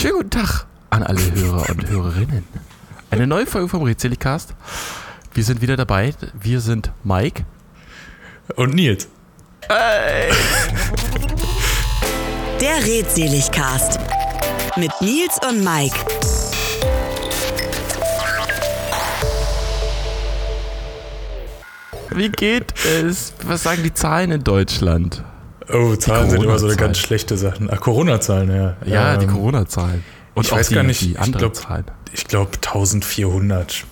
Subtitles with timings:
[0.00, 2.44] Schönen guten Tag an alle Hörer und Hörerinnen.
[3.10, 4.54] Eine neue Folge vom Redseligcast.
[5.34, 6.14] Wir sind wieder dabei.
[6.40, 7.44] Wir sind Mike.
[8.54, 9.08] Und Nils.
[12.60, 13.98] Der Redseligcast
[14.76, 15.98] mit Nils und Mike.
[22.10, 23.32] Wie geht es?
[23.42, 25.24] Was sagen die Zahlen in Deutschland?
[25.72, 27.68] Oh, Zahlen sind immer so eine ganz schlechte Sachen.
[27.70, 28.76] Ah, Corona-Zahlen, ja.
[28.86, 30.02] Ja, die Ähm, Corona-Zahlen.
[30.34, 31.52] Und ich weiß die, gar nicht, die ich glaub-
[32.28, 33.84] glaube 1400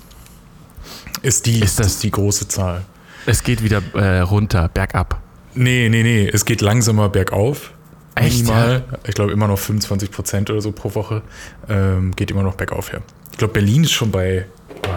[1.23, 2.83] ist die, Ist das- ist die große Zahl.
[3.27, 5.21] Es geht wieder äh, runter, bergab.
[5.55, 6.29] Nee, nee, nee.
[6.33, 7.73] Es geht langsamer bergauf.
[8.15, 8.85] Echt, Minimal.
[9.07, 11.23] Ich glaube immer noch 25 Prozent oder so pro Woche.
[11.69, 13.03] Ähm, geht immer noch bergauf her.
[13.33, 14.47] Ich glaube, Berlin ist schon bei.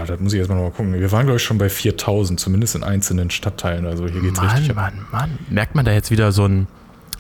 [0.02, 0.94] Ah, da muss ich erstmal noch mal gucken.
[0.94, 3.86] Wir waren, glaube ich, schon bei 4000, zumindest in einzelnen Stadtteilen.
[3.86, 4.76] Also hier geht's Mann, richtig ab.
[4.76, 5.40] Mann, Mann.
[5.50, 6.68] Merkt man da jetzt wieder so ein,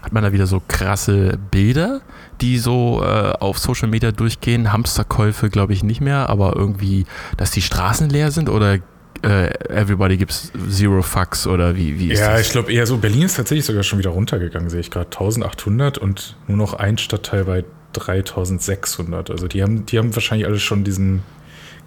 [0.02, 2.02] hat man da wieder so krasse Bilder,
[2.42, 4.72] die so äh, auf Social Media durchgehen?
[4.72, 7.06] Hamsterkäufe glaube ich nicht mehr, aber irgendwie,
[7.38, 8.78] dass die Straßen leer sind oder
[9.22, 12.42] äh, everybody gives zero fucks oder wie, wie ist Ja, das?
[12.48, 12.98] ich glaube eher so.
[12.98, 15.08] Berlin ist tatsächlich sogar schon wieder runtergegangen, sehe ich gerade.
[15.08, 19.30] 1800 und nur noch ein Stadtteil bei 3600.
[19.30, 21.22] Also die haben, die haben wahrscheinlich alle schon diesen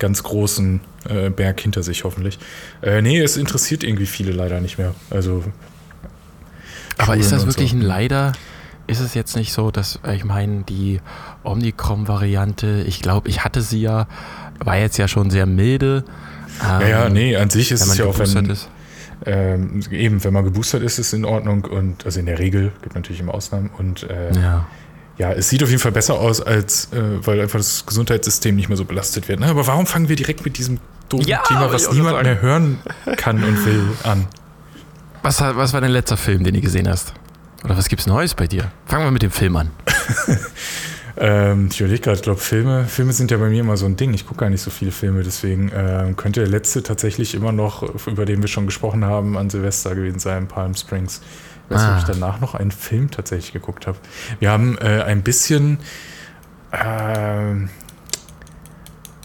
[0.03, 2.39] ganz großen äh, Berg hinter sich, hoffentlich.
[2.83, 4.95] Äh, nee, es interessiert irgendwie viele leider nicht mehr.
[5.11, 5.45] Also.
[6.99, 7.77] aber ist das wirklich so.
[7.77, 8.33] ein Leider?
[8.89, 11.01] Ist es jetzt nicht so, dass, ich meine, die
[11.45, 14.09] Omnicrom-Variante, ich glaube, ich hatte sie ja,
[14.59, 16.05] war jetzt ja schon sehr milde.
[16.61, 18.69] Ja, ja, Ähm, nee, an sich ist es ja auch, wenn, ist.
[19.25, 22.73] ähm, eben, wenn man geboostert ist, ist es in Ordnung und also in der Regel,
[22.83, 24.67] gibt natürlich immer Ausnahmen und äh, Ja.
[25.23, 28.69] Ja, es sieht auf jeden Fall besser aus, als äh, weil einfach das Gesundheitssystem nicht
[28.69, 29.39] mehr so belastet wird.
[29.39, 29.47] Ne?
[29.47, 32.29] Aber warum fangen wir direkt mit diesem doofen Ja, Thema, was niemand sagen.
[32.29, 32.79] mehr hören
[33.17, 34.27] kann und will, an?
[35.23, 37.15] Was, was war dein letzter Film, den du gesehen hast?
[37.63, 38.73] Oder was gibt's Neues bei dir?
[38.87, 39.71] Fangen wir mit dem Film an.
[41.15, 43.97] Ähm, ich überlege gerade, ich glaube, Filme, Filme sind ja bei mir immer so ein
[43.97, 44.15] Ding.
[44.15, 48.07] Ich gucke gar nicht so viele Filme, deswegen ähm, könnte der letzte tatsächlich immer noch,
[48.07, 51.21] über den wir schon gesprochen haben, an Silvester gewesen sein, Palm Springs.
[51.73, 52.13] Weiß nicht, ob ich Ah.
[52.13, 53.99] danach noch einen Film tatsächlich geguckt habe.
[54.41, 55.79] Wir haben äh, ein bisschen.
[56.73, 57.69] Ähm,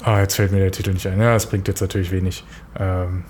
[0.04, 1.20] ah, jetzt fällt mir der Titel nicht ein.
[1.22, 2.44] Ja, das bringt jetzt natürlich wenig.
[2.78, 3.24] Ähm,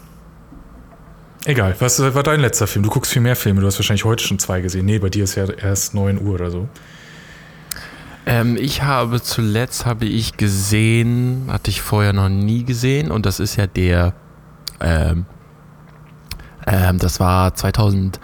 [1.46, 2.84] egal, was äh, war dein letzter Film?
[2.84, 3.62] Du guckst viel mehr Filme.
[3.62, 4.86] Du hast wahrscheinlich heute schon zwei gesehen.
[4.86, 6.68] Nee, bei dir ist ja erst 9 Uhr oder so.
[8.26, 13.40] Ähm, ich habe zuletzt, habe ich gesehen, hatte ich vorher noch nie gesehen und das
[13.40, 14.14] ist ja der,
[14.82, 15.26] ähm,
[16.66, 18.20] ähm, das war 2000,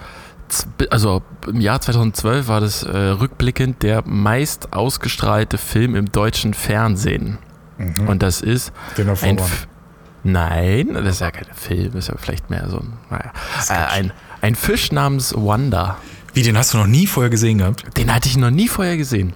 [0.90, 7.38] also im Jahr 2012 war das äh, rückblickend der meist ausgestrahlte Film im deutschen Fernsehen.
[7.78, 8.08] Mhm.
[8.08, 9.38] Und das ist Den auf ein...
[9.38, 9.68] F
[10.26, 13.34] Nein, das ist ja kein Film, das ist ja vielleicht mehr so ein, naja,
[13.68, 15.98] äh, ein, ein Fisch namens Wanda.
[16.34, 17.98] Wie, den hast du noch nie vorher gesehen gehabt?
[17.98, 19.34] Den hatte ich noch nie vorher gesehen.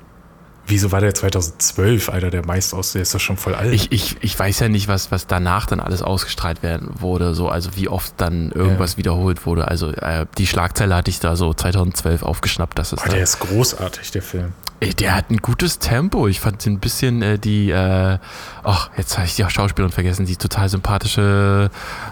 [0.68, 2.92] Wieso war der 2012, Alter, der meist aus?
[2.92, 3.74] Der ist doch schon voll alt.
[3.74, 7.48] Ich, ich, ich weiß ja nicht, was, was danach dann alles ausgestrahlt werden wurde, so,
[7.48, 9.68] also wie oft dann irgendwas wiederholt wurde.
[9.70, 13.40] Also äh, die Schlagzeile hatte ich da so 2012 aufgeschnappt, dass es da, der ist
[13.40, 14.54] großartig, der Film.
[14.80, 16.28] Ey, der hat ein gutes Tempo.
[16.28, 18.20] Ich fand ein bisschen äh, die, äh,
[18.64, 21.72] ach, jetzt habe ich die Schauspielerin vergessen, die total sympathische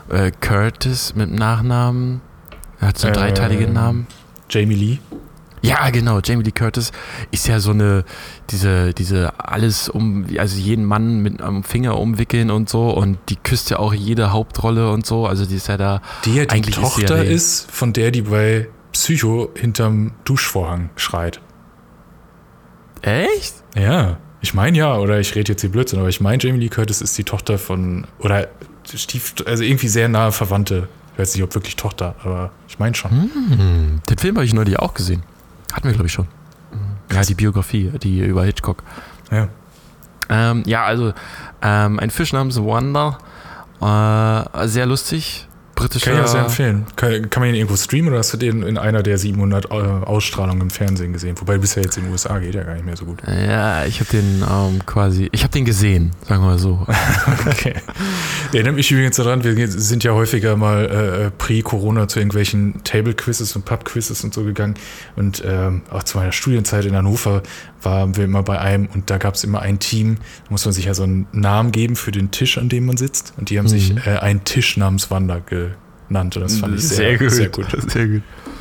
[0.10, 2.22] äh, Curtis mit dem Nachnamen.
[2.80, 4.08] Er hat so einen Ähm, dreiteiligen Namen.
[4.50, 5.00] Jamie Lee.
[5.68, 6.20] Ja, genau.
[6.24, 6.92] Jamie Lee Curtis
[7.32, 8.04] ist ja so eine,
[8.50, 13.36] diese, diese alles um, also jeden Mann mit am Finger umwickeln und so und die
[13.36, 15.26] küsst ja auch jede Hauptrolle und so.
[15.26, 16.02] Also die ist ja da.
[16.26, 20.90] Die ja die Eigentlich ist ja Tochter ist, von der die bei Psycho hinterm Duschvorhang
[20.96, 21.42] schreit.
[23.02, 23.56] Echt?
[23.76, 26.70] Ja, ich meine ja, oder ich rede jetzt hier Blödsinn, aber ich meine, Jamie Lee
[26.70, 28.48] Curtis ist die Tochter von, oder
[28.94, 30.88] Stief, also irgendwie sehr nahe Verwandte.
[31.14, 33.10] Ich weiß nicht, ob wirklich Tochter, aber ich meine schon.
[33.10, 35.24] Hm, den Film habe ich neulich auch gesehen.
[35.76, 36.28] Hatten wir, glaube ich, schon.
[37.12, 38.82] Ja, die Biografie, die über Hitchcock.
[39.30, 39.50] Ja.
[40.30, 41.14] Ähm, ja, also
[41.62, 43.18] ähm, ein Fisch namens Wanda.
[43.82, 45.48] Äh, sehr lustig.
[45.76, 46.12] Britischer.
[46.12, 46.86] Kann ich auch sehr empfehlen.
[46.96, 49.68] Kann, kann man ihn irgendwo streamen oder hast du den in einer der 700 äh,
[49.68, 51.36] Ausstrahlungen im Fernsehen gesehen?
[51.40, 53.20] Wobei bisher jetzt in den USA geht ja gar nicht mehr so gut.
[53.28, 56.86] Ja, ich habe den ähm, quasi, ich habe den gesehen, sagen wir mal so.
[57.48, 57.76] Okay.
[58.54, 63.56] Der erinnert mich übrigens daran, wir sind ja häufiger mal äh, pre-Corona zu irgendwelchen Table-Quizzes
[63.56, 64.76] und Pub-Quizzes und so gegangen.
[65.16, 67.44] Und ähm, auch zu meiner Studienzeit in Hannover
[67.82, 70.74] waren wir immer bei einem und da gab es immer ein Team, da muss man
[70.74, 73.34] sich ja so einen Namen geben für den Tisch, an dem man sitzt.
[73.38, 76.36] Und die haben sich äh, einen Tisch namens Wanda genannt.
[76.36, 77.68] Und das fand ich sehr, sehr gut.
[77.88, 78.24] Sehr gut.
[78.24, 78.52] Ja,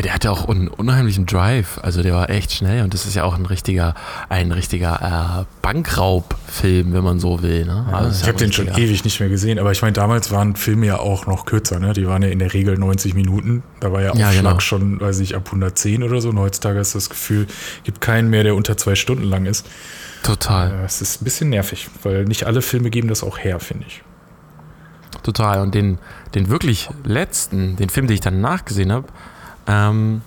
[0.00, 1.78] der hatte auch einen unheimlichen Drive.
[1.82, 3.94] Also der war echt schnell und das ist ja auch ein richtiger,
[4.28, 7.64] ein richtiger äh, Bankraubfilm, wenn man so will.
[7.66, 7.86] Ne?
[7.90, 10.56] Ja, also ich habe den schon ewig nicht mehr gesehen, aber ich meine, damals waren
[10.56, 11.92] Filme ja auch noch kürzer, ne?
[11.92, 13.62] Die waren ja in der Regel 90 Minuten.
[13.80, 14.60] Da war ja Aufschlag Ja, genau.
[14.60, 16.30] schon, weiß ich, ab 110 oder so.
[16.30, 17.46] Und heutzutage du das Gefühl,
[17.84, 19.66] gibt keinen mehr, der unter zwei Stunden lang ist.
[20.22, 23.60] Total, Äh, Es ist ein bisschen nervig, weil nicht alle Filme geben das auch her,
[23.60, 24.02] finde ich.
[25.22, 25.60] total.
[25.60, 25.98] Und den,
[26.34, 29.06] den wirklich letzten, den Film, den ich dann nachgesehen habe,
[29.66, 30.22] ähm,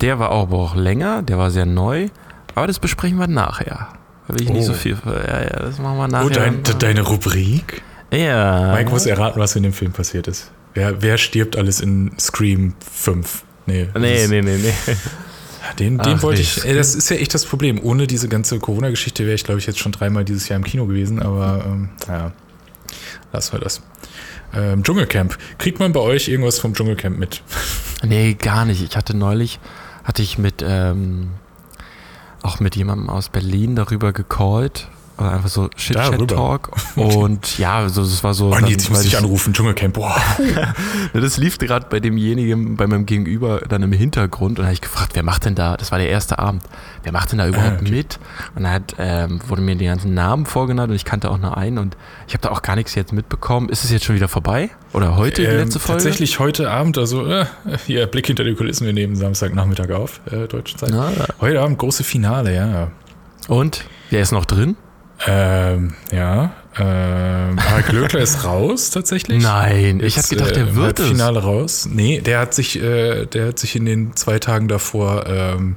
[0.00, 2.08] der war auch aber auch länger, der war sehr neu.
[2.54, 3.88] Aber das besprechen wir nachher.
[4.28, 4.72] Da will ich nicht Oh.
[4.72, 4.96] so viel.
[5.04, 6.26] Ja, ja, das machen wir nachher.
[6.26, 7.82] Oh, dein, deine Rubrik?
[8.10, 8.72] ja.
[8.74, 10.50] Mike muss erraten, was in dem Film passiert ist.
[10.74, 13.44] Wer, wer stirbt alles in Scream 5?
[13.66, 14.74] Nee, Nee, nee, nee, nee.
[15.78, 16.58] Den, den Ach, wollte nicht.
[16.58, 16.64] ich.
[16.64, 17.80] Ey, das ist ja echt das Problem.
[17.82, 20.86] Ohne diese ganze Corona-Geschichte wäre ich, glaube ich, jetzt schon dreimal dieses Jahr im Kino
[20.86, 21.20] gewesen.
[21.20, 22.30] Aber ähm, ja,
[23.32, 23.82] lassen wir das.
[24.54, 25.36] Ähm, Dschungelcamp.
[25.58, 27.42] Kriegt man bei euch irgendwas vom Dschungelcamp mit?
[28.02, 28.82] Nee, gar nicht.
[28.82, 29.58] Ich hatte neulich,
[30.04, 31.30] hatte ich mit, ähm,
[32.42, 34.88] auch mit jemandem aus Berlin darüber gecallt.
[35.18, 35.76] Oder einfach so Darüber?
[35.76, 36.70] Chit-Chat-Talk.
[36.96, 38.48] Und ja, so, das war so.
[38.48, 39.52] Oh, dann- Nils, muss ich anrufen.
[39.54, 39.94] Dschungelcamp.
[39.94, 40.16] Boah.
[41.12, 44.80] Das lief gerade bei demjenigen, bei meinem Gegenüber dann im Hintergrund und da habe ich
[44.80, 46.62] gefragt, wer macht denn da, das war der erste Abend,
[47.04, 47.90] wer macht denn da überhaupt Ah, okay.
[47.90, 48.18] mit?
[48.54, 51.56] Und dann hat, ähm, wurde mir die ganzen Namen vorgenannt und ich kannte auch nur
[51.56, 51.96] einen und
[52.28, 53.68] ich habe da auch gar nichts jetzt mitbekommen.
[53.70, 54.70] Ist es jetzt schon wieder vorbei?
[54.92, 56.02] Oder heute die Ähm, letzte Folge?
[56.02, 57.46] Tatsächlich heute Abend, also äh,
[57.86, 60.90] hier, Blick hinter die Kulissen, wir nehmen Samstagnachmittag auf, äh, deutsche Zeit.
[60.92, 61.10] Na,
[61.40, 62.90] Heute Abend große Finale, ja.
[63.48, 63.84] und?
[64.10, 64.76] Wer ist noch drin?
[65.26, 66.54] Ähm, ja.
[66.78, 69.42] Ähm, Harald Glöckler ist raus tatsächlich.
[69.42, 71.06] Nein, ich habe gedacht, äh, der im wird es.
[71.06, 71.88] Halbfinale raus.
[71.90, 75.76] Nee, der hat sich, äh, der hat sich in den zwei Tagen davor, ähm,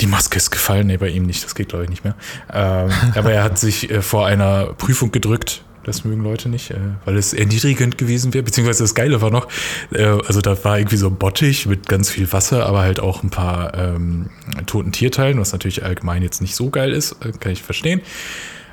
[0.00, 2.16] die Maske ist gefallen, nee, bei ihm nicht, das geht glaube ich nicht mehr.
[2.52, 5.62] Ähm, aber er hat sich äh, vor einer Prüfung gedrückt.
[5.84, 8.42] Das mögen Leute nicht, äh, weil es erniedrigend gewesen wäre.
[8.42, 9.48] Beziehungsweise das Geile war noch,
[9.92, 13.22] äh, also da war irgendwie so ein Bottich mit ganz viel Wasser, aber halt auch
[13.22, 14.28] ein paar ähm,
[14.66, 18.02] toten Tierteilen, was natürlich allgemein jetzt nicht so geil ist, äh, kann ich verstehen.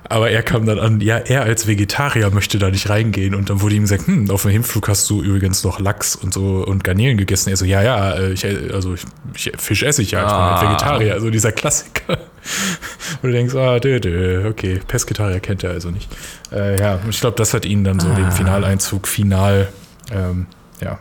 [0.10, 3.34] Aber er kam dann an, ja, er als Vegetarier möchte da nicht reingehen.
[3.36, 6.34] Und dann wurde ihm gesagt, hm, auf dem Hinflug hast du übrigens noch Lachs und
[6.34, 7.50] so und Garnelen gegessen.
[7.50, 9.04] Er so, ja, ja, äh, ich, also ich,
[9.36, 10.60] ich, Fisch esse ich ja, ich bin Ah.
[10.60, 11.14] halt Vegetarier.
[11.14, 12.18] Also dieser Klassiker.
[13.22, 16.10] Und du denkst, ah, dö, dö, okay, Pesketarier kennt er also nicht.
[16.52, 19.70] Äh, ja, ich glaube, das hat ihn dann so den Finaleinzug final,
[20.12, 20.48] ähm,
[20.82, 21.00] ja.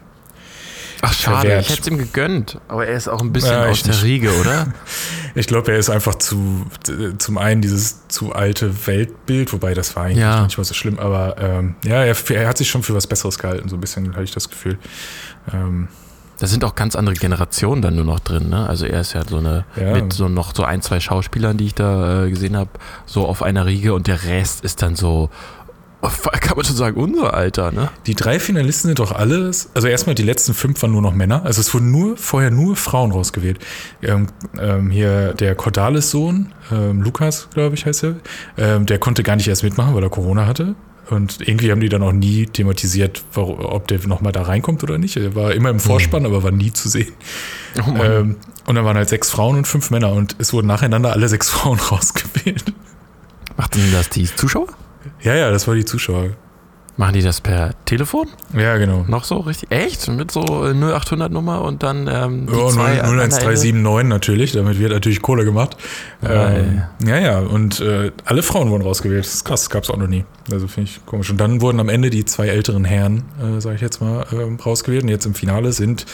[1.04, 1.62] Ach schade, verwehrt.
[1.62, 2.58] ich hätte es ihm gegönnt.
[2.68, 4.02] Aber er ist auch ein bisschen Ja, aus der.
[4.02, 4.68] Riege, oder?
[5.34, 6.66] Ich glaube, er ist einfach zu,
[7.16, 10.44] zum einen dieses zu alte Weltbild, wobei das war eigentlich Ja.
[10.44, 13.38] nicht mal so schlimm, aber ähm, ja, er, er hat sich schon für was Besseres
[13.38, 14.76] gehalten, so ein bisschen hatte ich das Gefühl.
[15.54, 15.88] Ähm,
[16.38, 18.68] Da sind auch ganz andere Generationen dann nur noch drin, ne?
[18.68, 19.92] Also er ist ja so eine, Ja.
[19.94, 22.68] mit so noch so ein, zwei Schauspielern, die ich da äh, gesehen habe,
[23.06, 25.30] so auf einer Riege und der Rest ist dann so,
[26.02, 27.90] kann man schon sagen, unser Alter, ne?
[28.06, 31.44] die drei Finalisten sind doch alles, also erstmal die letzten fünf waren nur noch Männer,
[31.44, 33.58] also es wurden nur vorher nur Frauen rausgewählt.
[34.02, 34.26] Ähm,
[34.58, 38.16] ähm, hier der Cordalis-Sohn, ähm, Lukas, glaube ich, heißt er,
[38.58, 40.74] ähm, der konnte gar nicht erst mitmachen, weil er Corona hatte.
[41.10, 45.16] Und irgendwie haben die dann auch nie thematisiert, ob der nochmal da reinkommt oder nicht.
[45.16, 47.12] Er war immer im Vorspann, aber war nie zu sehen.
[47.78, 48.02] Oh.
[48.02, 51.28] Ähm, und dann waren halt sechs Frauen und fünf Männer und es wurden nacheinander alle
[51.28, 52.72] sechs Frauen rausgewählt.
[53.56, 54.68] Macht denn das die Zuschauer?
[55.22, 56.30] Ja, ja, das war die Zuschauer.
[56.98, 58.28] Machen die das per Telefon?
[58.54, 59.06] Ja, genau.
[59.08, 59.70] Noch so richtig?
[59.70, 60.08] Echt?
[60.08, 63.36] Mit so äh, 0800 Nummer und dann ähm, die Ja, zwei an einer Ende?
[63.36, 65.78] 01379 natürlich, damit wird natürlich Kohle gemacht.
[66.22, 69.24] Ähm, ja, ja, und äh, alle Frauen wurden rausgewählt.
[69.24, 70.26] Das ist krass, gab es auch noch nie.
[70.52, 71.30] Also finde ich komisch.
[71.30, 74.58] Und dann wurden am Ende die zwei älteren Herren, äh, sage ich jetzt mal, ähm,
[74.64, 75.04] rausgewählt.
[75.04, 76.04] Und jetzt im Finale sind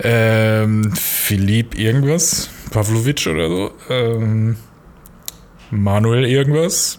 [0.00, 4.56] ähm, Philipp irgendwas, Pavlovic oder so, ähm,
[5.70, 6.98] Manuel irgendwas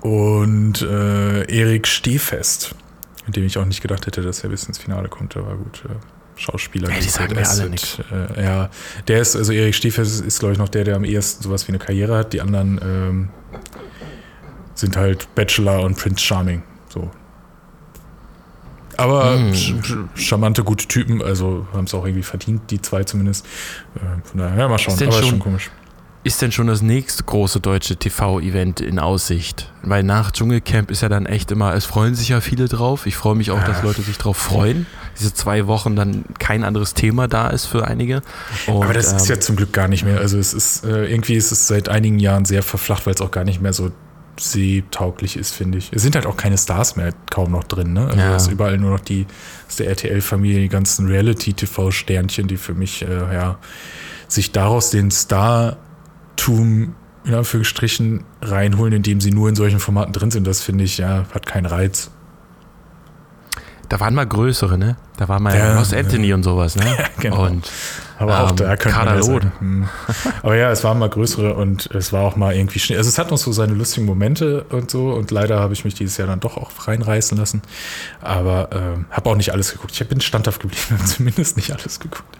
[0.00, 2.74] und äh, Erik Stehfest,
[3.26, 5.36] mit dem ich auch nicht gedacht hätte, dass er bis ins Finale kommt.
[5.36, 5.94] Aber gut, äh,
[6.40, 6.88] Schauspieler.
[6.90, 7.98] Ey, die sagen mir alle nix.
[8.10, 8.70] Äh, ja,
[9.08, 11.72] der ist, also Erik Stehfest ist, glaube ich, noch der, der am ehesten sowas wie
[11.72, 12.32] eine Karriere hat.
[12.32, 13.28] Die anderen ähm,
[14.74, 16.62] sind halt Bachelor und Prince Charming.
[16.88, 17.10] So.
[18.96, 19.54] Aber Mm.
[19.54, 23.46] sch sch charmante, gute Typen, also haben es auch irgendwie verdient, die zwei zumindest.
[23.96, 24.94] Äh, von daher, ja, mal schauen.
[24.94, 25.70] Ist Aber ist schon- schon komisch.
[26.24, 29.72] Ist denn schon das nächste große deutsche TV-Event in Aussicht?
[29.82, 33.06] Weil nach Dschungelcamp ist ja dann echt immer, es freuen sich ja viele drauf.
[33.06, 33.82] Ich freue mich auch, dass.
[33.82, 34.86] Leute sich drauf freuen.
[35.18, 38.22] Diese zwei Wochen dann kein anderes Thema da ist für einige.
[38.68, 40.18] Und, Aber das ist ähm, ja zum Glück gar nicht mehr.
[40.18, 43.32] Also es ist, äh, irgendwie ist es seit einigen Jahren sehr verflacht, weil es auch
[43.32, 43.90] gar nicht mehr so
[44.38, 45.90] seetauglich ist, finde ich.
[45.92, 48.06] Es sind halt auch keine Stars mehr kaum noch drin, ne?
[48.06, 48.36] Also Ja.
[48.36, 49.26] es ist überall nur noch die,
[49.68, 53.58] aus der RTL-Familie, die ganzen Reality-TV-Sternchen, die für mich, äh, ja,
[54.28, 55.10] sich daraus den
[56.38, 60.98] Star-Tum in Anführungsstrichen reinholen, indem sie nur in solchen Formaten drin sind, das finde ich,
[60.98, 62.10] ja, hat keinen Reiz.
[63.88, 64.96] da waren mal größere, ne?
[65.18, 66.34] Da war mal Ja, Ross Anthony ja.
[66.34, 66.84] und sowas, ne?
[67.20, 67.44] genau.
[67.46, 67.70] Und
[68.18, 69.42] Aber auch ähm, da könnte man ja Kaderlot.
[69.42, 69.88] sagen, hm.
[70.42, 72.98] Aber ja, es waren mal größere und es war auch mal irgendwie schnell.
[72.98, 75.94] Also es hat noch so seine lustigen Momente und so und leider habe ich mich
[75.94, 77.62] dieses Jahr dann doch auch reinreißen lassen.
[78.20, 79.92] Aber ähm, habe auch nicht alles geguckt.
[80.00, 82.36] Ich bin standhaft geblieben und zumindest nicht alles geguckt.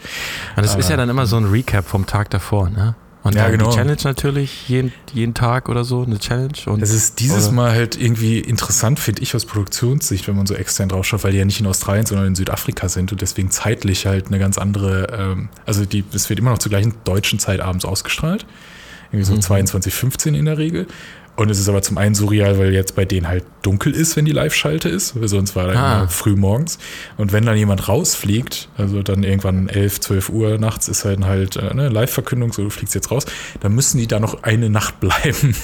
[0.57, 2.97] Und das ist ja Aber- dann immer so ein Recap vom Tag davor, ne?
[3.25, 3.71] Und Ja, dann genau.
[3.71, 6.53] die Challenge natürlich, jeden, jeden Tag oder so, eine Challenge.
[6.67, 10.47] Und Es ist dieses oder- Mal halt irgendwie interessant, finde ich, aus Produktionssicht, wenn man
[10.47, 13.21] so extern drauf schaut, weil die ja nicht in Australien, sondern in Südafrika sind und
[13.21, 16.95] deswegen zeitlich halt eine ganz andere, ähm, also die, es wird immer noch zur gleichen
[17.05, 18.45] deutschen Zeit abends ausgestrahlt.
[19.13, 20.87] Irgendwie so 22.15 in der Regel.
[21.35, 24.27] Und es ist aber zum einen surreal, weil jetzt bei denen halt dunkel ist, wenn
[24.27, 25.99] die Live-Schalte ist, sonst war da Ah.
[26.01, 26.79] immer früh morgens.
[27.17, 31.57] Und wenn dann jemand rausfliegt, also dann irgendwann 11, 12 Uhr nachts ist halt halt
[31.57, 33.25] äh, ne, Live-Verkündung, so du fliegst jetzt raus,
[33.61, 35.57] dann müssen die da noch eine Nacht bleiben.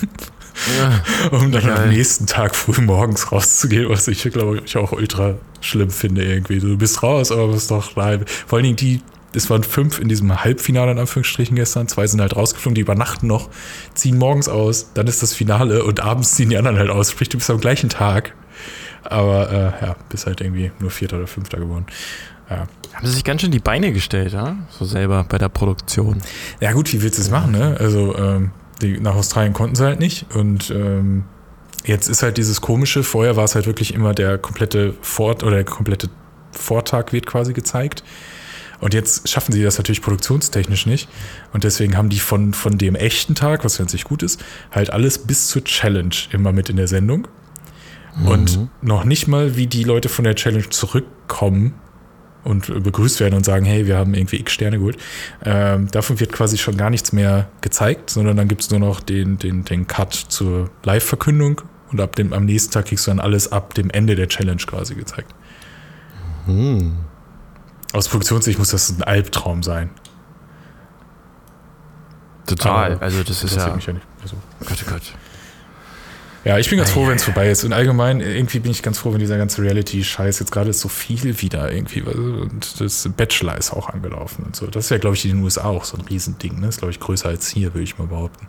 [0.81, 1.05] Ja.
[1.39, 1.89] um dann am Geil.
[1.91, 6.59] nächsten Tag früh morgens rauszugehen, was ich glaube ich auch ultra schlimm finde irgendwie.
[6.59, 8.23] Du bist raus, aber bist doch live.
[8.47, 9.01] Vor allen Dingen die,
[9.32, 13.26] es waren fünf in diesem Halbfinale in Anführungsstrichen gestern, zwei sind halt rausgeflogen, die übernachten
[13.26, 13.50] noch,
[13.94, 17.11] ziehen morgens aus, dann ist das Finale und abends ziehen die anderen halt aus.
[17.11, 18.35] Sprich, du bist am gleichen Tag,
[19.04, 21.87] aber äh, ja, bist halt irgendwie nur Vierter oder Fünfter geworden.
[22.49, 22.66] Ja.
[22.94, 24.56] Haben sie sich ganz schön die Beine gestellt, ja?
[24.70, 26.23] So selber bei der Produktion.
[26.61, 27.76] Ja gut, wie willst du es machen, ne?
[27.78, 31.25] Also ähm, die, nach Australien konnten sie halt nicht und ähm,
[31.85, 35.56] jetzt ist halt dieses komische, vorher war es halt wirklich immer der komplette Fort oder
[35.56, 36.08] der komplette
[36.52, 38.02] Vortag wird quasi gezeigt.
[38.80, 41.08] Und jetzt schaffen sie das natürlich produktionstechnisch nicht.
[41.52, 44.90] Und deswegen haben die von, von dem echten Tag, was ganz nicht gut ist, halt
[44.90, 47.26] alles bis zur Challenge immer mit in der Sendung.
[48.25, 51.75] Und noch nicht mal, wie die Leute von der Challenge zurückkommen
[52.44, 54.97] und begrüßt werden und sagen, hey, wir haben irgendwie x Sterne geholt.
[55.44, 59.00] Ähm, davon wird quasi schon gar nichts mehr gezeigt, sondern dann gibt es nur noch
[59.00, 61.61] den, den, den Cut zur Live-Verkündung
[61.92, 64.62] und ab dem, am nächsten Tag kriegst du dann alles ab dem Ende der Challenge
[64.66, 65.35] quasi gezeigt.
[67.92, 69.90] Aus Produktionssicht muss das ein Albtraum sein.
[72.47, 72.92] Total.
[72.92, 73.75] Aber also das ist ja.
[73.75, 74.07] mich ja nicht.
[74.23, 75.02] Also, Gott, oh Gott.
[76.45, 77.64] ja, ich bin ganz froh, wenn es vorbei ist.
[77.64, 80.88] Und allgemein, irgendwie bin ich ganz froh, wenn dieser ganze Reality-Scheiß jetzt gerade ist so
[80.88, 82.02] viel wieder irgendwie.
[82.02, 84.66] Und das Bachelor ist auch angelaufen und so.
[84.66, 86.57] Das ist ja, glaube ich, in den USA auch so ein Riesending.
[86.57, 86.66] Ne?
[86.66, 88.49] Das ist, glaube ich, größer als hier, würde ich mal behaupten.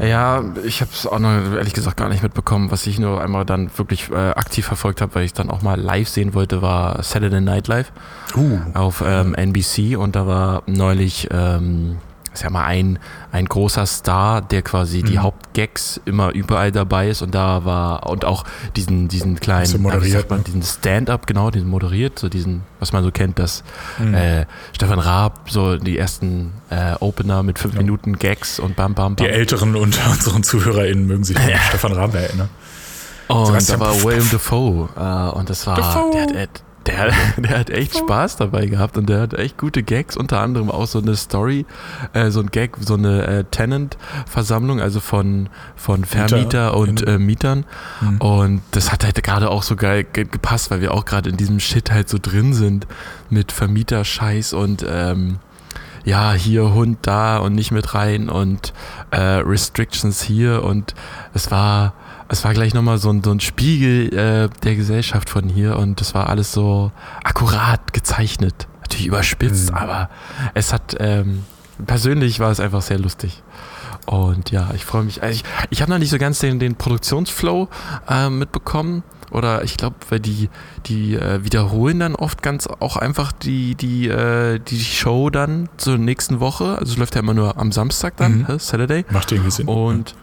[0.00, 2.70] Ja, ich habe es auch noch ehrlich gesagt gar nicht mitbekommen.
[2.70, 5.78] Was ich nur einmal dann wirklich äh, aktiv verfolgt habe, weil ich dann auch mal
[5.80, 7.92] live sehen wollte, war Saturday Night Live
[8.36, 11.98] Uh, auf ähm, NBC und da war neulich, ähm,
[12.32, 12.98] ist ja mal ein,
[13.32, 15.22] ein großer Star, der quasi die Mhm.
[15.22, 18.44] Hauptgags immer überall dabei ist und da war und auch
[18.76, 20.44] diesen, diesen kleinen, So moderiert, man, ne?
[20.44, 23.64] diesen Stand-up, genau, diesen moderiert, so diesen, was man so kennt, dass
[23.98, 24.14] Mhm.
[24.14, 27.80] äh, Stefan Raab so die ersten äh, Opener mit fünf Ja.
[27.80, 29.32] Minuten Gags und bam, bam, die bam.
[29.32, 32.48] Älteren unter unseren ZuhörerInnen mögen sich an Stefan Raab erinnern.
[33.28, 34.28] Und Sebastian da war William.
[34.30, 34.88] Dafoe.
[34.96, 36.10] Äh, und das war, Dafoe.
[36.12, 40.16] der hat, der, der hat echt Spaß dabei gehabt und der hat echt gute Gags,
[40.16, 41.66] unter anderem auch so eine Story,
[42.12, 47.64] äh, so ein Gag, so eine äh, Tenant-Versammlung, also von, von Vermieter und äh, Mietern.
[48.00, 48.18] Mhm.
[48.18, 51.36] Und das hat halt gerade auch so geil ge gepasst, weil wir auch gerade in
[51.36, 52.86] diesem Shit halt so drin sind
[53.28, 55.38] mit Vermieterscheiß und ähm,
[56.04, 58.72] ja, hier Hund da und nicht mit rein und
[59.10, 60.94] äh, Restrictions hier und
[61.34, 61.92] es war,
[62.30, 66.00] es war gleich nochmal so ein, so ein Spiegel äh, der Gesellschaft von hier und
[66.00, 66.90] es war alles so
[67.22, 68.66] akkurat gezeichnet.
[68.82, 69.76] Natürlich überspitzt, Mhm.
[69.76, 70.10] aber
[70.54, 71.44] es hat, ähm,
[71.86, 73.42] persönlich war es einfach sehr lustig.
[74.06, 75.22] Und ja, ich freue mich.
[75.22, 77.68] Also ich ich habe noch nicht so ganz den, den Produktionsflow
[78.08, 79.02] äh, mitbekommen.
[79.30, 80.48] Oder ich glaube, weil die,
[80.86, 85.98] die äh, wiederholen dann oft ganz auch einfach die, die, äh, die Show dann zur
[85.98, 86.76] nächsten Woche.
[86.78, 88.58] Also es läuft ja immer nur am Samstag dann, Mhm.
[88.58, 89.04] Saturday.
[89.10, 89.68] Macht irgendwie Sinn.
[89.68, 90.16] Und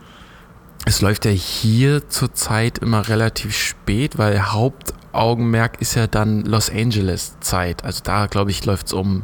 [0.88, 7.36] es läuft ja hier zurzeit immer relativ spät, weil Hauptaugenmerk ist ja dann Los Angeles
[7.40, 7.84] Zeit.
[7.84, 9.24] Also da, glaube ich, läuft es um,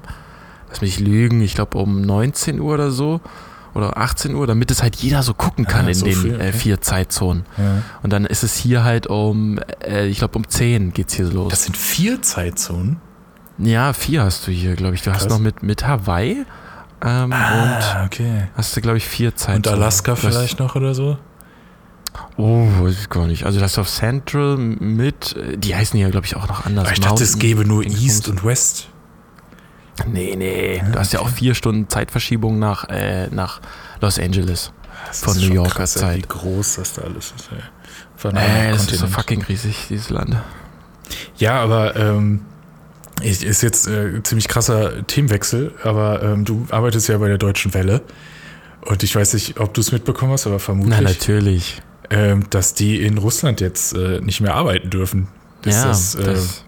[0.69, 3.21] lass mich lügen, ich glaube um 19 Uhr oder so
[3.73, 6.31] oder 18 Uhr, damit es halt jeder so gucken kann Ah, in so den früh,
[6.31, 6.53] äh, okay.
[6.53, 7.43] vier Zeitzonen.
[7.57, 7.81] ja.
[8.03, 11.49] Und dann ist es hier halt um, äh, ich glaube um 10 geht's hier los.
[11.49, 12.97] Das sind vier Zeitzonen.
[13.57, 15.01] ja, vier hast du hier, glaube ich.
[15.01, 15.31] Du hast Krass.
[15.31, 16.45] noch mit, mit Hawaii
[17.03, 18.47] ähm, und Ah, okay.
[18.55, 19.65] hast du, glaube ich, vier Zeitzonen.
[19.77, 21.17] Und Alaska hast- vielleicht noch oder so?
[22.37, 23.45] Oh, weiß ich gar nicht.
[23.45, 26.85] Also das ist auf Central mit, die heißen ja, glaube ich, auch noch anders.
[26.85, 27.83] Aber ich dachte, es gäbe nur.
[27.83, 28.89] East und West.
[30.11, 30.81] Nee, nee.
[30.91, 33.61] Du hast ja auch vier Stunden Zeitverschiebung nach, äh, nach
[34.01, 34.71] Los Angeles.
[35.07, 36.17] Das Von New Yorker krass, Zeit.
[36.17, 37.49] Wie groß das da alles ist.
[37.51, 37.59] Ey.
[38.15, 40.37] Von Äh, das ist so fucking riesig, dieses Land.
[41.37, 42.41] Ja, aber ähm,
[43.21, 48.01] ist jetzt äh, ziemlich krasser Themenwechsel, aber ähm, du arbeitest ja bei der Deutschen Welle.
[48.81, 51.81] Und ich weiß nicht, ob du es mitbekommen hast, aber Na, vermutlich, natürlich.
[52.09, 55.27] Ähm, dass die in Russland jetzt äh, nicht mehr arbeiten dürfen.
[55.63, 56.63] Ist ja, das, äh, das,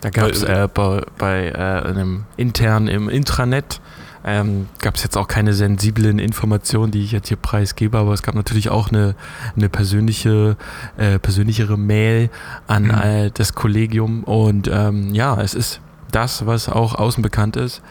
[0.00, 3.80] da gab es weil- äh, bei, bei äh, einem intern im Intranet
[4.26, 8.22] ähm, gab es jetzt auch keine sensiblen Informationen, die ich jetzt hier preisgebe, aber es
[8.22, 9.14] gab natürlich auch eine,
[9.54, 10.56] eine persönliche,
[10.96, 12.30] äh, persönlichere Mail
[12.66, 15.80] an äh, das Kollegium und ähm, ja, es ist
[16.10, 17.82] das, was auch außen bekannt ist.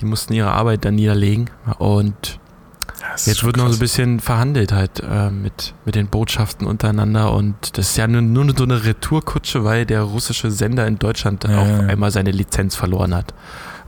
[0.00, 2.38] Die mussten ihre Arbeit dann niederlegen und
[3.10, 3.76] das Jetzt wird noch so krass.
[3.78, 8.22] ein bisschen verhandelt halt äh, mit, mit den Botschaften untereinander und das ist ja nur,
[8.22, 11.78] nur so eine Retourkutsche, weil der russische Sender in Deutschland Ja, auch ja.
[11.86, 13.34] einmal seine Lizenz verloren hat.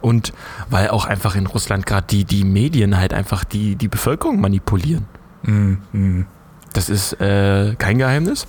[0.01, 0.33] Und
[0.69, 5.07] weil auch einfach in Russland gerade die, die Medien halt einfach die, die Bevölkerung manipulieren.
[5.43, 6.27] Mm, mm.
[6.75, 8.47] Das ist äh, kein Geheimnis.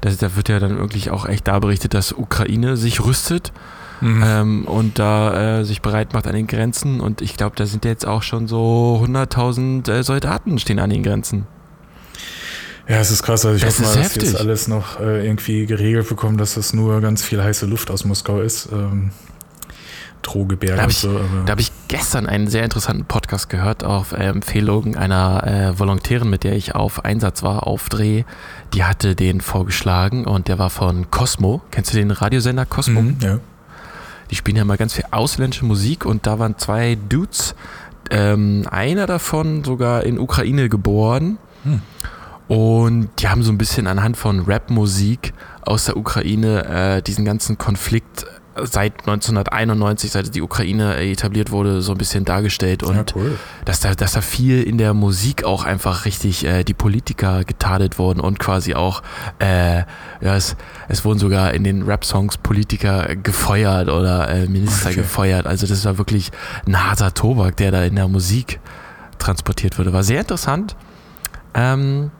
[0.00, 3.52] Das, da wird ja dann wirklich auch echt da berichtet, dass Ukraine sich rüstet
[4.02, 4.22] Mhm.
[4.26, 7.00] ähm, und da äh, sich bereit macht an den Grenzen.
[7.00, 11.02] Und ich glaube, da sind jetzt auch schon so 100.000 äh, Soldaten stehen an den
[11.02, 11.46] Grenzen.
[12.88, 13.44] Ja, es ist krass.
[13.46, 14.30] Also ich Das hoffe ist mal, dass heftig.
[14.32, 18.04] jetzt alles noch äh, irgendwie geregelt bekommen, dass das nur ganz viel heiße Luft aus
[18.04, 18.68] Moskau ist.
[18.72, 19.12] Ähm,
[20.22, 21.20] Drohgebärde Da hab und ich- so.
[21.48, 25.44] Habe ich gestern einen sehr interessanten Podcast gehört auf äh, Empfehlung einer
[25.74, 28.22] äh, Volontärin, mit der ich auf Einsatz war, auf Dreh.
[28.74, 31.60] Die hatte den vorgeschlagen und der war von Cosmo.
[31.72, 33.02] Kennst du den Radiosender Cosmo?
[33.02, 33.38] Mhm, ja.
[34.32, 37.54] Die spielen ja mal ganz viel ausländische Musik und da waren zwei Dudes.
[38.10, 41.36] Ähm, einer davon sogar in Ukraine geboren.
[41.64, 41.82] Hm.
[42.48, 47.58] Und die haben so ein bisschen anhand von Rapmusik aus der Ukraine äh, diesen ganzen
[47.58, 48.24] Konflikt
[48.62, 52.82] seit 1991, seit die Ukraine etabliert wurde, so ein bisschen dargestellt.
[52.82, 53.38] Und ja, cool.
[53.64, 57.98] dass da, dass da viel in der Musik auch einfach richtig äh, die Politiker getadelt
[57.98, 59.02] wurden und quasi auch,
[59.38, 59.78] äh,
[60.20, 60.56] ja, es,
[60.88, 64.96] es wurden sogar in den Rap-Songs Politiker gefeuert oder äh, Minister Okay.
[65.00, 65.46] gefeuert.
[65.46, 66.30] Also das war wirklich
[66.66, 68.60] ein harter Tobak, der da in der Musik
[69.18, 69.92] transportiert wurde.
[69.92, 70.76] War sehr interessant.
[71.54, 72.10] Ähm,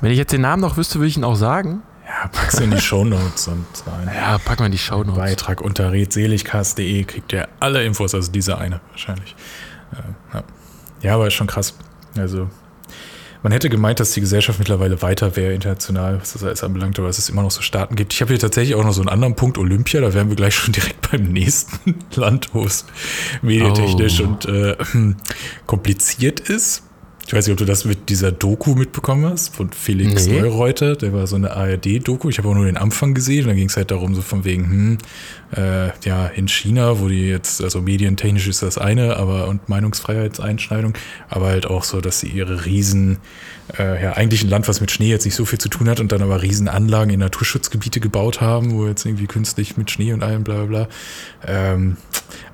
[0.00, 1.82] wenn ich jetzt den Namen noch wüsste, würde ich ihn auch sagen.
[2.10, 4.10] Ja, pack's in die Shownotes und rein.
[4.14, 5.16] Ja, pack mal in die Show Notes.
[5.16, 9.36] Beitrag unter redseligcast.de kriegt ihr alle Infos, also dieser eine wahrscheinlich.
[9.92, 10.42] Äh, ja.
[11.02, 11.74] ja, aber ist schon krass.
[12.16, 12.50] Also,
[13.44, 17.06] man hätte gemeint, dass die Gesellschaft mittlerweile weiter wäre international, was das alles anbelangt, aber
[17.06, 18.12] dass es immer noch so Staaten gibt.
[18.12, 20.54] Ich habe hier tatsächlich auch noch so einen anderen Punkt, Olympia, da wären wir gleich
[20.54, 22.84] schon direkt beim nächsten Land, wo es
[23.40, 24.24] medientechnisch Oh.
[24.24, 24.76] und äh,
[25.66, 26.82] kompliziert ist.
[27.30, 30.40] Ich weiß nicht, ob du das mit dieser Doku mitbekommen hast, von Felix Nee.
[30.40, 30.96] Neureuter.
[30.96, 32.28] Der war so eine ARD-Doku.
[32.28, 33.46] Ich habe auch nur den Anfang gesehen.
[33.46, 34.98] Da ging es halt darum, so von wegen, hm,
[35.56, 40.94] äh, ja, in China, wo die jetzt, also medientechnisch ist das eine, aber und Meinungsfreiheitseinschneidung,
[41.28, 43.18] aber halt auch so, dass sie ihre riesen,
[43.78, 46.00] äh, ja, eigentlich ein Land, was mit Schnee jetzt nicht so viel zu tun hat
[46.00, 50.12] und dann aber riesen Anlagen in Naturschutzgebiete gebaut haben, wo jetzt irgendwie künstlich mit Schnee
[50.12, 50.88] und allem, bla bla bla.
[51.46, 51.96] Ähm,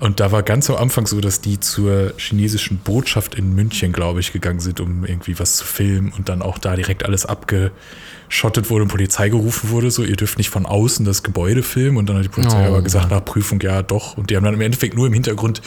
[0.01, 4.21] und da war ganz am Anfang so, dass die zur chinesischen Botschaft in München, glaube
[4.21, 8.71] ich, gegangen sind, um irgendwie was zu filmen und dann auch da direkt alles abgeschottet
[8.71, 12.09] wurde und Polizei gerufen wurde, so, ihr dürft nicht von außen das Gebäude filmen und
[12.09, 14.17] dann hat die Polizei Oh, aber gesagt, nach Prüfung, ja doch.
[14.17, 15.63] Und die haben dann im Endeffekt nur im Hintergrund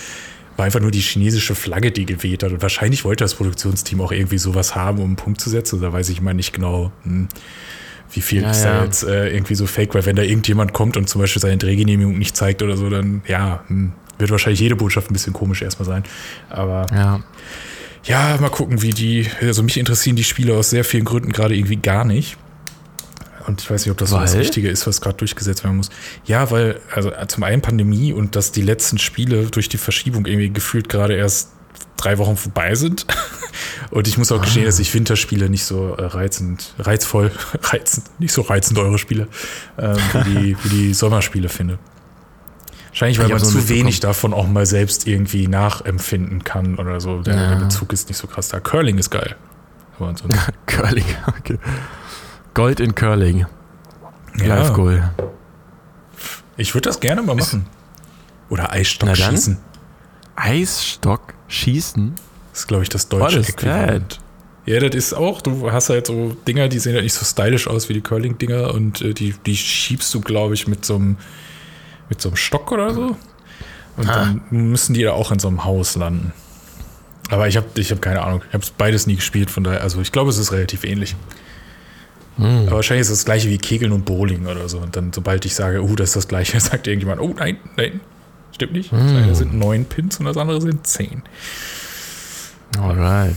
[0.59, 2.51] war einfach nur die chinesische Flagge, die geweht hat.
[2.51, 5.81] Und wahrscheinlich wollte das Produktionsteam auch irgendwie sowas haben, um einen Punkt zu setzen.
[5.81, 7.27] Da weiß ich mal nicht genau, hm,
[8.11, 8.79] wie viel Ja, ist ja.
[8.79, 11.57] da jetzt äh, irgendwie so fake, weil wenn da irgendjemand kommt und zum Beispiel seine
[11.57, 15.61] Drehgenehmigung nicht zeigt oder so, dann ja, hm, wird wahrscheinlich jede Botschaft ein bisschen komisch
[15.61, 16.03] erstmal sein.
[16.49, 17.21] Aber Ja.
[18.03, 21.55] ja, mal gucken, wie die, also mich interessieren die Spiele aus sehr vielen Gründen gerade
[21.55, 22.37] irgendwie gar nicht.
[23.47, 24.39] Und ich weiß nicht, ob das so das Weil?
[24.41, 25.89] Richtige ist, was gerade durchgesetzt werden muss.
[26.25, 30.49] Ja, weil, also zum einen Pandemie und dass die letzten Spiele durch die Verschiebung irgendwie
[30.49, 31.51] gefühlt gerade erst
[31.97, 33.05] drei Wochen vorbei sind.
[33.91, 37.31] Und ich muss auch gestehen, dass ich Winterspiele nicht so äh, reizend, reizvoll,
[37.63, 39.27] reizend, nicht so reizend eure Spiele,
[39.77, 41.79] ähm, wie, die, wie die Sommerspiele finde.
[42.89, 47.01] Wahrscheinlich, weil Ich man nur zu wenig davon auch mal selbst irgendwie nachempfinden kann oder
[47.01, 47.21] so.
[47.21, 47.49] Der, Ja.
[47.55, 48.59] der Bezug ist nicht so krass da.
[48.59, 49.35] Curling ist geil.
[50.67, 51.57] Curling, okay.
[52.53, 53.45] Gold in Curling.
[54.35, 55.11] Live ja, Goal.
[56.57, 57.65] ich würde das gerne mal machen.
[58.49, 59.57] Oder Eisstock schießen.
[60.35, 62.13] Eisstock schießen.
[62.51, 64.19] Das ist, glaube ich, das deutsche Äquivalent.
[64.65, 67.67] Ja, das ist auch, du hast halt so Dinger, die sehen halt nicht so stylisch
[67.67, 71.17] aus wie die Curling-Dinger und äh, die, die schiebst du, glaube ich, mit so einem
[72.09, 73.15] mit so einem Stock oder so.
[73.97, 74.15] Und Ah.
[74.25, 76.33] dann müssen die da auch in so einem Haus landen.
[77.29, 78.41] Aber ich habe ich hab keine Ahnung.
[78.47, 81.15] Ich habe beides nie gespielt, von daher, also ich glaube, es ist relativ ähnlich.
[82.39, 82.67] Hm.
[82.67, 84.79] Aber wahrscheinlich ist es das gleiche wie Kegeln und Bowling oder so.
[84.79, 87.99] Und dann, sobald ich sage, oh, das ist das gleiche, sagt irgendjemand, oh nein, nein,
[88.53, 88.91] stimmt nicht.
[88.91, 89.15] Das Hm.
[89.17, 91.21] eine sind neun Pins und das andere sind zehn.
[92.81, 93.35] Alright.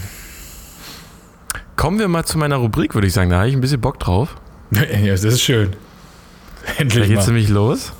[1.76, 3.30] Kommen wir mal zu meiner Rubrik, würde ich sagen.
[3.30, 4.36] Da habe ich ein bisschen Bock drauf.
[4.70, 5.70] ja, das ist schön.
[6.64, 7.32] Da Endlich geht's mal.
[7.32, 7.92] nämlich los.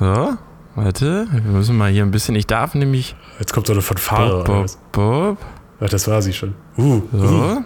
[0.00, 0.34] So,
[0.74, 1.26] warte.
[1.30, 2.34] Wir müssen mal hier ein bisschen.
[2.34, 3.14] Ich darf nämlich.
[3.38, 4.42] Jetzt kommt so eine Fanfare.
[4.44, 4.92] Bob, Bob?
[4.92, 5.38] Bob.
[5.80, 6.54] Ach, das war sie schon.
[6.76, 7.62] Uh, uh, So.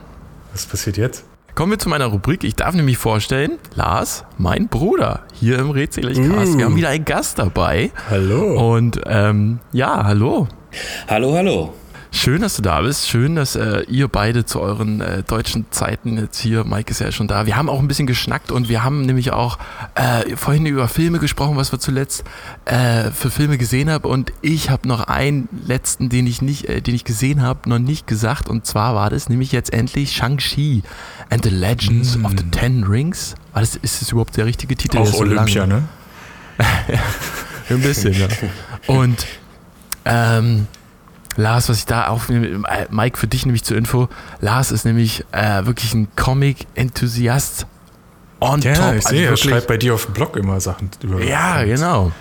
[0.53, 1.25] was passiert jetzt?
[1.55, 2.45] Kommen wir zu meiner Rubrik.
[2.45, 6.55] Ich darf nämlich vorstellen, Lars, mein Bruder, hier im Rätseligcast.
[6.55, 6.59] Uh.
[6.59, 7.91] Wir haben wieder einen Gast dabei.
[8.09, 8.75] Hallo.
[8.75, 10.49] Und ähm, ja, hallo.
[11.09, 11.75] Hallo, hallo.
[12.15, 13.09] Schön, dass du da bist.
[13.09, 17.11] Schön, dass äh, ihr beide zu euren äh, deutschen Zeiten jetzt hier, Mike ist ja
[17.11, 17.47] schon da.
[17.47, 19.59] Wir haben auch ein bisschen geschnackt und wir haben nämlich auch
[19.95, 22.25] äh, vorhin über Filme gesprochen, was wir zuletzt
[22.67, 24.05] äh, für Filme gesehen haben.
[24.05, 27.79] Und ich habe noch einen letzten, den ich nicht, äh, den ich gesehen habe, noch
[27.79, 28.47] nicht gesagt.
[28.47, 30.83] Und zwar war das nämlich jetzt endlich Shang-Chi
[31.31, 32.27] and the Legends mm.
[32.27, 33.35] of the Ten Rings.
[33.55, 34.99] War das, ist das überhaupt der richtige Titel?
[34.99, 35.85] Auch Olympia, ne?
[37.71, 38.29] ein bisschen, ja.
[38.87, 39.27] Und
[40.05, 40.67] ähm,
[41.37, 44.09] Lars, was ich da aufnehme, äh, Mike, für dich nämlich zur Info,
[44.41, 47.67] Lars ist nämlich äh, wirklich ein Comic-Enthusiast
[48.41, 48.95] on ja, top.
[48.97, 51.23] ich sehe, also er schreibt bei dir auf dem Blog immer Sachen über.
[51.23, 52.13] Ja, genau.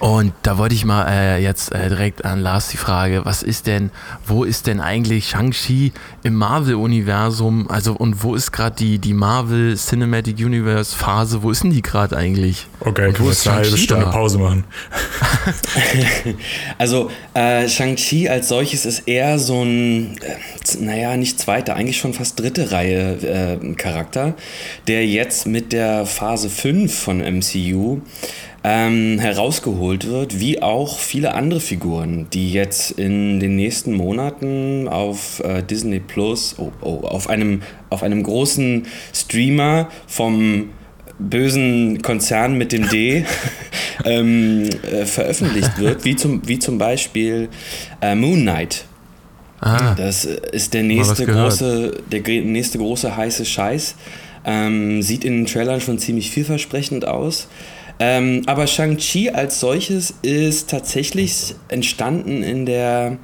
[0.00, 3.66] Und da wollte ich mal äh, jetzt äh, direkt an Lars die Frage, was ist
[3.66, 3.90] denn,
[4.26, 7.70] wo ist denn eigentlich Shang-Chi im Marvel-Universum?
[7.70, 11.82] Also und wo ist gerade die, die Marvel Cinematic Universe Phase, wo ist denn die
[11.82, 12.66] gerade eigentlich?
[12.80, 14.10] Okay, und wir jetzt eine halbe Stunde da?
[14.10, 14.64] Pause machen.
[16.78, 22.14] also äh, Shang-Chi als solches ist eher so ein, äh, naja, nicht zweite, eigentlich schon
[22.14, 24.32] fast dritte Reihe äh, Charakter,
[24.88, 28.00] der jetzt mit der Phase 5 von MCU
[28.62, 35.40] ähm, herausgeholt wird, wie auch viele andere Figuren, die jetzt in den nächsten Monaten auf
[35.40, 40.70] äh, Disney Plus, oh, oh, auf, einem, auf einem großen Streamer vom
[41.18, 43.24] bösen Konzern mit dem D
[44.04, 47.48] ähm, äh, veröffentlicht wird, wie zum, wie zum Beispiel
[48.02, 48.84] äh, Moon Knight.
[49.60, 53.94] Ah, das ist der nächste große, der nächste große heiße Scheiß.
[54.42, 57.48] Ähm, sieht in den Trailern schon ziemlich vielversprechend aus.
[58.02, 63.18] Ähm, aber Shang-Chi als solches ist tatsächlich entstanden in der,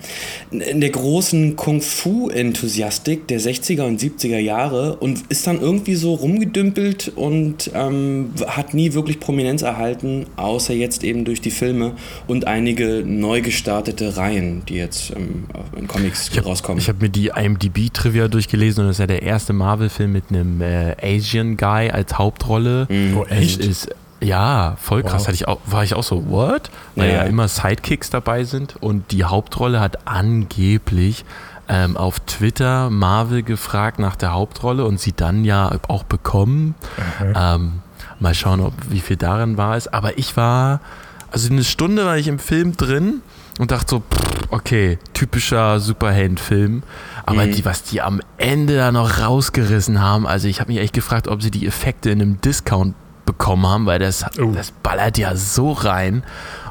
[0.50, 7.10] in der großen Kung-Fu-Enthusiastik der 60er und 70er Jahre und ist dann irgendwie so rumgedümpelt
[7.16, 11.92] und ähm, hat nie wirklich Prominenz erhalten, außer jetzt eben durch die Filme
[12.26, 16.80] und einige neu gestartete Reihen, die jetzt ähm, in Comics ich hab, rauskommen.
[16.80, 20.60] Ich habe mir die IMDb-Trivia durchgelesen und das ist ja der erste Marvel-Film mit einem
[20.60, 22.86] äh, Asian Guy als Hauptrolle.
[22.90, 23.16] Mhm.
[23.16, 23.60] Oh, echt?
[23.60, 23.88] Ist,
[24.20, 25.22] ja, voll krass.
[25.22, 25.28] Wow.
[25.28, 26.70] Hatte ich auch, war ich auch so, what?
[26.94, 27.14] Weil ja.
[27.16, 31.24] ja immer Sidekicks dabei sind und die Hauptrolle hat angeblich
[31.68, 36.74] ähm, auf Twitter Marvel gefragt nach der Hauptrolle und sie dann ja auch bekommen.
[37.34, 37.80] Ähm,
[38.20, 39.88] mal schauen, ob, wie viel darin war es.
[39.88, 40.80] Aber ich war,
[41.30, 43.22] also eine Stunde war ich im Film drin
[43.58, 46.82] und dachte so, pff, okay, typischer Superheldenfilm.
[47.24, 47.52] Aber mhm.
[47.52, 51.28] die, was die am Ende da noch rausgerissen haben, also ich habe mich echt gefragt,
[51.28, 52.94] ob sie die Effekte in einem Discount
[53.26, 54.52] bekommen haben, weil das, oh.
[54.52, 56.22] das ballert ja so rein.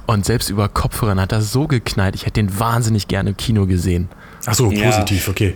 [0.08, 2.16] Und selbst über Kopfhörern hat das so geknallt.
[2.16, 4.10] Ich hätte den wahnsinnig gerne im Kino gesehen.
[4.46, 5.32] Ach so, positiv, ja.
[5.32, 5.56] okay.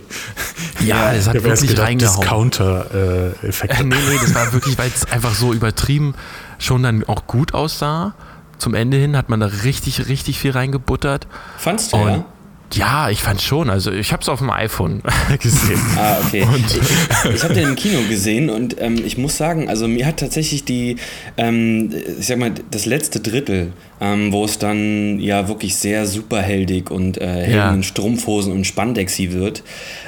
[0.84, 2.20] Ja, es hat ja, wirklich gedacht, reingehauen.
[2.20, 3.78] Discounter-Effekt.
[3.78, 6.14] Äh, nee, nee, das war wirklich, weil es einfach so übertrieben
[6.58, 8.14] schon dann auch gut aussah.
[8.58, 11.28] Zum Ende hin hat man da richtig, richtig viel reingebuttert.
[11.58, 12.24] Fandst du, Und ja?
[12.72, 13.68] Ja, ich fand schon.
[13.70, 15.02] Also ich habe es auf dem iPhone
[15.40, 15.80] gesehen.
[15.96, 16.42] Ah, okay.
[16.42, 20.06] Und ich, ich habe den im Kino gesehen und ähm, ich muss sagen, also mir
[20.06, 20.96] hat tatsächlich die,
[21.36, 26.90] ähm, ich sag mal, das letzte Drittel, ähm, wo es dann ja wirklich sehr superheldig
[26.90, 27.72] und äh, ja.
[27.74, 29.62] in Strumpfhosen und Spandexy wird,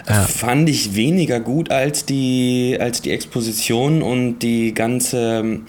[0.09, 0.23] ja.
[0.23, 5.61] fand ich weniger gut als die, als die Exposition und die ganze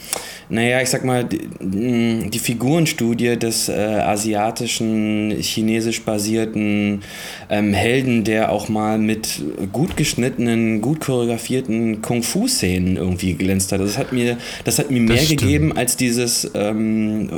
[0.53, 7.01] naja, ich sag mal, die, die Figurenstudie des äh, asiatischen, chinesisch basierten
[7.49, 13.81] ähm, Helden, der auch mal mit gut geschnittenen, gut choreografierten Kung-Fu-Szenen irgendwie glänzt hat.
[13.81, 15.41] Das hat mir, das hat mir mehr stimmt.
[15.41, 17.29] gegeben als dieses ähm,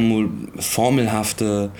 [0.00, 1.70] formul, formelhafte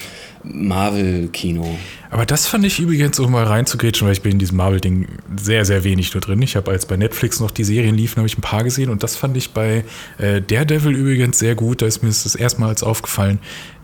[0.42, 1.78] Marvel-Kino.
[2.11, 5.06] Aber das fand ich übrigens, um mal reinzugrätschen, weil ich bin in diesem Marvel-Ding
[5.37, 6.40] sehr, sehr wenig nur drin.
[6.42, 9.02] Ich habe als bei Netflix noch die Serien liefen, habe ich ein paar gesehen und
[9.02, 9.85] das fand ich bei
[10.18, 11.83] äh, Daredevil übrigens sehr gut.
[11.83, 13.38] Da ist mir das erstmals aufgefallen,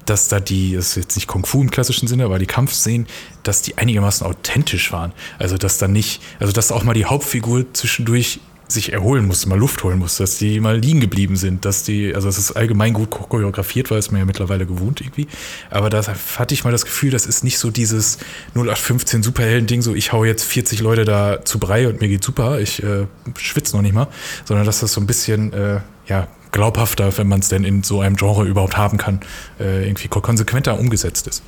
[0.06, 3.06] dass da die, das ist jetzt nicht Kung Fu im klassischen Sinne, aber die Kampfszenen,
[3.42, 5.12] dass die einigermaßen authentisch waren.
[5.38, 9.58] Also dass da nicht, also dass auch mal die Hauptfigur zwischendurch sich erholen musste, mal
[9.58, 12.92] Luft holen musste, dass die mal liegen geblieben sind, dass die, also es ist allgemein
[12.92, 15.28] gut choreografiert, weil es mir ja mittlerweile gewohnt irgendwie.
[15.70, 18.18] Aber da hatte ich mal das Gefühl, das ist nicht so dieses
[18.54, 22.60] 0815 Superhelden-Ding, so ich hau jetzt 40 Leute da zu Brei und mir geht super,
[22.60, 24.08] ich äh, schwitze noch nicht mal,
[24.44, 28.00] sondern dass das so ein bisschen, äh, ja, glaubhafter, wenn man es denn in so
[28.00, 29.20] einem Genre überhaupt haben kann,
[29.60, 31.42] äh, irgendwie konsequenter umgesetzt ist.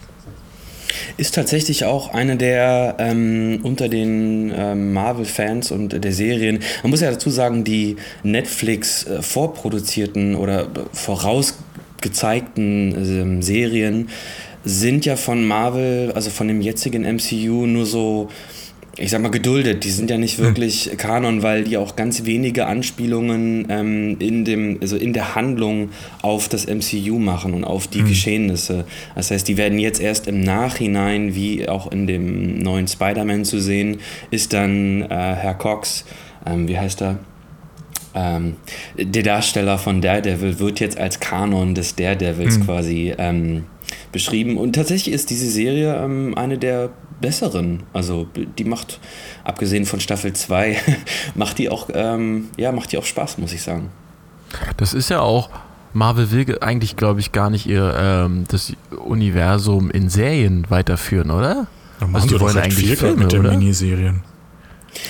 [1.17, 7.01] Ist tatsächlich auch eine der ähm, unter den ähm, Marvel-Fans und der Serien, man muss
[7.01, 14.09] ja dazu sagen, die Netflix äh, vorproduzierten oder vorausgezeigten ähm, Serien
[14.65, 18.29] sind ja von Marvel, also von dem jetzigen MCU, nur so
[18.99, 19.85] ich sag mal, geduldet.
[19.85, 24.79] Die sind ja nicht wirklich Kanon, weil die auch ganz wenige Anspielungen ähm, in, dem,
[24.81, 25.91] also in der Handlung
[26.23, 28.85] auf das MCU machen und auf die Geschehnisse.
[29.15, 33.61] Das heißt, die werden jetzt erst im Nachhinein, wie auch in dem neuen Spider-Man zu
[33.61, 33.99] sehen,
[34.31, 36.05] ist dann äh, Herr Cox,
[36.45, 37.19] ähm, wie heißt er?
[38.15, 38.57] Ähm,
[38.97, 43.65] der Darsteller von Daredevil wird jetzt als Kanon des Daredevils quasi ähm,
[44.13, 44.57] beschrieben.
[44.57, 47.83] Und tatsächlich ist diese Serie ähm, eine der besseren.
[47.93, 48.27] Also
[48.59, 49.01] die macht,
[49.45, 50.77] abgesehen von Staffel 2,
[51.35, 53.91] macht die auch, ähm, ja, macht die auch Spaß, muss ich sagen.
[54.77, 55.51] Das ist ja auch,
[55.93, 58.73] Marvel will eigentlich, glaube ich, gar nicht ihr ähm, das
[59.05, 61.67] Universum in Serien weiterführen, oder?
[62.13, 63.51] Also die wollen eigentlich viel Filme, mit den oder?
[63.51, 64.23] Miniserien.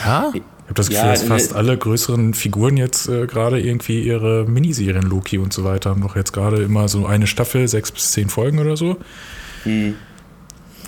[0.04, 0.30] Ja?
[0.32, 0.40] Ich
[0.70, 4.44] habe das Gefühl, Ja, dass fast ne- alle größeren Figuren jetzt äh, gerade irgendwie ihre
[4.44, 8.12] Miniserien, Loki und so weiter, haben doch jetzt gerade immer so eine Staffel, sechs bis
[8.12, 8.96] zehn Folgen oder so.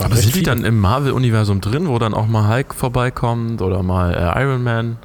[0.01, 3.83] War Aber sind die dann im Marvel-Universum drin, wo dann auch mal Hulk vorbeikommt oder
[3.83, 4.97] mal äh, Iron Man?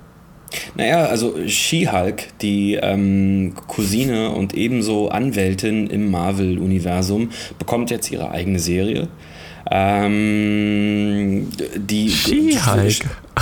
[0.75, 8.59] Naja, also She-Hulk, die ähm, Cousine und ebenso Anwältin im Marvel-Universum, bekommt jetzt ihre eigene
[8.59, 9.09] Serie.
[9.69, 12.93] Ähm, die She-Hulk.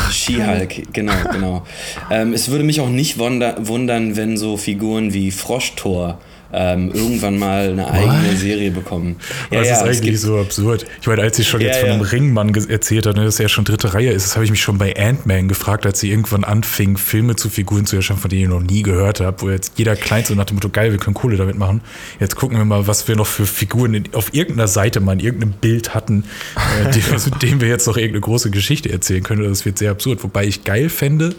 [0.10, 1.64] She-Hulk, genau, genau.
[2.10, 6.18] ähm, es würde mich auch nicht wunder wundern, wenn so Figuren wie Froschtor
[6.54, 9.18] ähm, irgendwann mal eine eigene Serie bekommen.
[9.50, 10.86] Das ist es eigentlich so absurd.
[11.02, 11.96] Ich meine, als sie schon Ja, jetzt von ja.
[11.96, 14.62] einem Ringmann erzählt hat, ne, dass er schon dritte Reihe ist, das habe ich mich
[14.62, 18.44] schon bei Ant-Man gefragt, als sie irgendwann anfing, Filme zu Figuren zu erschaffen, von denen
[18.44, 21.16] ich noch nie gehört habe, wo jetzt jeder Kleinste nach dem Motto, geil, wir können
[21.16, 21.82] Kohle damit machen.
[22.20, 25.54] Jetzt gucken wir mal, was wir noch für Figuren auf irgendeiner Seite mal in irgendeinem
[25.54, 29.44] Bild hatten, äh, die, mit denen wir jetzt noch irgendeine große Geschichte erzählen können.
[29.44, 30.24] Das wird sehr absurd.
[30.24, 31.36] Wobei ich geil fände,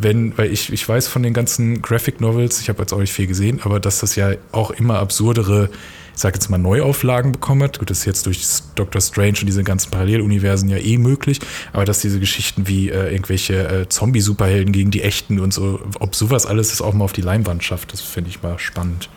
[0.00, 3.12] wenn, weil ich, ich weiß von den ganzen Graphic Novels, ich habe jetzt auch nicht
[3.12, 5.68] viel gesehen, aber dass das ja auch immer absurdere,
[6.14, 7.78] ich sag jetzt mal, Neuauflagen bekommen hat.
[7.78, 8.42] Gut, das ist jetzt durch
[8.74, 11.40] Doctor Strange und diese ganzen Paralleluniversen ja eh möglich,
[11.72, 16.14] aber dass diese Geschichten wie äh, irgendwelche äh, Zombie-Superhelden gegen die echten und so, ob
[16.14, 19.10] sowas alles es auch mal auf die Leinwand schafft, das finde ich mal spannend.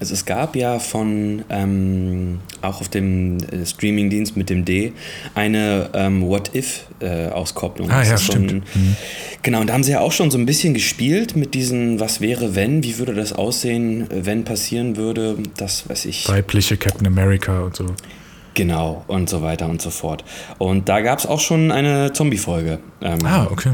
[0.00, 4.92] Also es gab ja von, ähm, auch auf dem äh, Streamingdienst mit dem D,
[5.34, 7.90] eine ähm, What-If-Auskopplung.
[7.90, 8.64] Ah, ja, stimmt.
[9.42, 12.22] Genau, und da haben sie ja auch schon so ein bisschen gespielt mit diesen, was
[12.22, 16.26] wäre wenn, wie würde das aussehen, äh, wenn passieren würde, das weiß ich.
[16.28, 17.86] Weibliche Captain America und so.
[18.54, 20.24] Genau, und so weiter und so fort.
[20.58, 22.78] Und da gab es auch schon eine Zombie-Folge.
[23.00, 23.72] Ähm, Ah, okay.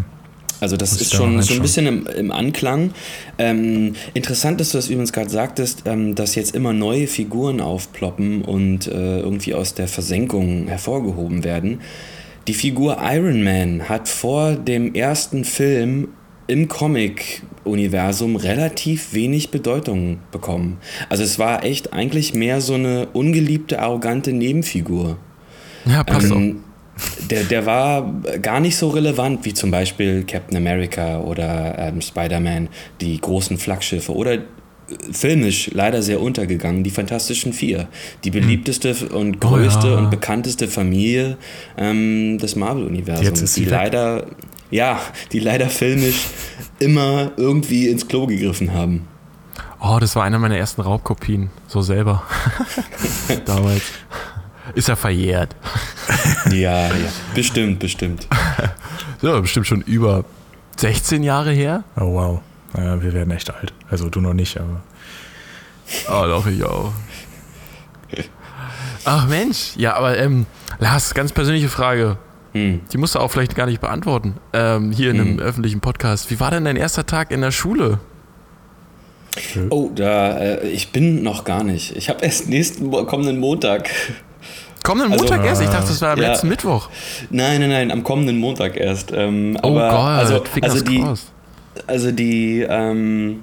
[0.60, 2.92] Also das Muss ist schon so ein bisschen im, im Anklang.
[3.38, 8.42] Ähm, interessant, dass du das übrigens gerade sagtest, ähm, dass jetzt immer neue Figuren aufploppen
[8.42, 11.80] und äh, irgendwie aus der Versenkung hervorgehoben werden.
[12.48, 16.08] Die Figur Iron Man hat vor dem ersten Film
[16.46, 20.78] im Comic-Universum relativ wenig Bedeutung bekommen.
[21.08, 25.18] Also es war echt eigentlich mehr so eine ungeliebte, arrogante Nebenfigur.
[25.86, 26.62] Ja, passt Ähm,
[27.30, 32.68] der, der war gar nicht so relevant wie zum Beispiel Captain America oder ähm, Spider-Man,
[33.00, 34.40] die großen Flaggschiffe oder äh,
[35.12, 37.88] filmisch leider sehr untergegangen, die Fantastischen Vier.
[38.24, 39.98] Die beliebteste und Oh größte ja.
[39.98, 41.36] und bekannteste Familie
[41.76, 43.54] ähm, des Marvel-Universums.
[43.54, 43.70] Die weg.
[43.70, 44.26] leider,
[44.70, 44.98] ja,
[45.32, 46.26] die leider filmisch
[46.78, 49.06] immer irgendwie ins Klo gegriffen haben.
[49.80, 51.50] Oh, das war einer meiner ersten Raubkopien.
[51.66, 52.22] So selber.
[53.44, 53.82] Damals.
[54.74, 55.54] Ist ja verjährt.
[56.50, 56.92] Ja, ja,
[57.34, 58.28] bestimmt, bestimmt.
[59.20, 60.24] So, bestimmt schon über
[60.76, 61.82] 16 Jahre her.
[61.96, 62.40] Oh, wow.
[62.76, 63.72] Ja, wir werden echt alt.
[63.90, 64.82] Also du noch nicht, aber.
[66.08, 66.92] Oh, doch, ich auch.
[69.04, 70.46] Ach Mensch, ja, aber ähm,
[70.78, 72.18] Lars, ganz persönliche Frage.
[72.52, 72.80] Hm.
[72.92, 74.36] Die musst du auch vielleicht gar nicht beantworten.
[74.52, 76.30] Ähm, hier in einem öffentlichen Podcast.
[76.30, 78.00] Wie war denn dein erster Tag in der Schule?
[79.70, 81.96] Oh, da, äh, ich bin noch gar nicht.
[81.96, 83.90] Ich habe erst nächsten kommenden Montag.
[84.86, 85.62] Kommenden Also- Montag erst?
[85.62, 86.28] Ich dachte, das war am Ja.
[86.30, 86.88] letzten Mittwoch.
[87.30, 89.12] Nein, nein, nein, am kommenden Montag erst.
[89.12, 91.04] Ähm, Oh aber, Gott, also, also die,
[91.86, 93.42] also die, ähm,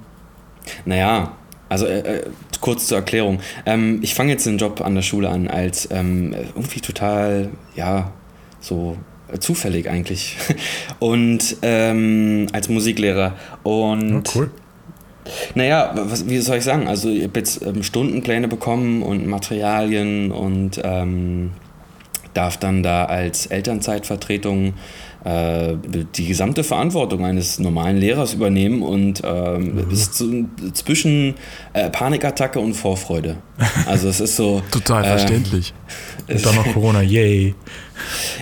[0.85, 1.33] naja,
[1.69, 2.23] also äh, äh,
[2.61, 3.39] kurz zur Erklärung.
[3.65, 8.11] Ähm, ich fange jetzt den Job an der Schule an als ähm, irgendwie total, ja,
[8.61, 8.95] so
[9.31, 10.37] äh, zufällig eigentlich.
[10.99, 13.33] Und ähm, als Musiklehrer.
[13.63, 14.51] Und Oh, cool.
[15.55, 16.87] Naja, was, wie soll ich sagen?
[16.87, 21.51] Also ich habe jetzt ähm, Stundenpläne bekommen und Materialien und ähm,
[22.33, 24.73] darf dann da als Elternzeitvertretung
[25.23, 25.75] äh,
[26.15, 30.25] die gesamte Verantwortung eines normalen Lehrers übernehmen und ähm, ist so
[30.73, 31.35] zwischen
[31.73, 33.37] äh, Panikattacke und Vorfreude.
[33.85, 34.61] Also es ist so...
[34.71, 35.73] Total äh, verständlich.
[36.27, 37.53] Und dann noch Corona, yay.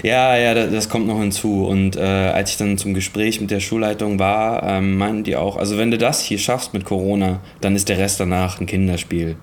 [0.04, 1.66] Ja, ja, da- das kommt noch hinzu.
[1.66, 5.58] Und äh, als ich dann zum Gespräch mit der Schulleitung war, ähm, meinten die auch,
[5.58, 9.36] also wenn du das hier schaffst mit Corona, dann ist der Rest danach ein Kinderspiel.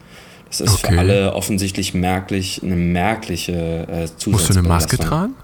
[0.48, 0.94] Das ist Okay.
[0.94, 4.98] für alle offensichtlich merklich, eine merkliche äh, Musst du eine Maske Zusatzbelastung.
[5.06, 5.34] tragen?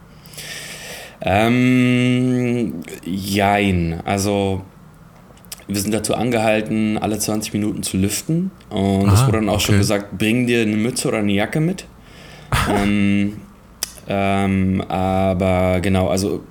[1.21, 2.75] Ähm,
[3.05, 4.01] jein.
[4.05, 4.63] Also
[5.67, 8.51] wir sind dazu angehalten, alle 20 Minuten zu lüften.
[8.71, 9.81] Und es Ah, wurde dann auch schon okay.
[9.81, 11.87] gesagt, bring dir eine Mütze oder eine Jacke mit.
[12.71, 13.39] ähm,
[14.09, 16.45] ähm, aber genau, also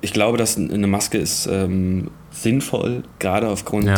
[0.00, 3.94] ich glaube, dass eine Maske ist ähm, sinnvoll, gerade aufgrund Ja.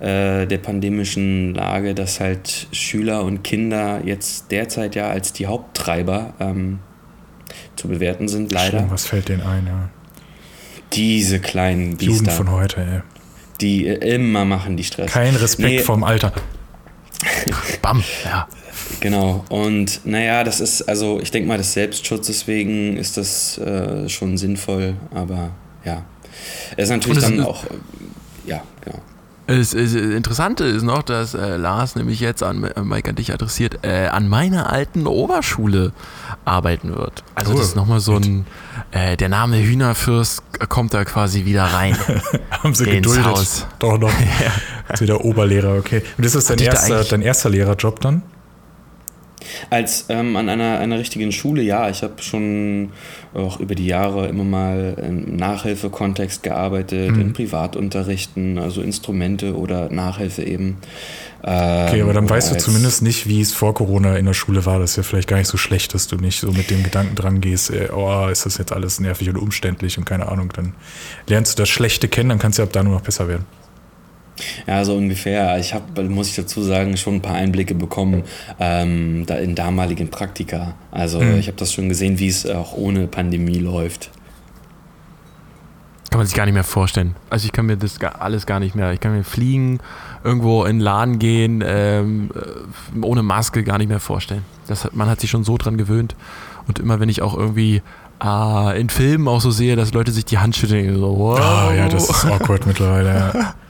[0.00, 5.46] der, äh, der pandemischen Lage, dass halt Schüler und Kinder jetzt derzeit ja als die
[5.46, 6.78] Haupttreiber ähm,
[7.76, 8.78] zu bewerten sind, leider.
[8.78, 9.88] Schlimm, was fällt denen ein, ja.
[10.92, 13.00] Diese kleinen Jugend Biester, von heute, ey.
[13.60, 15.10] die äh, immer machen die Stress.
[15.10, 15.78] Kein Respekt Nee.
[15.78, 16.32] vorm Alter.
[17.82, 18.02] Bam.
[18.24, 18.46] Ja.
[19.02, 19.44] Genau.
[19.50, 24.38] Und naja, das ist, also ich denke mal, des Selbstschutzes wegen ist das äh, schon
[24.38, 25.50] sinnvoll, aber
[25.84, 26.04] ja.
[26.76, 27.68] Es ist natürlich dann ist- auch, äh,
[28.46, 28.98] ja, genau.
[29.48, 33.32] Das, das Interessante ist noch, dass äh, Lars nämlich jetzt an äh, Mike an dich
[33.32, 35.92] adressiert, äh, an meiner alten Oberschule
[36.44, 37.24] arbeiten wird.
[37.34, 37.58] Also Cool.
[37.58, 38.46] das ist nochmal so ein,
[38.92, 41.96] äh, der Name Hühnerfürst kommt da quasi wieder rein.
[42.50, 43.24] Haben sie geduldet.
[43.26, 43.66] Haus.
[43.80, 44.12] Doch noch.
[44.92, 46.02] Ist wieder Oberlehrer, okay.
[46.16, 48.22] Und ist das dein da erster, eigentlich- dein erster Lehrerjob dann?
[49.70, 52.90] Als ähm, an einer, einer richtigen Schule, ja, ich habe schon
[53.34, 57.20] auch über die Jahre immer mal im Nachhilfekontext gearbeitet, Mhm.
[57.20, 60.78] in Privatunterrichten, also Instrumente oder Nachhilfe eben.
[61.44, 64.34] Ähm, Okay, aber dann oder weißt du zumindest nicht, wie es vor Corona in der
[64.34, 64.78] Schule war.
[64.78, 67.14] Das ist ja vielleicht gar nicht so schlecht, dass du nicht so mit dem Gedanken
[67.16, 70.52] dran gehst, äh, oh, ist das jetzt alles nervig und umständlich und keine Ahnung.
[70.54, 70.74] Dann
[71.26, 73.44] lernst du das Schlechte kennen, dann kannst du ab da nur noch besser werden.
[74.66, 75.58] Ja, so ungefähr.
[75.58, 78.24] Ich habe, muss ich dazu sagen, schon ein paar Einblicke bekommen
[78.58, 80.74] ähm, da in damaligen Praktika.
[80.90, 81.36] Also Mhm.
[81.38, 84.10] ich habe das schon gesehen, wie es auch ohne Pandemie läuft.
[86.10, 87.16] Kann man sich gar nicht mehr vorstellen.
[87.30, 88.92] Also ich kann mir das alles gar nicht mehr.
[88.92, 89.78] Ich kann mir fliegen,
[90.24, 94.44] irgendwo in den Laden gehen, ähm, äh, ohne Maske gar nicht mehr vorstellen.
[94.66, 96.14] Das man hat sich schon so dran gewöhnt.
[96.68, 97.80] Und immer wenn ich auch irgendwie
[98.22, 101.38] äh, in Filmen auch so sehe, dass Leute sich die Hand schütteln, so, wow.
[101.40, 103.32] Ah, ja, das ist awkward mittlerweile.
[103.34, 103.54] Ja.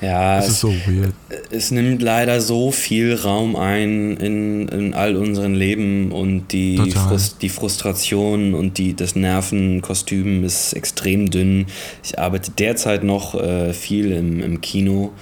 [0.00, 1.12] Ja, es, ist so weird.
[1.50, 6.76] es nimmt leider so viel Raum ein in, in all unseren Leben und die.
[6.90, 11.66] Frust, die Frustration und die, das Nervenkostüm ist extrem dünn.
[12.04, 15.12] Ich arbeite derzeit noch äh, viel im, im Kino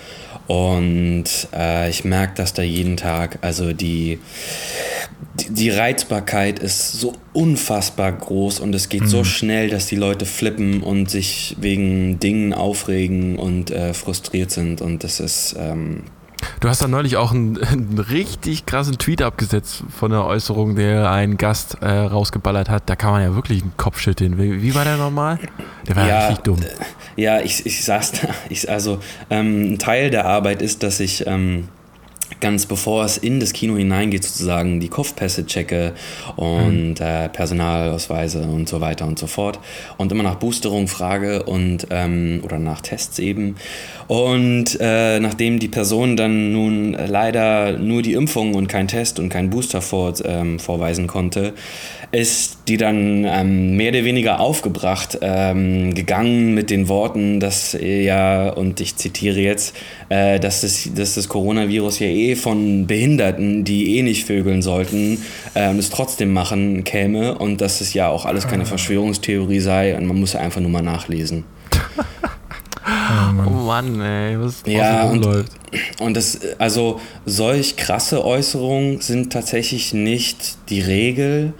[0.46, 3.38] und äh, ich merke das da jeden Tag.
[3.40, 4.18] Also die,
[5.40, 10.26] die, die Reizbarkeit ist so unfassbar groß und es geht so schnell, dass die Leute
[10.26, 14.80] flippen und sich wegen Dingen aufregen und äh, frustriert sind.
[14.80, 16.04] Und das ist, ähm,
[16.60, 21.10] Du hast da neulich auch einen, einen richtig krassen Tweet abgesetzt von der Äußerung, der
[21.10, 22.84] ein Gast äh, rausgeballert hat.
[22.86, 24.38] Da kann man ja wirklich den Kopf schütteln.
[24.38, 25.38] Wie, wie war der nochmal?
[25.88, 26.58] Der war Ja, richtig dumm.
[27.16, 28.28] ja, ich, ich saß da.
[28.50, 28.98] Ich, also,
[29.30, 31.26] ähm, ein Teil der Arbeit ist, dass ich.
[31.26, 31.68] Ähm,
[32.44, 35.94] ganz bevor es in das Kino hineingeht, sozusagen die Kopfpässe checke
[36.36, 39.58] und äh, Personalausweise und so weiter und so fort.
[39.96, 43.56] Und immer nach Boosterung frage und ähm, oder nach Tests eben.
[44.08, 49.30] Und äh, nachdem die Person dann nun leider nur die Impfung und kein Test und
[49.30, 51.54] kein Booster vor, ähm, vorweisen konnte,
[52.12, 58.50] ist die dann ähm, mehr oder weniger aufgebracht ähm, gegangen mit den Worten, dass ja,
[58.50, 59.74] und ich zitiere jetzt,
[60.10, 65.18] äh, dass, das, dass das Coronavirus ja eh von Behinderten, die eh nicht vögeln sollten,
[65.54, 70.06] ähm, es trotzdem machen käme und dass es ja auch alles keine Verschwörungstheorie sei und
[70.06, 71.44] man muss ja einfach nur mal nachlesen.
[73.46, 75.52] Oh Mann, ey, was Ja, und- rumläuft.
[75.98, 81.52] Und das, also solch krasse Äußerungen sind tatsächlich nicht die Regel,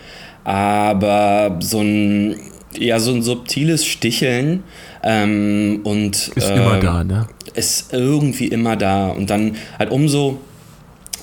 [0.44, 2.36] aber so ein,
[2.78, 4.62] ja, so ein subtiles Sticheln
[5.02, 7.26] ähm, und Ist ähm, immer da, ne?
[7.54, 9.08] ist irgendwie immer da.
[9.08, 10.38] Und dann halt umso.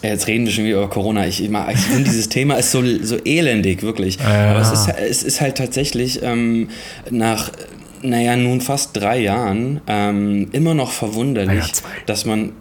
[0.03, 1.27] Jetzt reden wir schon wieder über Corona.
[1.27, 4.19] Ich, ich finde, dieses Thema ist so, so elendig, wirklich.
[4.19, 6.69] Aber es ist, es ist halt tatsächlich ähm,
[7.09, 7.51] nach,
[8.01, 11.89] naja, nun fast drei Jahren ähm, immer noch verwunderlich, zwei.
[12.05, 12.53] dass man.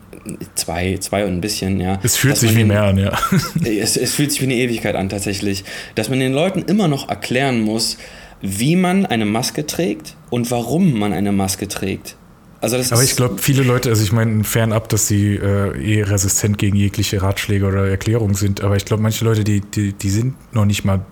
[0.55, 1.99] Zwei, zwei und ein bisschen, ja.
[2.03, 3.19] Es fühlt sich wie den- mehr an, ja.
[3.65, 5.65] es, es fühlt sich wie eine Ewigkeit an, tatsächlich.
[5.95, 7.97] Dass man den Leuten immer noch erklären muss,
[8.43, 12.17] wie man eine Maske trägt und warum man eine Maske trägt.
[12.61, 16.03] Also das Aber ich glaube, viele Leute, also ich meine, fernab, dass sie äh, eh
[16.03, 20.11] resistent gegen jegliche Ratschläge oder Erklärungen sind, aber ich glaube, manche Leute, die, die, die
[20.11, 21.05] sind noch nicht mal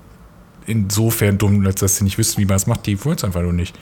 [0.66, 3.40] insofern dumm, als dass sie nicht wissen, wie man es macht, die wollen es einfach
[3.42, 3.74] nur nicht.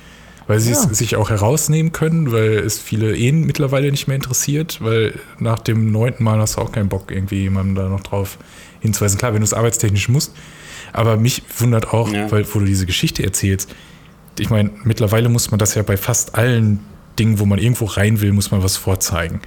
[0.47, 4.79] Weil sie es sich auch herausnehmen können, weil es viele eh mittlerweile nicht mehr interessiert,
[4.81, 8.39] weil nach dem neunten Mal hast du auch keinen Bock, irgendwie jemandem da noch drauf
[8.79, 9.19] hinzuweisen.
[9.19, 10.33] Klar, wenn du es arbeitstechnisch musst,
[10.93, 12.31] aber mich wundert auch, Ja.
[12.31, 13.75] weil wo du diese Geschichte erzählst,
[14.39, 16.79] ich meine, mittlerweile muss man das ja bei fast allen
[17.19, 19.41] Dingen, wo man irgendwo rein will, muss man was vorzeigen.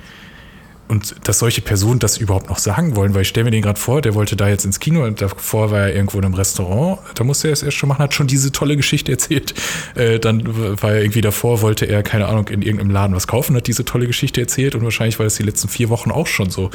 [0.90, 3.80] und dass solche Personen das überhaupt noch sagen wollen, weil ich stelle mir den gerade
[3.80, 7.00] vor, der wollte da jetzt ins Kino und davor war er irgendwo in einem Restaurant,
[7.14, 9.54] da musste er es erst schon machen, hat schon diese tolle Geschichte erzählt.
[9.94, 10.44] Äh, dann
[10.82, 13.86] war er irgendwie davor, wollte er, keine Ahnung, in irgendeinem Laden was kaufen, hat diese
[13.86, 16.72] tolle Geschichte erzählt und wahrscheinlich war das die letzten vier Wochen auch schon so,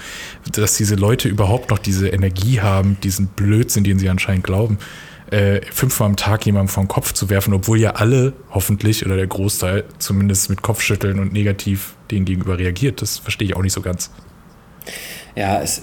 [0.52, 4.78] dass diese Leute überhaupt noch diese Energie haben, diesen Blödsinn, den sie anscheinend glauben
[5.30, 9.26] äh, fünfmal am Tag jemandem vom Kopf zu werfen, obwohl ja alle hoffentlich oder der
[9.26, 13.02] Großteil zumindest mit Kopfschütteln und negativ denen gegenüber reagiert.
[13.02, 14.10] Das verstehe ich auch nicht so ganz.
[15.36, 15.82] Ja, es,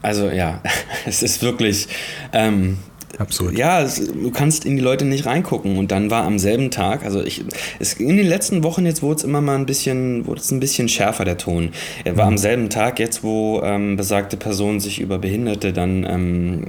[0.00, 0.62] also ja,
[1.06, 1.88] es ist wirklich.
[2.32, 2.78] Ähm,
[3.18, 3.56] Absurd.
[3.58, 5.76] Ja, es, du kannst in die Leute nicht reingucken.
[5.76, 7.44] Und dann war am selben Tag, also ich,
[7.78, 10.60] es, in den letzten Wochen jetzt wurde es immer mal ein bisschen, wurde es ein
[10.60, 11.70] bisschen schärfer, der Ton.
[12.04, 12.32] Er war mhm.
[12.32, 16.64] am selben Tag, jetzt wo ähm, besagte Person sich über Behinderte dann ähm,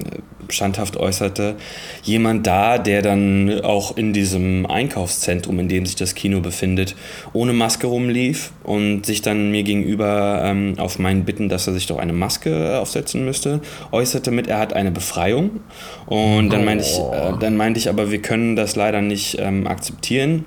[0.49, 1.55] standhaft äußerte,
[2.03, 6.95] jemand da, der dann auch in diesem Einkaufszentrum, in dem sich das Kino befindet,
[7.33, 11.87] ohne Maske rumlief und sich dann mir gegenüber ähm, auf meinen Bitten, dass er sich
[11.87, 15.61] doch eine Maske aufsetzen müsste, äußerte mit, er hat eine Befreiung.
[16.05, 19.67] Und dann meinte ich, äh, dann meinte ich aber, wir können das leider nicht ähm,
[19.67, 20.45] akzeptieren.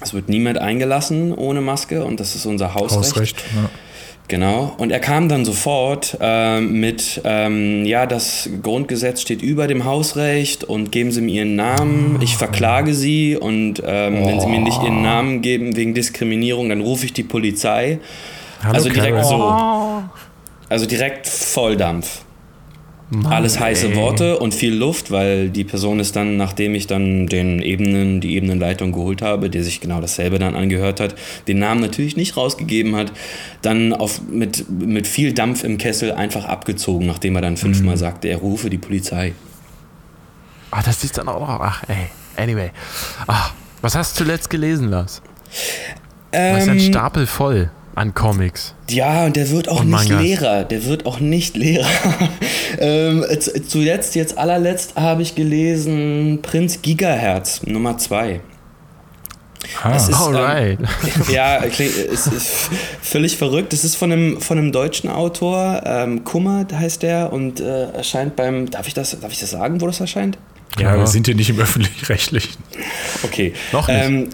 [0.00, 2.96] Es wird niemand eingelassen ohne Maske und das ist unser Hausrecht.
[2.96, 3.70] Hausrecht ja.
[4.28, 4.72] Genau.
[4.78, 10.64] Und er kam dann sofort äh, mit, ähm, ja, das Grundgesetz steht über dem Hausrecht
[10.64, 14.26] und geben Sie mir Ihren Namen, ich verklage Sie und ähm, oh.
[14.26, 17.98] wenn Sie mir nicht Ihren Namen geben wegen Diskriminierung, dann rufe ich die Polizei.
[18.62, 19.28] Hallo, also direkt Karen.
[19.28, 20.04] so.
[20.68, 22.22] Also direkt Volldampf.
[23.12, 23.96] Mann, Alles heiße ey.
[23.96, 28.36] Worte und viel Luft, weil die Person ist dann, nachdem ich dann den Ebenen, die
[28.36, 31.14] Ebenenleitung geholt habe, der sich genau dasselbe dann angehört hat,
[31.46, 33.12] den Namen natürlich nicht rausgegeben hat,
[33.60, 38.00] dann auf, mit, mit viel Dampf im Kessel einfach abgezogen, nachdem er dann fünfmal mhm.
[38.00, 39.34] sagte, er rufe die Polizei.
[40.70, 41.60] Ach, das ist dann auch noch.
[41.60, 42.08] Ach, ey.
[42.42, 42.70] Anyway.
[43.26, 43.52] Ach,
[43.82, 45.20] was hast du zuletzt gelesen, Lars?
[46.32, 48.74] Ähm, du hast ein Stapel voll an Comics.
[48.88, 50.22] Ja, und der wird auch und nicht Mangas.
[50.22, 50.64] leerer.
[50.64, 51.86] Der wird auch nicht leerer.
[52.78, 53.24] ähm,
[53.66, 58.40] zuletzt, jetzt allerletzt, habe ich gelesen Prinz Gigahertz Nummer 2.
[59.82, 60.78] Ah, ist, alright.
[60.80, 60.86] Ähm,
[61.32, 62.70] ja, es ist
[63.00, 63.72] völlig verrückt.
[63.72, 68.36] Es ist von einem, von einem deutschen Autor, ähm, Kummer heißt der, und äh, erscheint
[68.36, 70.38] beim, darf ich, das, darf ich das sagen, wo das erscheint?
[70.78, 72.56] Ja, ja, wir sind hier nicht im öffentlich-rechtlichen.
[73.22, 73.52] Okay.
[73.72, 74.00] Noch nicht.
[74.00, 74.28] Ähm,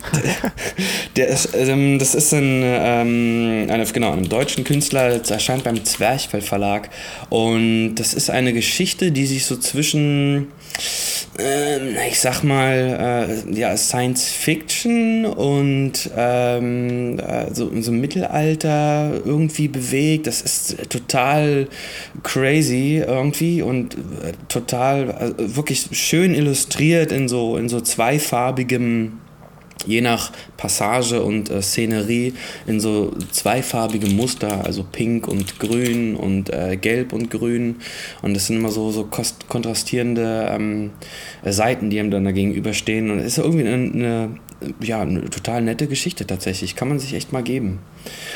[1.16, 6.40] ist, ähm, das ist ein, ähm, eine, genau, einem deutschen Künstler, das erscheint beim Zwerchfell
[6.40, 6.90] Verlag.
[7.28, 10.48] Und das ist eine Geschichte, die sich so zwischen
[11.38, 19.68] ähm, ich sag mal, äh, ja, Science Fiction und ähm, äh, so, so Mittelalter irgendwie
[19.68, 20.26] bewegt.
[20.26, 21.68] Das ist total
[22.24, 29.12] crazy irgendwie und äh, total äh, wirklich schön illustriert in so, in so zweifarbigem
[29.88, 32.34] je nach Passage und äh, Szenerie
[32.66, 37.76] in so zweifarbige Muster, also pink und grün und äh, gelb und grün.
[38.22, 39.08] Und das sind immer so, so
[39.48, 40.90] kontrastierende ähm,
[41.44, 43.10] Seiten, die ihm dann da gegenüberstehen.
[43.10, 44.30] Und es ist irgendwie eine, eine,
[44.80, 46.76] ja, eine total nette Geschichte tatsächlich.
[46.76, 47.78] Kann man sich echt mal geben.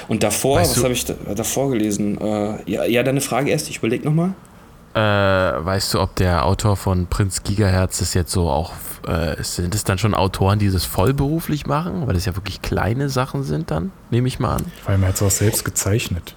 [0.09, 2.19] Und davor, weißt was habe ich da, davor gelesen?
[2.19, 4.35] Äh, ja, ja, deine Frage erst, ich überlege nochmal.
[4.95, 8.73] Äh, weißt du, ob der Autor von Prinz Gigahertz das jetzt so auch,
[9.07, 12.07] äh, sind es dann schon Autoren, die das vollberuflich machen?
[12.07, 14.65] Weil das ja wirklich kleine Sachen sind dann, nehme ich mal an.
[14.85, 16.35] Weil man hat es auch selbst gezeichnet.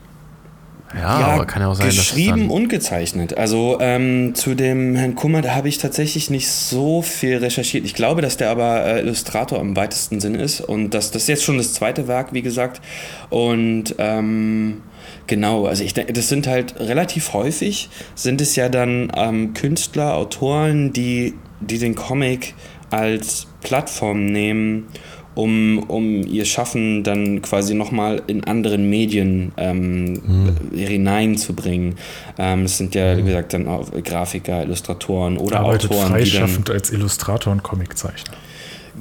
[0.94, 3.38] Ja, ja, aber kann ja auch sein, geschrieben und gezeichnet.
[3.38, 7.84] Also ähm, zu dem Herrn Kummer, da habe ich tatsächlich nicht so viel recherchiert.
[7.86, 11.44] Ich glaube, dass der aber äh, Illustrator im weitesten Sinn ist und dass das jetzt
[11.44, 12.82] schon das zweite Werk, wie gesagt.
[13.30, 14.84] Und ähm,
[15.28, 20.16] Genau, also ich denke, das sind halt relativ häufig, sind es ja dann ähm, Künstler,
[20.16, 22.54] Autoren, die, die den Comic
[22.92, 24.88] als Plattform nehmen,
[25.34, 30.56] um, um ihr Schaffen dann quasi nochmal in anderen Medien ähm, mhm.
[30.74, 31.96] hineinzubringen.
[32.38, 33.26] Ähm, es sind ja, wie mhm.
[33.26, 36.08] gesagt, dann auch Grafiker, Illustratoren oder Arbeitet Autoren.
[36.08, 38.34] freischaffend als Illustrator und Comiczeichner.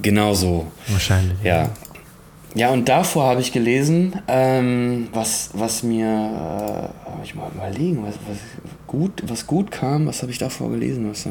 [0.02, 0.66] Genau so.
[0.88, 1.36] Wahrscheinlich.
[1.44, 1.62] Ja.
[1.62, 1.70] Ja,
[2.70, 8.38] und davor habe ich gelesen, ähm, was, was mir, äh, ich mal überlegen, was, was,
[8.86, 11.10] gut, was gut kam, was habe ich davor gelesen?
[11.10, 11.26] Was,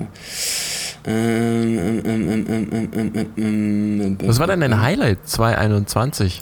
[4.25, 6.41] was war denn dein Highlight 2021?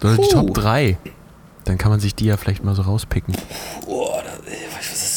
[0.00, 0.96] Oder die Top 3?
[1.64, 3.34] Dann kann man sich die ja vielleicht mal so rauspicken.
[3.34, 4.03] Ist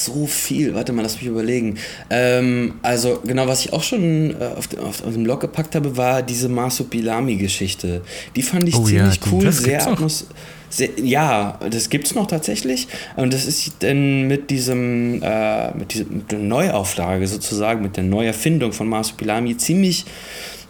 [0.07, 0.73] so viel.
[0.73, 1.77] Warte mal, lass mich überlegen.
[2.09, 5.95] Ähm, also, genau, was ich auch schon äh, auf, auf, auf, dem Blog gepackt habe,
[5.95, 8.01] war diese Marsupilami-Geschichte.
[8.35, 10.25] Die fand ich oh, ziemlich ja, cool, sehr atmos
[10.69, 12.87] sehr, ja, das gibt es noch tatsächlich.
[13.15, 18.03] Und das ist dann mit diesem, äh, mit dieser mit der Neuauflage sozusagen, mit der
[18.03, 20.05] Neuerfindung von Marsupilami ziemlich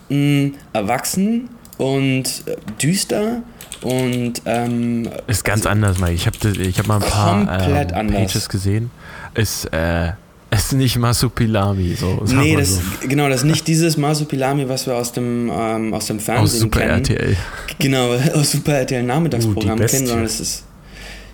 [0.10, 3.42] mh, erwachsen und äh, düster
[3.82, 6.14] Und ähm, Ist ganz anders, Mike.
[6.14, 8.34] Ich habe ich hab mal ein paar Komplett ähm, anders.
[8.34, 8.92] Pages gesehen.
[9.38, 10.12] Ist, äh,
[10.50, 11.96] ist nicht Masupilami.
[11.96, 12.82] So, nee, das, so.
[13.08, 16.60] genau, das ist nicht dieses Masupilami, was wir aus dem, ähm, aus dem Aus Fernsehen
[16.62, 16.92] Super kennen.
[17.06, 17.38] RTL.
[17.80, 19.98] Genau, aus Super RTL Uh, Nachmittagsprogramm Bestie.
[19.98, 20.64] kennen, sondern es ist.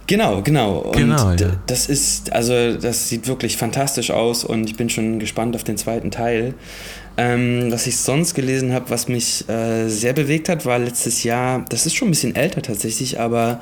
[0.06, 0.80] Genau, genau.
[0.80, 1.52] Und Genau, ja.
[1.66, 5.78] das ist, also das sieht wirklich fantastisch aus und ich bin schon gespannt auf den
[5.78, 6.56] zweiten Teil.
[7.16, 11.64] Ähm, was ich sonst gelesen habe, was mich äh, sehr bewegt hat, war letztes Jahr,
[11.70, 13.62] das ist schon ein bisschen älter tatsächlich, aber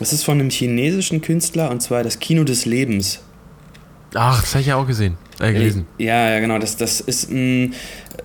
[0.00, 3.18] es ist von einem chinesischen Künstler und zwar das Kino des Lebens.
[4.14, 5.16] Ach, das habe ich ja auch gesehen.
[5.40, 5.86] Äh, gelesen.
[5.98, 6.58] Ja, ja, genau.
[6.58, 7.74] Das, das, ist, ein,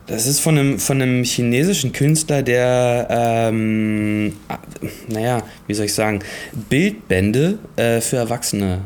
[0.06, 4.60] das ist von einem, von einem chinesischen Künstler, der, ähm, ah,
[5.08, 6.20] naja, wie soll ich sagen,
[6.70, 8.80] Bildbände äh, für Erwachsene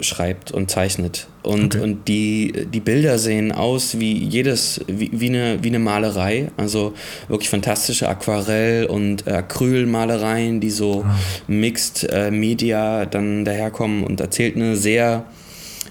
[0.00, 1.28] schreibt und zeichnet.
[1.42, 1.84] Und, Okay.
[1.84, 6.50] und die, die Bilder sehen aus wie jedes, wie, wie, eine, wie eine Malerei.
[6.56, 6.92] Also
[7.28, 11.06] wirklich fantastische Aquarell- und Acrylmalereien, die so
[11.46, 15.24] mixed äh, Media dann daherkommen und erzählt eine sehr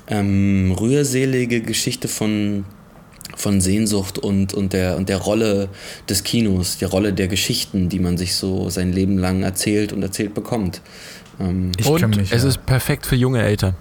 [0.08, 2.66] ähm, rührselige Geschichte von,
[3.36, 5.70] von Sehnsucht und, und, der, und der Rolle
[6.10, 10.04] des Kinos, der Rolle der Geschichten, die man sich so sein Leben lang erzählt und
[10.04, 10.82] erzählt bekommt.
[11.40, 12.50] Ähm, Ich Und mich, es ja.
[12.50, 13.76] ist perfekt für junge Eltern,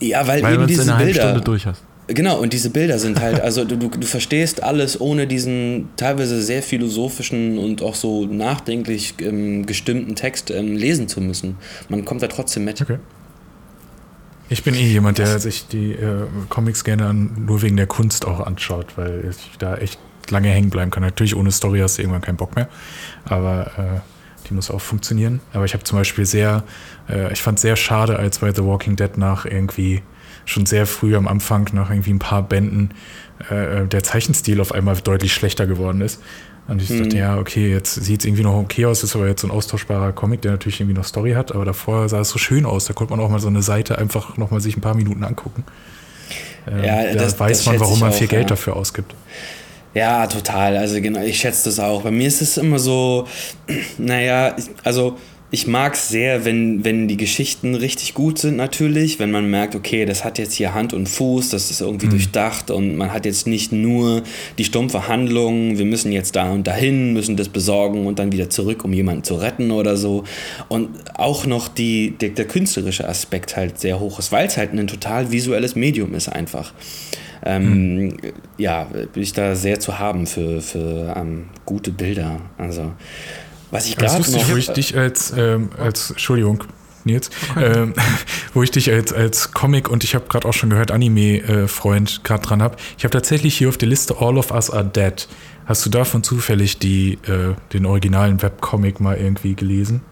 [0.00, 1.44] ja, weil, weil eben du es in diese einer halben Stunde Bilder.
[1.44, 1.82] durch hast.
[2.10, 6.40] Genau, und diese Bilder sind halt, also du, du, du verstehst alles ohne diesen teilweise
[6.40, 11.58] sehr philosophischen und auch so nachdenklich ähm, gestimmten Text ähm, lesen zu müssen.
[11.90, 12.80] Man kommt da trotzdem mit.
[12.80, 12.96] Okay.
[14.50, 18.40] Ich bin eh jemand, der sich die äh, Comics gerne nur wegen der Kunst auch
[18.40, 21.02] anschaut, weil ich da echt lange hängen bleiben kann.
[21.02, 22.68] Natürlich ohne Story hast du irgendwann keinen Bock mehr,
[23.24, 24.00] aber äh,
[24.48, 25.40] die muss auch funktionieren.
[25.52, 26.64] Aber ich habe zum Beispiel sehr,
[27.08, 30.02] äh, ich fand sehr schade, als bei The Walking Dead nach irgendwie
[30.46, 32.92] schon sehr früh am Anfang, nach irgendwie ein paar Bänden,
[33.50, 36.22] äh, der Zeichenstil auf einmal deutlich schlechter geworden ist.
[36.68, 39.40] Und ich dachte, ja, okay, jetzt sieht es irgendwie noch okay aus, ist aber jetzt
[39.40, 42.38] so ein austauschbarer Comic, der natürlich irgendwie noch Story hat, aber davor sah es so
[42.38, 44.82] schön aus, da konnte man auch mal so eine Seite einfach noch mal sich ein
[44.82, 45.64] paar Minuten angucken.
[46.70, 48.48] Ähm, Ja, da das- weiß das man, warum man auch, viel Geld ja.
[48.48, 49.14] dafür ausgibt.
[49.94, 50.76] Ja, total.
[50.76, 52.02] Also genau, ich schätze das auch.
[52.02, 53.26] Bei mir ist es immer so,
[53.98, 54.54] naja,
[54.84, 55.16] also
[55.50, 59.74] ich mag es sehr, wenn, wenn die Geschichten richtig gut sind natürlich, wenn man merkt,
[59.74, 63.24] okay, das hat jetzt hier Hand und Fuß, das ist irgendwie durchdacht und man hat
[63.24, 64.22] jetzt nicht nur
[64.58, 68.50] die stumpfe Handlung, wir müssen jetzt da und dahin, müssen das besorgen und dann wieder
[68.50, 70.24] zurück, um jemanden zu retten oder so.
[70.68, 74.72] Und auch noch die, der, der künstlerische Aspekt halt sehr hoch ist, weil es halt
[74.72, 76.74] ein total visuelles Medium ist einfach
[77.44, 78.16] ähm,
[78.56, 82.40] ja, bin ich da sehr zu haben für, für ähm, gute Bilder.
[82.58, 82.92] Also,
[83.70, 84.50] was ich gerade noch.
[84.50, 86.64] wo ich dich als, ähm, als Entschuldigung,
[87.04, 87.94] Nils, ähm,
[88.54, 92.42] wo ich dich als, als Comic und ich habe gerade auch schon gehört, Anime-Freund gerade
[92.42, 92.76] dran habe.
[92.96, 95.28] Ich habe tatsächlich hier auf der Liste All of Us Are Dead.
[95.66, 100.02] Hast du davon zufällig die, äh, den originalen Webcomic mal irgendwie gelesen?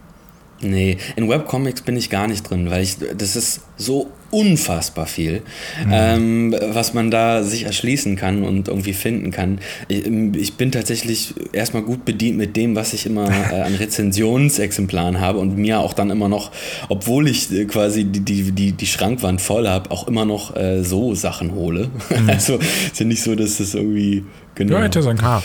[0.61, 5.43] Nee, in Webcomics bin ich gar nicht drin, weil ich, das ist so unfassbar viel,
[5.85, 5.91] Mhm.
[5.93, 9.59] ähm, was man da sich erschließen kann und irgendwie finden kann.
[9.89, 15.21] Ich, ich bin tatsächlich erstmal gut bedient mit dem, was ich immer äh, an Rezensionsexemplaren
[15.21, 16.51] habe und mir auch dann immer noch,
[16.89, 20.83] obwohl ich äh, quasi die, die, die, die Schrankwand voll habe, auch immer noch äh,
[20.85, 21.89] so Sachen hole.
[22.27, 24.25] Also ist ja nicht so, dass das irgendwie
[24.55, 24.77] genau.
[24.77, 25.19] Ja, hätte sein.
[25.21, 25.43] Ah.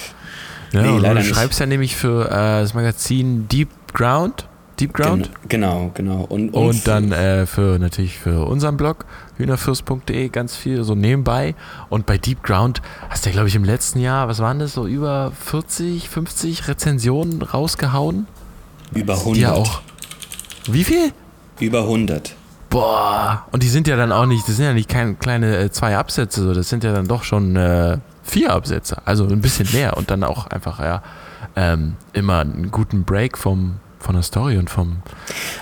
[0.73, 1.27] Ja, Nee, du nicht.
[1.27, 4.45] schreibst ja nämlich für äh, das Magazin Deep Ground.
[4.81, 5.29] Deep Ground.
[5.47, 6.25] Genau, genau.
[6.27, 9.05] Und, Und dann äh, für natürlich für unseren Blog
[9.37, 11.55] hühnerfürst.de ganz viel so nebenbei.
[11.89, 14.73] Und bei Deep Ground hast du ja, glaube ich, im letzten Jahr, was waren das,
[14.73, 18.27] so über 40, 50 Rezensionen rausgehauen?
[18.93, 19.35] über 100.
[19.35, 19.81] Die ja auch.
[20.67, 21.11] Wie viel?
[21.59, 22.35] Über 100.
[22.69, 23.45] Boah.
[23.51, 25.97] Und die sind ja dann auch nicht, das sind ja nicht keine kleine äh, zwei
[25.97, 29.01] Absätze, so, das sind ja dann doch schon äh, vier Absätze.
[29.05, 31.01] Also ein bisschen mehr und dann auch einfach, ja,
[31.55, 34.97] ähm, immer einen guten Break vom, von der Story und vom.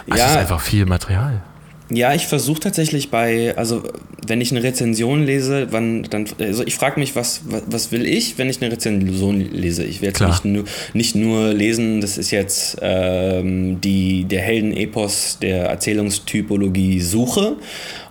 [0.10, 0.26] Also Ja.
[0.26, 1.42] Es ist einfach viel Material.
[1.92, 3.82] Ja, ich versuche tatsächlich bei, also
[4.28, 8.06] wenn ich eine Rezension lese, wann dann, also ich frage mich, was, was, was will
[8.06, 9.84] ich, wenn ich eine Rezension lese?
[9.86, 10.30] Ich werde Klar.
[10.30, 17.56] nicht nur, nicht nur lesen, das ist jetzt ähm, die, der Heldenepos der Erzählungstypologie Suche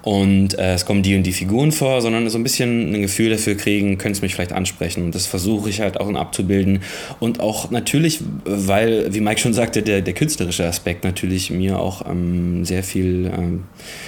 [0.09, 3.29] und äh, es kommen die und die Figuren vor, sondern so ein bisschen ein Gefühl
[3.29, 5.05] dafür kriegen, könnte es mich vielleicht ansprechen.
[5.05, 6.81] Und das versuche ich halt auch abzubilden.
[7.21, 12.09] Und auch natürlich, weil, wie Mike schon sagte, der, der künstlerische Aspekt natürlich mir auch
[12.09, 13.65] ähm, sehr viel ähm,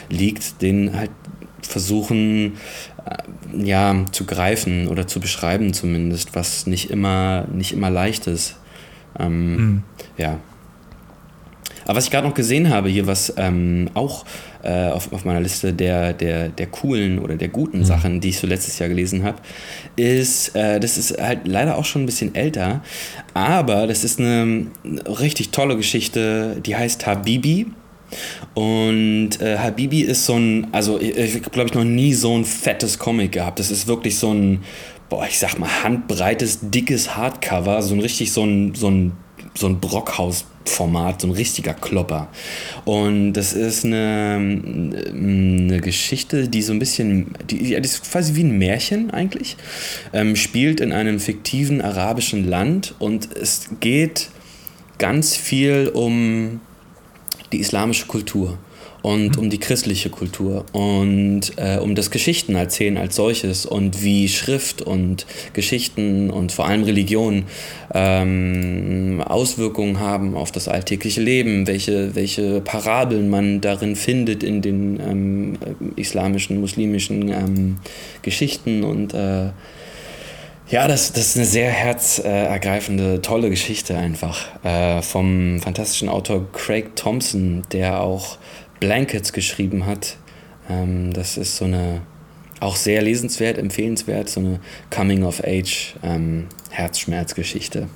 [0.09, 1.11] liegt, den halt
[1.61, 2.55] versuchen
[3.05, 8.57] äh, ja zu greifen oder zu beschreiben zumindest, was nicht immer nicht immer leicht ist.
[9.19, 9.83] Ähm,
[10.17, 10.39] Ja.
[11.85, 14.25] Aber was ich gerade noch gesehen habe hier, was ähm, auch
[14.63, 18.39] äh, auf, auf meiner Liste der, der, der coolen oder der guten Sachen, die ich
[18.39, 19.39] so letztes Jahr gelesen habe,
[19.97, 22.83] ist, äh, das ist halt leider auch schon ein bisschen älter,
[23.35, 24.67] aber das ist eine
[25.07, 27.67] richtig tolle Geschichte, die heißt Habibi.
[28.55, 32.37] Und äh, Habibi ist so ein, also ich, ich habe glaube ich noch nie so
[32.37, 33.61] ein fettes Comic gehabt.
[33.61, 34.65] Das ist wirklich so ein,
[35.09, 39.13] boah, ich sag mal, handbreites, dickes Hardcover, so ein richtig so ein, so ein,
[39.55, 39.81] so ein
[40.65, 42.29] Brockhaus-Format, so ein richtiger Klopper.
[42.85, 48.45] Und das ist eine, eine Geschichte, die so ein bisschen, die, die ist quasi wie
[48.45, 49.57] ein Märchen eigentlich,
[50.13, 54.31] ähm, spielt in einem fiktiven arabischen Land und es geht
[54.99, 56.61] ganz viel um
[57.53, 58.59] die islamische Kultur
[59.03, 64.83] und um die christliche Kultur und äh, um das Geschichtenerzählen als solches und wie Schrift
[64.83, 67.45] und Geschichten und vor allem Religion
[67.95, 75.01] ähm, Auswirkungen haben auf das alltägliche Leben, welche, welche Parabeln man darin findet in den
[75.01, 75.59] ähm,
[75.97, 77.79] islamischen, muslimischen ähm,
[78.23, 79.51] Geschichten und äh,
[80.71, 84.47] ja, das, das ist eine sehr herzergreifende, tolle Geschichte einfach.
[84.63, 88.39] Äh, vom fantastischen Autor Craig Thompson, der auch
[88.81, 90.17] Blankets geschrieben hat.
[90.69, 92.03] Ähm, das ist so eine,
[92.59, 94.59] auch sehr lesenswert, empfehlenswert, so eine
[94.91, 97.79] Coming-of-Age-Herzschmerzgeschichte.
[97.81, 97.91] Ähm,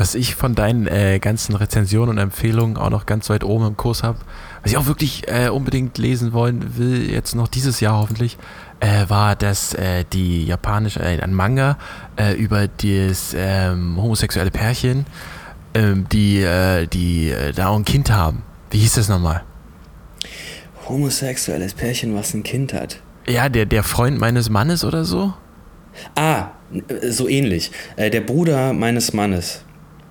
[0.00, 3.76] was ich von deinen äh, ganzen Rezensionen und Empfehlungen auch noch ganz weit oben im
[3.76, 4.16] Kurs habe,
[4.62, 8.38] was ich auch wirklich äh, unbedingt lesen wollen will, jetzt noch dieses Jahr hoffentlich,
[8.80, 11.76] äh, war das äh, die japanische, äh, ein Manga
[12.16, 15.04] äh, über das ähm, homosexuelle Pärchen,
[15.74, 16.46] ähm, die,
[16.90, 18.42] die da auch ein Kind haben.
[18.70, 19.42] Wie hieß das nochmal?
[20.88, 23.00] Homosexuelles Pärchen, was ein Kind hat.
[23.26, 25.34] Ja, der, der Freund meines Mannes oder so?
[26.14, 26.48] Ah,
[27.08, 27.70] so ähnlich.
[27.96, 29.62] der Bruder meines Mannes.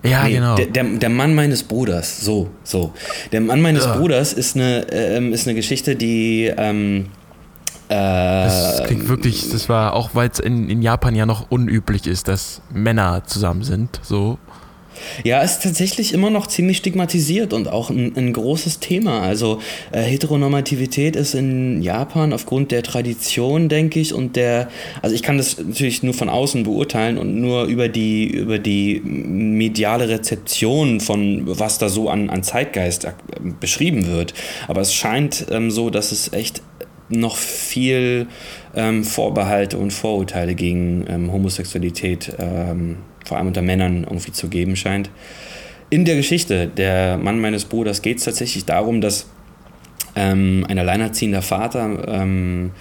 [0.04, 0.56] Ja, nee, genau.
[0.56, 2.94] Der, der, der, Mann meines Bruders, so, so.
[3.34, 3.98] Der Mann meines ja.
[3.98, 7.08] Bruders ist eine, ähm, ist eine Geschichte, die ähm,
[7.90, 12.28] das klingt wirklich, das war auch, weil es in, in Japan ja noch unüblich ist,
[12.28, 14.38] dass Männer zusammen sind, so.
[15.24, 19.22] Ja, ist tatsächlich immer noch ziemlich stigmatisiert und auch ein, ein großes Thema.
[19.22, 19.60] Also
[19.92, 24.70] äh, Heteronormativität ist in Japan aufgrund der Tradition, denke ich, und der,
[25.02, 29.02] also ich kann das natürlich nur von außen beurteilen und nur über die, über die
[29.02, 33.12] mediale Rezeption von was da so an, an Zeitgeist äh,
[33.60, 34.34] beschrieben wird.
[34.68, 36.62] Aber es scheint ähm, so, dass es echt
[37.10, 38.28] noch viel
[38.76, 42.98] ähm, Vorbehalte und Vorurteile gegen ähm, Homosexualität, ähm,
[43.30, 45.10] vor allem unter Männern, irgendwie zu geben scheint.
[45.90, 49.28] In der Geschichte Der Mann meines Bruders geht es tatsächlich darum, dass
[50.16, 52.72] ähm, ein alleinerziehender Vater ähm,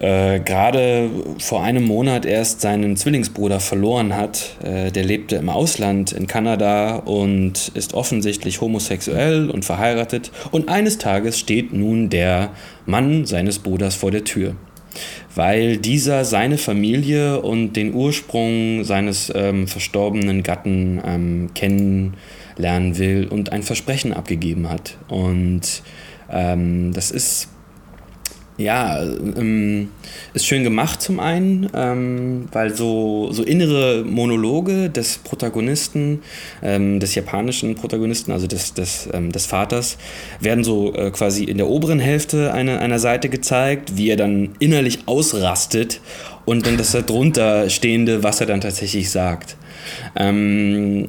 [0.00, 4.56] äh, gerade vor einem Monat erst seinen Zwillingsbruder verloren hat.
[4.62, 10.30] Äh, der lebte im Ausland in Kanada und ist offensichtlich homosexuell und verheiratet.
[10.50, 12.50] Und eines Tages steht nun der
[12.86, 14.56] Mann seines Bruders vor der Tür
[15.34, 23.52] weil dieser seine Familie und den Ursprung seines ähm, verstorbenen Gatten ähm, kennenlernen will und
[23.52, 24.98] ein Versprechen abgegeben hat.
[25.08, 25.82] Und
[26.30, 27.48] ähm, das ist
[28.56, 29.88] ja, ähm,
[30.32, 36.22] ist schön gemacht zum einen, ähm, weil so, so innere Monologe des Protagonisten,
[36.62, 39.98] ähm, des japanischen Protagonisten, also des, des, ähm, des Vaters,
[40.38, 44.50] werden so äh, quasi in der oberen Hälfte einer, einer Seite gezeigt, wie er dann
[44.60, 46.00] innerlich ausrastet
[46.44, 49.56] und dann das darunter stehende, was er dann tatsächlich sagt.
[50.14, 51.08] Ähm,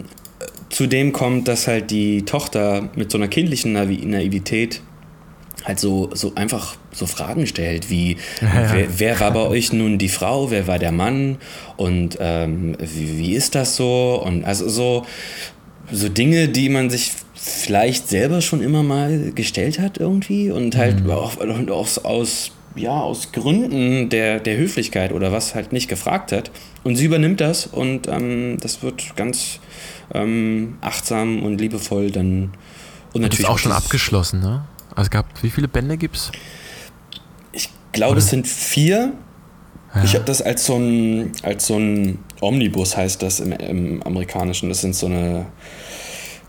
[0.70, 4.82] zudem kommt, dass halt die Tochter mit so einer kindlichen Naivität
[5.64, 9.98] halt so, so einfach so Fragen stellt, wie ja, wer, wer, war bei euch nun
[9.98, 11.38] die Frau, wer war der Mann
[11.78, 14.22] und ähm, wie, wie ist das so?
[14.24, 15.06] Und also so,
[15.92, 21.04] so Dinge, die man sich vielleicht selber schon immer mal gestellt hat irgendwie und halt
[21.04, 21.12] mhm.
[21.12, 21.38] auch,
[21.70, 26.50] aus, aus, ja, aus Gründen der, der Höflichkeit oder was halt nicht gefragt hat.
[26.84, 29.60] Und sie übernimmt das und ähm, das wird ganz
[30.14, 32.52] ähm, achtsam und liebevoll dann.
[33.14, 34.66] Und, natürlich das ist auch schon abgeschlossen, ne?
[34.90, 36.32] Also es gab, wie viele Bände gibt es?
[37.96, 39.14] Glaube, es sind vier.
[39.96, 40.04] Ja.
[40.04, 44.70] Ich habe das als so ein, als so ein Omnibus heißt das im, im Amerikanischen.
[44.70, 45.48] Das sind so eine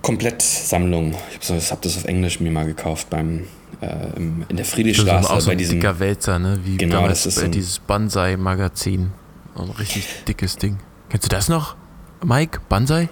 [0.02, 1.14] Komplettsammlung.
[1.40, 3.44] Ich habe hab das auf Englisch mir mal gekauft beim
[3.80, 6.60] äh, in der Friedrichstraße das ist auch so ein bei diesem dicker Wälzer, ne?
[6.64, 9.12] Wie genau, das ist bei dieses Banzai Magazin.
[9.54, 10.78] Ein richtig dickes Ding.
[11.08, 11.76] Kennst du das noch?
[12.24, 13.08] Mike, Banzai?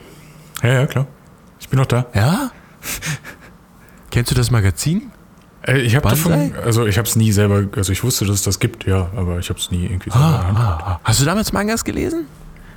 [0.63, 1.07] Ja, ja, klar.
[1.61, 2.07] Ich bin noch da.
[2.15, 2.51] Ja?
[4.11, 5.11] Kennst du das Magazin?
[5.67, 8.43] Äh, ich habe davon, also ich habe es nie selber, also ich wusste, dass es
[8.43, 11.01] das gibt, ja, aber ich habe es nie irgendwie selber ah, ah, ah.
[11.05, 12.27] Hast du damals Mangas gelesen?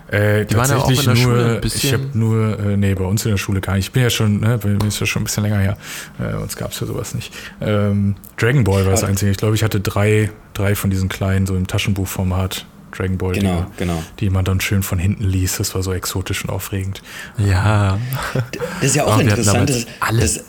[0.10, 2.78] Äh, Die waren ja auch in der Schule nur, ein bisschen- ich habe nur, äh,
[2.78, 3.88] nee, bei uns in der Schule gar nicht.
[3.88, 5.78] Ich bin ja schon, ne, bei mir ist ja schon ein bisschen länger her.
[6.18, 7.34] Äh, uns gab es ja sowas nicht.
[7.60, 9.32] Ähm, Dragon Ball war das einzige.
[9.32, 12.66] Ich glaube, ich hatte drei, drei von diesen kleinen, so im Taschenbuchformat
[12.98, 14.04] Dragon Ball, Genau, Dinger, genau.
[14.22, 15.60] die man dann schön von hinten liest.
[15.60, 17.02] Das war so exotisch und aufregend.
[17.38, 17.98] Ja.
[18.80, 19.70] Das ist ja auch Oh, interessant.
[19.70, 20.22] Das, alle.
[20.22, 20.40] das,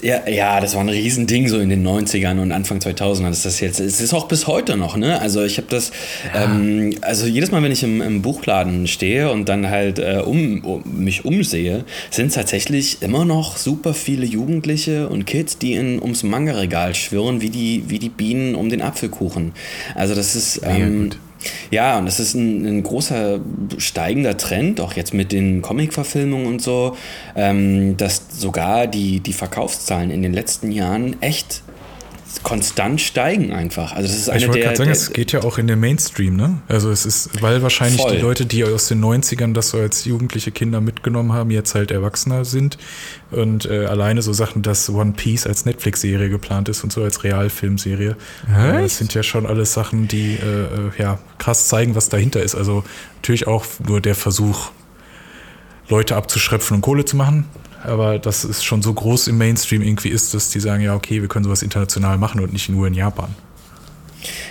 [0.00, 3.28] ja, ja, das war ein Riesending so in den 90ern und Anfang 2000ern.
[3.28, 3.80] Das ist das jetzt.
[3.80, 5.20] Es ist auch bis heute noch, ne?
[5.20, 5.90] Also ich habe das,
[6.34, 10.64] ähm, also jedes Mal, wenn ich im, im Buchladen stehe und dann halt äh, um,
[10.64, 16.22] um, mich umsehe, sind tatsächlich immer noch super viele Jugendliche und Kids, die in, ums
[16.22, 19.52] Manga-Regal schwirren, wie die, wie die Bienen um den Apfelkuchen.
[19.94, 20.60] Also das ist.
[20.64, 21.18] Ähm, gut.
[21.70, 23.40] Ja, und das ist ein, ein großer
[23.78, 26.96] steigender Trend, auch jetzt mit den Comic-Verfilmungen und so,
[27.36, 31.62] ähm, dass sogar die, die Verkaufszahlen in den letzten Jahren echt
[32.42, 33.92] konstant steigen einfach.
[33.92, 35.80] Also das ist eine ich wollte der, gerade sagen, es geht ja auch in den
[35.80, 36.60] Mainstream, ne?
[36.68, 38.16] Also es ist, weil wahrscheinlich Voll.
[38.16, 41.90] die Leute, die aus den 90ern das so als jugendliche Kinder mitgenommen haben, jetzt halt
[41.90, 42.78] Erwachsener sind.
[43.30, 47.24] Und äh, alleine so Sachen, dass One Piece als Netflix-Serie geplant ist und so als
[47.24, 48.16] Realfilmserie.
[48.46, 52.42] Äh, das sind ja schon alles Sachen, die äh, äh, ja krass zeigen, was dahinter
[52.42, 52.54] ist.
[52.54, 52.84] Also
[53.16, 54.70] natürlich auch nur der Versuch,
[55.88, 57.46] Leute abzuschröpfen und Kohle zu machen.
[57.84, 61.20] Aber dass es schon so groß im Mainstream irgendwie ist, dass die sagen, ja, okay,
[61.20, 63.34] wir können sowas international machen und nicht nur in Japan.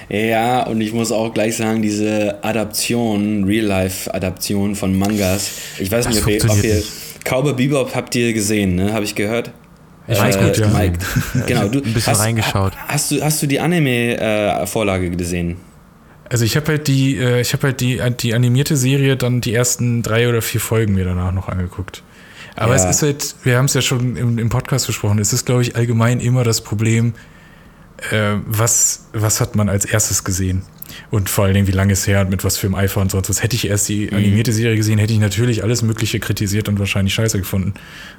[0.09, 6.21] Ja, und ich muss auch gleich sagen, diese Adaption, Real-Life-Adaption von Mangas, ich weiß nicht,
[6.21, 6.81] ob ihr, ob ihr.
[7.25, 8.93] Cowboy Bebop habt ihr gesehen, ne?
[8.93, 9.51] Habe ich gehört?
[10.07, 10.67] Ich weiß gut, ja.
[10.69, 10.99] Mike.
[11.47, 12.71] Genau, du ein bisschen hast, reingeschaut.
[12.87, 15.57] Hast du, hast du die Anime-Vorlage gesehen?
[16.29, 19.53] Also ich habe halt die, äh, ich habe halt die, die animierte Serie dann die
[19.53, 22.03] ersten drei oder vier Folgen mir danach noch angeguckt.
[22.57, 22.83] Aber Ja.
[22.89, 25.61] es ist halt, wir haben es ja schon im, im Podcast besprochen, es ist, glaube
[25.61, 27.13] ich, allgemein immer das Problem,
[28.11, 30.63] äh, was, was hat man als erstes gesehen?
[31.11, 33.11] Und vor allen Dingen, wie lange ist her und mit was für einem Eifer und
[33.11, 33.43] sonst was.
[33.43, 37.13] Hätte ich erst die animierte Serie gesehen, hätte ich natürlich alles Mögliche kritisiert und wahrscheinlich
[37.13, 37.73] scheiße gefunden.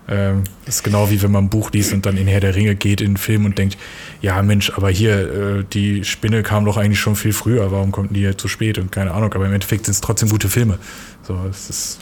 [0.07, 2.55] Ähm, das ist genau wie wenn man ein Buch liest und dann in Herr der
[2.55, 3.79] Ringe geht in den Film und denkt,
[4.21, 8.15] ja Mensch, aber hier, äh, die Spinne kam doch eigentlich schon viel früher, warum kommt
[8.15, 10.79] die jetzt zu spät und keine Ahnung, aber im Endeffekt sind es trotzdem gute Filme.
[11.27, 11.99] So, es ist,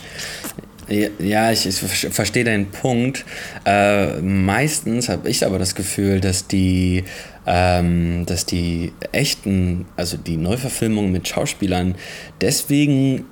[0.89, 3.25] Ja, ich, ich ver- verstehe deinen Punkt.
[3.65, 7.05] Äh, meistens habe ich aber das Gefühl, dass die,
[7.47, 11.97] ähm, dass die echten, also die Neuverfilmungen mit Schauspielern
[12.41, 13.25] deswegen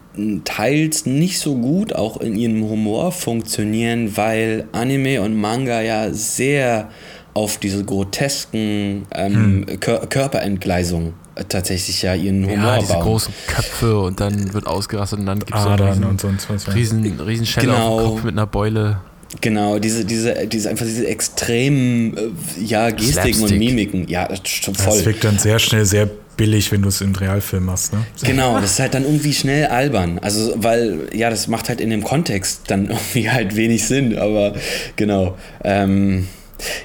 [0.44, 6.88] teils nicht so gut auch in ihrem Humor funktionieren, weil Anime und Manga ja sehr
[7.34, 13.02] auf diese grotesken ähm, Kör Körperentgleisung äh, tatsächlich ja ihren Humor Ja, diese bauen.
[13.02, 16.20] großen Köpfe und dann wird ausgerastet und dann gibt es so Adern einen riesen, und
[16.20, 16.66] sonst was.
[16.66, 16.72] ja.
[16.72, 17.88] riesen, riesen Schelle Genau.
[17.98, 19.00] auf dem Kopf mit einer Beule.
[19.40, 22.20] Genau, diese, diese, diese einfach diese extremen äh,
[22.64, 23.58] ja, Gestiken und Slapstick.
[23.58, 24.08] Mimiken.
[24.08, 25.04] Ja, das ist schon Das voll.
[25.04, 27.92] wirkt dann sehr schnell sehr billig, wenn du es im Realfilm machst.
[27.92, 28.04] Ne?
[28.22, 30.20] Genau, das ist halt dann irgendwie schnell albern.
[30.20, 34.52] Also, weil, ja, das macht halt in dem Kontext dann irgendwie halt wenig Sinn, aber
[34.94, 35.36] genau.
[35.64, 36.28] Ähm,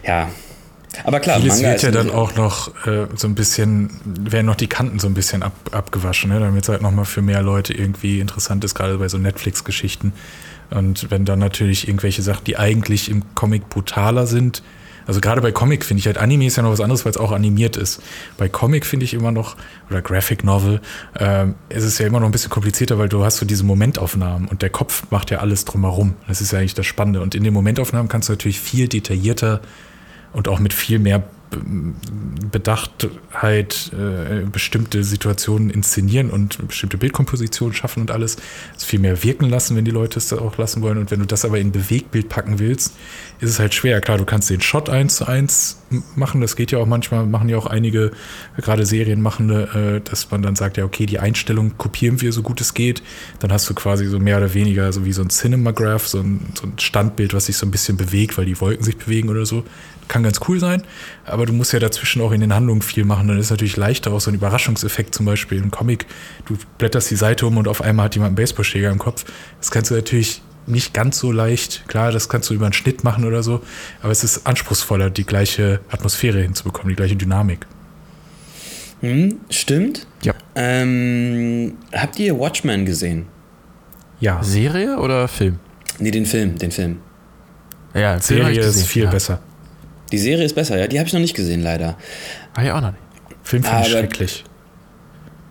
[0.05, 0.29] ja.
[1.03, 4.45] Aber klar, Vieles Manga wird ist ja dann auch noch äh, so ein bisschen, werden
[4.45, 6.39] noch die Kanten so ein bisschen ab, abgewaschen, ne?
[6.39, 10.13] damit es halt nochmal für mehr Leute irgendwie interessant ist, gerade bei so Netflix-Geschichten.
[10.69, 14.61] Und wenn dann natürlich irgendwelche Sachen, die eigentlich im Comic brutaler sind,
[15.09, 17.17] also gerade bei Comic finde ich halt, Anime ist ja noch was anderes, weil es
[17.17, 17.99] auch animiert ist.
[18.37, 19.55] Bei Comic finde ich immer noch,
[19.89, 20.81] oder Graphic Novel,
[21.17, 24.47] ähm, ist es ja immer noch ein bisschen komplizierter, weil du hast so diese Momentaufnahmen
[24.47, 26.13] und der Kopf macht ja alles drumherum.
[26.27, 27.21] Das ist ja eigentlich das Spannende.
[27.21, 29.61] Und in den Momentaufnahmen kannst du natürlich viel detaillierter
[30.33, 31.59] und auch mit viel mehr Be-
[32.51, 38.37] Bedachtheit äh, bestimmte Situationen inszenieren und bestimmte Bildkompositionen schaffen und alles.
[38.77, 40.97] Es viel mehr wirken lassen, wenn die Leute es auch lassen wollen.
[40.97, 42.95] Und wenn du das aber in Bewegtbild packen willst,
[43.39, 43.99] ist es halt schwer.
[44.01, 45.81] Klar, du kannst den Shot eins zu eins
[46.15, 46.41] machen.
[46.41, 48.11] Das geht ja auch manchmal, machen ja auch einige,
[48.57, 52.61] gerade Serienmachende, äh, dass man dann sagt, ja, okay, die Einstellung kopieren wir so gut
[52.61, 53.01] es geht.
[53.39, 56.41] Dann hast du quasi so mehr oder weniger so wie so ein Cinemagraph, so ein,
[56.59, 59.45] so ein Standbild, was sich so ein bisschen bewegt, weil die Wolken sich bewegen oder
[59.45, 59.63] so.
[60.09, 60.83] Kann ganz cool sein,
[61.23, 63.27] aber du musst ja dazwischen auch in den Handlungen viel machen.
[63.27, 66.07] Dann ist natürlich leichter, auch so ein Überraschungseffekt zum Beispiel im Comic.
[66.45, 69.23] Du blätterst die Seite um und auf einmal hat jemand einen Baseballschläger im Kopf.
[69.59, 71.87] Das kannst du natürlich nicht ganz so leicht.
[71.87, 73.61] Klar, das kannst du über einen Schnitt machen oder so,
[74.01, 77.67] aber es ist anspruchsvoller, die gleiche Atmosphäre hinzubekommen, die gleiche Dynamik.
[79.01, 80.07] Hm, stimmt.
[80.23, 80.33] Ja.
[80.55, 83.27] Ähm, habt ihr Watchmen gesehen?
[84.19, 85.59] Ja, Serie oder Film?
[85.99, 86.97] Nee, den Film, den Film.
[87.93, 89.09] Ja, Serie ist gesehen, viel ja.
[89.09, 89.39] besser.
[90.11, 90.87] Die Serie ist besser, ja.
[90.87, 91.97] Die habe ich noch nicht gesehen, leider.
[92.55, 93.03] Ah, ja, auch noch nicht.
[93.43, 94.43] Film finde ich schrecklich.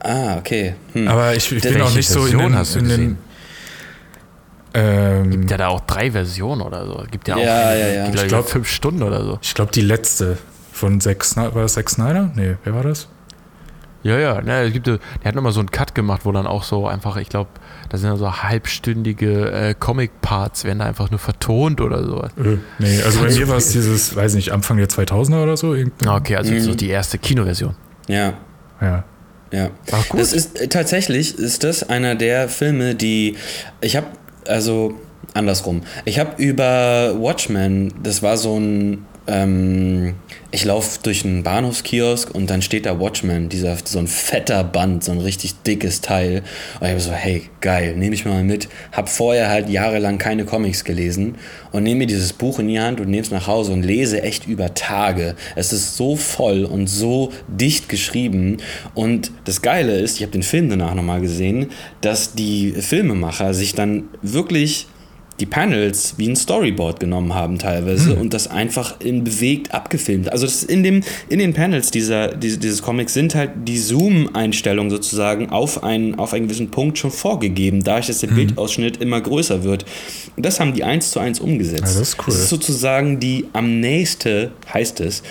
[0.01, 0.75] Ah, okay.
[0.93, 1.09] Hm.
[1.09, 3.19] Aber ich, ich bin auch nicht so in Version den, hast du in den
[4.75, 7.05] ähm, Gibt ja da auch drei Versionen oder so.
[7.11, 8.05] Gibt ja auch Ja, ja, ja.
[8.05, 9.39] Gibt, Ich ich glaub- glaube, fünf Stunden oder so.
[9.43, 10.39] Ich glaube, die letzte
[10.73, 11.55] von Zack Snyder.
[11.55, 12.31] War das Zack Snyder?
[12.35, 13.09] Nee, wer war das?
[14.03, 14.41] Ja, ja.
[14.43, 17.17] Ne, es gibt, der hat nochmal so einen Cut gemacht, wo dann auch so einfach,
[17.17, 17.51] ich glaube,
[17.91, 22.33] Da sind dann so halbstündige äh, Comic-Parts, werden da einfach nur vertont oder sowas.
[22.37, 25.75] Äh, nee, also bei mir war es dieses, weiß nicht, Anfang der 2000er oder so.
[25.75, 26.07] irgendwie.
[26.07, 26.61] Ah, Okay, also Mhm.
[26.61, 27.75] so die erste Kinoversion.
[28.09, 28.35] Ja,
[28.81, 29.05] Ja.
[29.53, 29.71] ja.
[29.93, 30.21] Ach, gut.
[30.21, 33.37] Das ist äh, tatsächlich ist das einer der Filme, die
[33.81, 34.07] ich habe
[34.47, 34.95] also
[35.35, 35.83] andersrum.
[36.05, 40.15] Ich habe über Watchmen, das war so ein ähm,
[40.51, 45.05] ich laufe durch einen Bahnhofskiosk und dann steht da Watchmen, dieser so ein fetter Band,
[45.05, 46.43] so ein richtig dickes Teil.
[46.81, 48.69] Und ich habe so, hey, geil, nehme ich mal mit.
[48.93, 51.37] Hab vorher halt jahrelang keine Comics gelesen
[51.71, 54.23] und nehme mir dieses Buch in die Hand und nehme es nach Hause und lese
[54.23, 55.37] echt über Tage.
[55.55, 58.57] Es ist so voll und so dicht geschrieben.
[58.95, 61.67] Und das Geile ist, ich habe den Film danach nochmal gesehen,
[62.01, 64.87] dass die Filmemacher sich dann wirklich
[65.41, 70.33] die Panels wie ein Storyboard genommen haben teilweise und das einfach in bewegt abgefilmt.
[70.33, 75.51] Also in, dem, in den Panels dieser, diese, dieses Comics sind halt die Zoom-Einstellungen sozusagen
[75.51, 79.85] auf einen, auf einen gewissen Punkt schon vorgegeben, dadurch, dass der Bildausschnitt immer größer wird.
[80.37, 81.81] Und das haben die eins zu eins umgesetzt.
[81.81, 82.25] Ja, das ist cool.
[82.27, 85.23] Das ist sozusagen die am nächste, heißt es,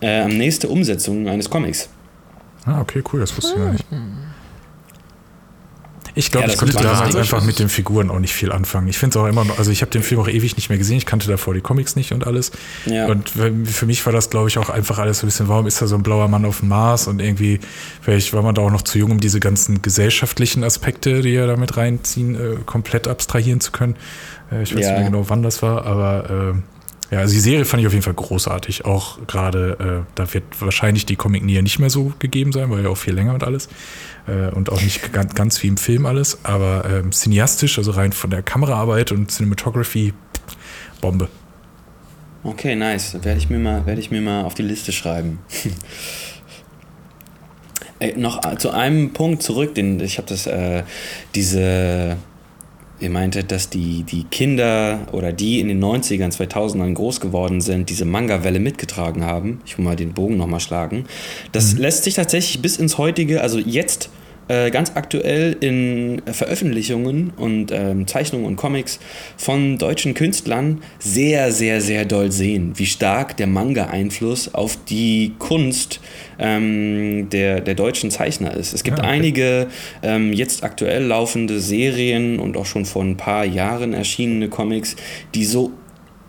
[0.00, 1.88] äh, am nächste Umsetzung eines Comics.
[2.64, 3.84] Ah, okay, cool, das wusste ich gar nicht.
[6.14, 7.20] Ich glaube, Ja, ich konnte damals lustig.
[7.20, 8.86] einfach mit den Figuren auch nicht viel anfangen.
[8.88, 10.76] Ich finde es auch immer noch, also ich habe den Film auch ewig nicht mehr
[10.76, 10.98] gesehen.
[10.98, 12.52] Ich kannte davor die Comics nicht und alles.
[12.84, 13.06] Ja.
[13.06, 15.80] Und für mich war das, glaube ich, auch einfach alles so ein bisschen, warum ist
[15.80, 17.06] da so ein blauer Mann auf dem Mars?
[17.06, 17.60] Und irgendwie,
[18.02, 21.46] vielleicht war man da auch noch zu jung, um diese ganzen gesellschaftlichen Aspekte, die ja
[21.46, 23.96] damit reinziehen, äh, komplett abstrahieren zu können.
[24.50, 24.90] Äh, ich weiß Ja.
[24.90, 26.62] nicht mehr genau, wann das war, aber ähm,
[27.12, 28.86] ja, also die Serie fand ich auf jeden Fall großartig.
[28.86, 32.88] Auch gerade, äh, da wird wahrscheinlich die Comic-Nähe nicht mehr so gegeben sein, weil ja
[32.88, 33.68] auch viel länger und alles.
[34.26, 36.38] Äh, und auch nicht ganz, ganz wie im Film alles.
[36.42, 40.14] Aber ähm, cineastisch, also rein von der Kameraarbeit und Cinematography,
[41.02, 41.28] Bombe.
[42.44, 43.12] Okay, nice.
[43.22, 45.38] Werde ich mir mal, ich mir mal auf die Liste schreiben.
[47.98, 50.82] Ey, noch zu einem Punkt zurück, den ich habe das, äh,
[51.34, 52.16] diese,
[53.02, 57.90] ihr meintet, dass die, die Kinder oder die in den 90ern, 2000ern groß geworden sind,
[57.90, 59.60] diese Manga-Welle mitgetragen haben.
[59.66, 61.04] Ich will mal den Bogen nochmal schlagen.
[61.52, 64.10] Das lässt sich tatsächlich bis ins heutige, also jetzt
[64.52, 68.98] äh, ganz aktuell in Veröffentlichungen und ähm, Zeichnungen und Comics
[69.38, 76.00] von deutschen Künstlern sehr, sehr, sehr doll sehen, wie stark der Manga-Einfluss auf die Kunst
[76.38, 78.74] ähm, der, der deutschen Zeichner ist.
[78.74, 79.12] Es gibt Ja, okay.
[79.14, 79.68] einige
[80.02, 84.96] ähm, jetzt aktuell laufende Serien und auch schon vor ein paar Jahren erschienene Comics,
[85.34, 85.72] die so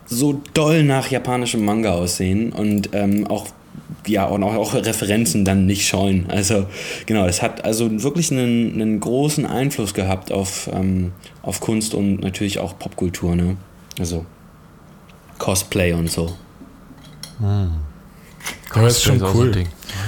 [0.05, 3.47] so doll nach japanischem Manga aussehen und ähm, auch
[4.08, 6.26] ja und auch, auch Referenzen dann nicht scheuen.
[6.30, 6.68] Also
[7.06, 12.22] genau, es hat also wirklich einen, einen großen Einfluss gehabt auf, ähm, auf Kunst und
[12.22, 13.58] natürlich auch Popkultur, ne?
[14.00, 14.26] Also
[15.38, 16.36] Cosplay und so.
[18.74, 19.66] Aber es ist schon cool,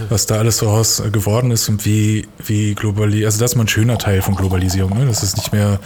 [0.10, 3.56] was da alles so raus äh, geworden ist und wie, wie globali also das ist
[3.56, 5.06] mal ein schöner Teil von Globalisierung, ne?
[5.06, 5.80] Das ist nicht mehr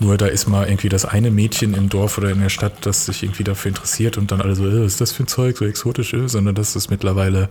[0.00, 3.06] nur, da ist mal irgendwie das eine Mädchen im Dorf oder in der Stadt, das
[3.06, 5.56] sich irgendwie dafür interessiert und dann alle so, äh, was ist das für ein Zeug,
[5.56, 7.48] so exotisch, äh, sondern das ist mittlerweile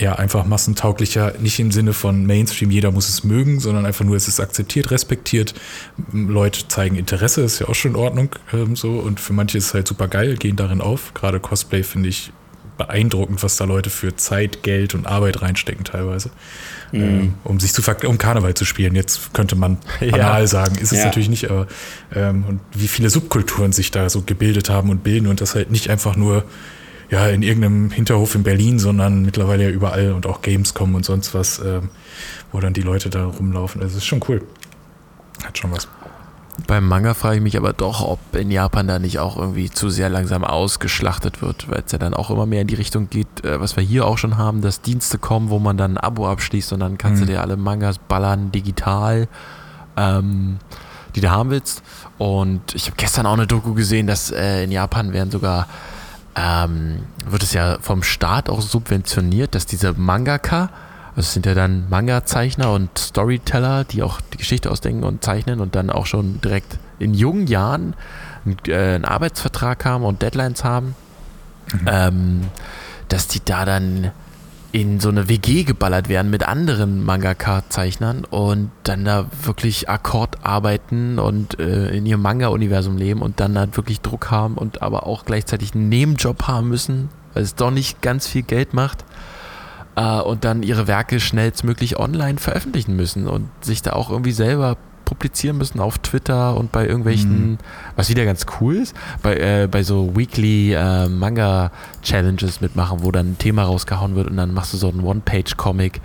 [0.00, 4.16] ja einfach massentauglicher, nicht im Sinne von Mainstream, jeder muss es mögen, sondern einfach nur,
[4.16, 5.54] es ist akzeptiert, respektiert.
[6.12, 9.66] Leute zeigen Interesse, ist ja auch schon in Ordnung ähm, so und für manche ist
[9.66, 11.14] es halt super geil, gehen darin auf.
[11.14, 12.32] Gerade Cosplay finde ich
[12.76, 16.30] beeindruckend, was da Leute für Zeit, Geld und Arbeit reinstecken teilweise,
[16.92, 18.94] ähm, um sich zu um Karneval zu spielen.
[18.94, 20.10] Jetzt könnte man Ja.
[20.12, 21.06] banal sagen, ist es Ja.
[21.06, 21.66] natürlich nicht, aber
[22.14, 25.70] ähm, und wie viele Subkulturen sich da so gebildet haben und bilden und das halt
[25.70, 26.44] nicht einfach nur
[27.10, 31.32] ja, in irgendeinem Hinterhof in Berlin, sondern mittlerweile ja überall und auch Gamescom und sonst
[31.32, 31.88] was, ähm,
[32.52, 33.80] wo dann die Leute da rumlaufen.
[33.80, 34.42] Also, ist schon cool.
[35.42, 35.88] Hat schon was.
[36.66, 39.88] Beim Manga frage ich mich aber doch, ob in Japan da nicht auch irgendwie zu
[39.90, 43.44] sehr langsam ausgeschlachtet wird, weil es ja dann auch immer mehr in die Richtung geht,
[43.44, 46.28] äh, was wir hier auch schon haben, dass Dienste kommen, wo man dann ein Abo
[46.28, 47.26] abschließt und dann kannst Mhm.
[47.26, 49.28] du dir alle Mangas ballern, digital,
[49.96, 50.58] ähm,
[51.14, 51.82] die du haben willst.
[52.18, 55.68] Und ich habe gestern auch eine Doku gesehen, dass äh, in Japan werden sogar,
[56.34, 56.98] ähm,
[57.28, 60.70] wird es ja vom Staat auch subventioniert, dass diese Mangaka,
[61.18, 65.58] also es sind ja dann Manga-Zeichner und Storyteller, die auch die Geschichte ausdenken und zeichnen
[65.58, 67.94] und dann auch schon direkt in jungen Jahren
[68.44, 70.94] einen, äh, einen Arbeitsvertrag haben und Deadlines haben,
[71.88, 72.42] ähm,
[73.08, 74.12] dass die da dann
[74.70, 81.18] in so eine WG geballert werden mit anderen Mangaka-Zeichnern und dann da wirklich Akkord arbeiten
[81.18, 85.24] und äh, in ihrem Manga-Universum leben und dann halt wirklich Druck haben und aber auch
[85.24, 89.04] gleichzeitig einen Nebenjob haben müssen, weil es doch nicht ganz viel Geld macht
[89.98, 94.76] äh, und dann ihre Werke schnellstmöglich online veröffentlichen müssen und sich da auch irgendwie selber
[95.04, 97.58] publizieren müssen auf Twitter und bei irgendwelchen,
[97.96, 103.32] was wieder ganz cool ist, bei, äh, bei so Weekly äh, Manga-Challenges mitmachen, wo dann
[103.32, 106.02] ein Thema rausgehauen wird und dann machst du so einen One-Page-Comic.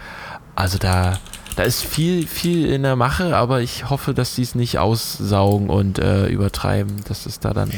[0.56, 1.20] Also da,
[1.58, 5.70] da ist viel, viel in der Mache, aber ich hoffe, dass die es nicht aussaugen
[5.70, 7.72] und äh, übertreiben, dass es da dann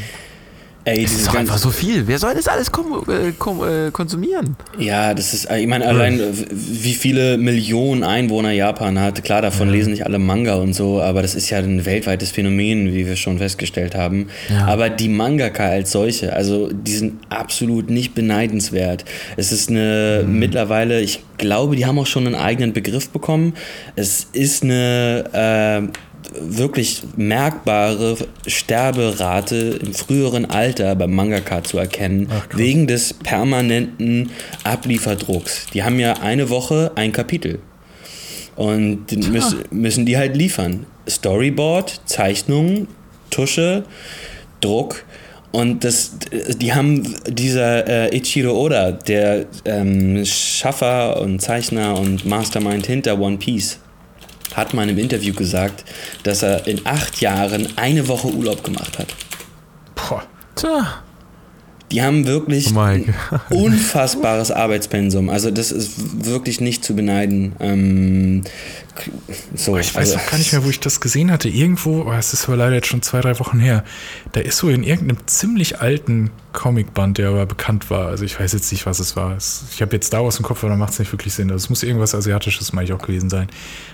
[0.86, 2.06] Ey, es ist doch einfach so viel.
[2.06, 2.70] Wer soll das alles
[3.08, 4.54] äh, äh, konsumieren?
[4.78, 9.24] Ja, das ist, ich meine, allein wie viele Millionen Einwohner Japan hat.
[9.24, 9.74] Klar, davon ja.
[9.74, 13.16] lesen nicht alle Manga und so, aber das ist ja ein weltweites Phänomen, wie wir
[13.16, 14.28] schon festgestellt haben.
[14.48, 14.66] Ja.
[14.66, 19.04] Aber die Mangaka als solche, also die sind absolut nicht beneidenswert.
[19.36, 20.38] Es ist eine mhm.
[20.38, 23.54] mittlerweile, ich glaube, die haben auch schon einen eigenen Begriff bekommen.
[23.96, 25.98] Es ist eine äh,
[26.40, 28.16] wirklich merkbare
[28.46, 34.30] Sterberate im früheren Alter beim Mangaka zu erkennen, Ach, wegen des permanenten
[34.64, 35.66] Ablieferdrucks.
[35.72, 37.58] Die haben ja eine Woche ein Kapitel.
[38.56, 40.86] Und müssen, müssen die halt liefern.
[41.08, 42.88] Storyboard, Zeichnungen,
[43.30, 43.84] Tusche,
[44.60, 45.04] Druck.
[45.52, 46.12] Und das,
[46.58, 53.38] die haben dieser äh, Ichiro Oda, der ähm, Schaffer und Zeichner und Mastermind hinter One
[53.38, 53.78] Piece,
[54.54, 55.84] hat mal in einem Interview gesagt,
[56.22, 59.08] dass er in acht Jahren eine Woche Urlaub gemacht hat.
[59.94, 60.22] Boah.
[60.54, 61.02] Tja.
[61.92, 63.14] Die haben wirklich oh ein
[63.50, 65.28] unfassbares Arbeitspensum.
[65.28, 67.52] Also das ist wirklich nicht zu beneiden.
[67.60, 68.42] Ähm,
[69.54, 71.48] so, ich weiß also, auch gar nicht mehr, wo ich das gesehen hatte.
[71.48, 73.84] Irgendwo, oh, es ist aber leider jetzt schon zwei, drei Wochen her.
[74.32, 78.08] Da ist so in irgendeinem ziemlich alten Comicband, der aber bekannt war.
[78.08, 79.36] Also ich weiß jetzt nicht, was es war.
[79.70, 81.52] Ich habe jetzt da aus dem Kopf, aber da macht es nicht wirklich Sinn.
[81.52, 83.46] Also es muss irgendwas Asiatisches, meine ich, auch gewesen sein.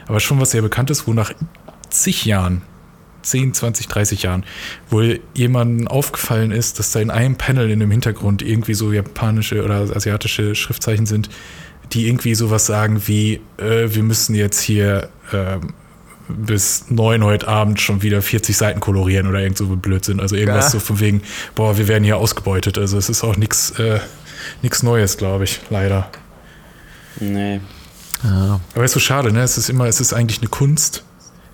[0.07, 1.33] Aber schon was sehr Bekanntes, wo nach
[1.91, 2.63] zig Jahren
[3.23, 4.45] 10, 20, 30 Jahren
[4.91, 9.65] wohl jemandem aufgefallen ist, dass da in einem Panel in dem Hintergrund irgendwie so japanische
[9.65, 11.29] oder asiatische Schriftzeichen sind,
[11.93, 15.59] die irgendwie sowas sagen wie, äh, wir müssen jetzt hier äh,
[16.29, 20.21] bis neun heute Abend schon wieder 40 Seiten kolorieren oder irgend so Blödsinn.
[20.21, 20.71] Also irgendwas ja.
[20.71, 21.23] so von wegen,
[21.55, 22.79] boah, wir werden hier ausgebeutet.
[22.79, 24.01] Also es ist auch nichts äh,
[24.83, 26.09] Neues, glaube ich, leider.
[27.21, 27.61] Nee.
[28.25, 28.61] Ja.
[28.75, 29.43] Aber es ist so schade, ne?
[29.43, 31.05] Es ist immer, es ist eigentlich eine Kunst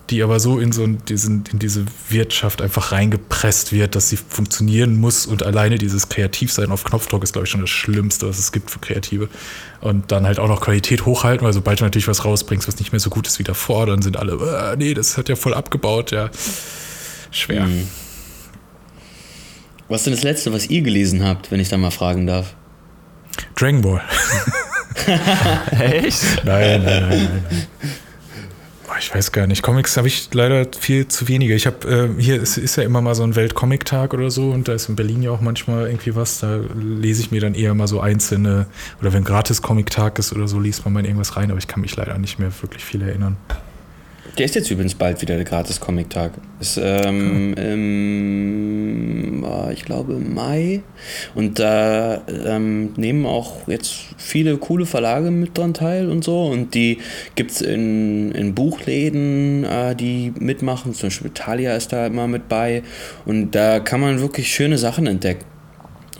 [0.09, 4.97] die aber so in so diesen, in diese Wirtschaft einfach reingepresst wird, dass sie funktionieren
[4.97, 8.51] muss und alleine dieses Kreativsein auf Knopfdruck ist, glaube ich, schon das Schlimmste, was es
[8.51, 9.29] gibt für Kreative.
[9.81, 12.91] Und dann halt auch noch Qualität hochhalten, weil sobald du natürlich was rausbringst, was nicht
[12.91, 15.53] mehr so gut ist wie davor, dann sind alle, äh, nee, das hat ja voll
[15.53, 16.29] abgebaut, ja.
[17.31, 17.65] Schwer.
[17.65, 17.87] Mhm.
[19.87, 22.55] Was ist denn das Letzte, was ihr gelesen habt, wenn ich da mal fragen darf?
[23.55, 24.01] Dragon Ball.
[25.71, 26.43] Echt?
[26.43, 27.67] Nein, nein, nein, nein
[28.99, 29.63] ich weiß gar nicht.
[29.63, 31.55] Comics habe ich leider viel zu wenige.
[31.55, 34.67] Ich habe äh, hier ist, ist, ja immer mal so ein Weltcomic-Tag oder so und
[34.67, 36.39] da ist in Berlin ja auch manchmal irgendwie was.
[36.39, 38.67] Da lese ich mir dann eher mal so einzelne
[39.01, 41.81] oder wenn gratis Comic-Tag ist oder so, liest man mal irgendwas rein, aber ich kann
[41.81, 43.37] mich leider nicht mehr wirklich viel erinnern.
[44.39, 46.31] Der ist jetzt übrigens bald wieder der Gratis-Comic-Tag.
[46.61, 47.73] Ist, ähm, okay.
[47.73, 50.81] im, ich glaube, Mai.
[51.35, 56.45] Und da ähm, nehmen auch jetzt viele coole Verlage mit dran teil und so.
[56.45, 56.99] Und die
[57.35, 60.93] gibt es in, in Buchläden, äh, die mitmachen.
[60.93, 62.83] Zum Beispiel Talia ist da immer mit bei.
[63.25, 65.43] Und da kann man wirklich schöne Sachen entdecken.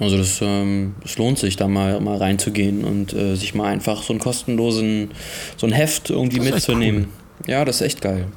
[0.01, 4.03] Also das, ähm, das lohnt sich, da mal, mal reinzugehen und äh, sich mal einfach
[4.03, 5.11] so einen kostenlosen,
[5.55, 7.03] so ein Heft irgendwie mitzunehmen.
[7.05, 7.18] Cool.
[7.49, 8.27] Ja, das ist echt geil.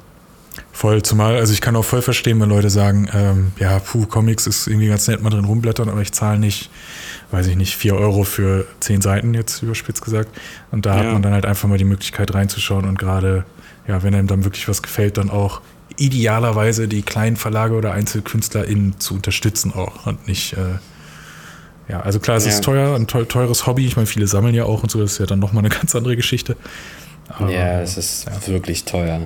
[0.71, 4.47] Voll, zumal, also ich kann auch voll verstehen, wenn Leute sagen, ähm, ja, puh, Comics
[4.47, 6.71] ist irgendwie ganz nett mal drin rumblättern, aber ich zahle nicht,
[7.29, 10.29] weiß ich nicht, 4 Euro für 10 Seiten, jetzt überspitzt gesagt.
[10.71, 11.03] Und da ja.
[11.03, 13.45] hat man dann halt einfach mal die Möglichkeit reinzuschauen und gerade,
[13.87, 15.61] ja, wenn einem dann wirklich was gefällt, dann auch
[15.97, 20.79] idealerweise die kleinen Verlage oder EinzelkünstlerInnen zu unterstützen auch und nicht, äh,
[21.87, 22.51] ja, also klar, es ja.
[22.51, 23.85] ist teuer, ein teures Hobby.
[23.85, 25.95] Ich meine, viele sammeln ja auch und so, das ist ja dann nochmal eine ganz
[25.95, 26.57] andere Geschichte.
[27.29, 28.47] Aber, ja, es ist ja.
[28.47, 29.21] wirklich teuer.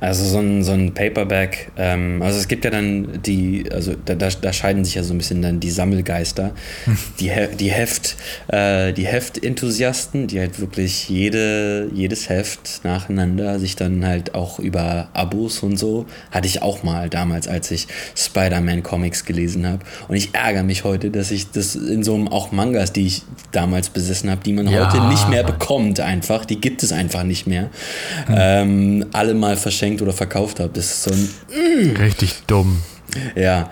[0.00, 4.14] Also so ein, so ein Paperback, ähm, also es gibt ja dann die, also da,
[4.14, 6.52] da, da, scheiden sich ja so ein bisschen dann die Sammelgeister,
[7.20, 8.16] die, die Heft,
[8.48, 15.08] äh, die Heft-Enthusiasten, die halt wirklich jede, jedes Heft nacheinander sich dann halt auch über
[15.12, 17.86] Abos und so, hatte ich auch mal damals, als ich
[18.16, 19.80] Spider-Man-Comics gelesen habe.
[20.08, 23.22] Und ich ärgere mich heute, dass ich das in so einem, auch Mangas, die ich
[23.52, 24.92] damals besessen habe, die man ja.
[24.92, 27.70] heute nicht mehr bekommt einfach, die gibt es einfach nicht nicht mehr,
[28.26, 28.34] hm.
[28.36, 30.70] ähm, alle mal verschenkt oder verkauft habe.
[30.72, 31.28] Das ist so ein.
[31.50, 31.96] Mm.
[31.96, 32.82] Richtig dumm.
[33.34, 33.70] Ja.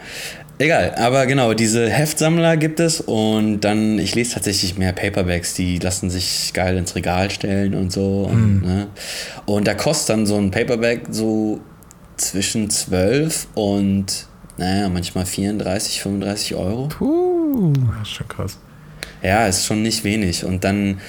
[0.56, 5.80] Egal, aber genau, diese Heftsammler gibt es und dann, ich lese tatsächlich mehr Paperbacks, die
[5.80, 8.28] lassen sich geil ins Regal stellen und so.
[8.30, 8.64] Und, mm.
[8.64, 8.86] ne?
[9.46, 11.60] und da kostet dann so ein Paperback so
[12.16, 16.86] zwischen 12 und, naja, manchmal 34, 35 Euro.
[16.86, 18.58] Puh, das ist schon krass.
[19.24, 20.44] Ja, ist schon nicht wenig.
[20.44, 21.00] Und dann,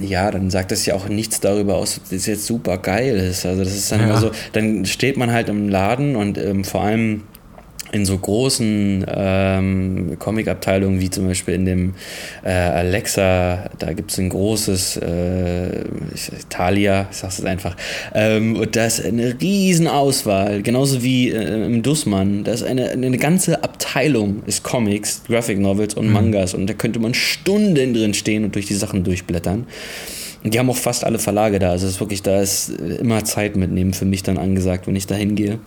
[0.00, 3.46] ja, dann sagt das ja auch nichts darüber aus, dass es jetzt super geil ist.
[3.46, 4.06] Also das ist dann ja.
[4.06, 7.22] immer so, dann steht man halt im Laden und ähm, vor allem
[7.92, 11.94] in so großen ähm, Comic-Abteilungen, wie zum Beispiel in dem
[12.44, 15.84] äh, Alexa, da gibt es ein großes äh,
[16.40, 17.76] Italia, ich sag's jetzt einfach,
[18.14, 22.90] ähm, und da ist eine riesen Auswahl, genauso wie äh, im Dussmann, da ist eine,
[22.90, 28.14] eine ganze Abteilung ist Comics, Graphic Novels und Mangas und da könnte man Stunden drin
[28.14, 29.66] stehen und durch die Sachen durchblättern.
[30.44, 33.24] Und die haben auch fast alle Verlage da, also es ist wirklich, da ist immer
[33.24, 35.58] Zeit mitnehmen für mich dann angesagt, wenn ich da hingehe.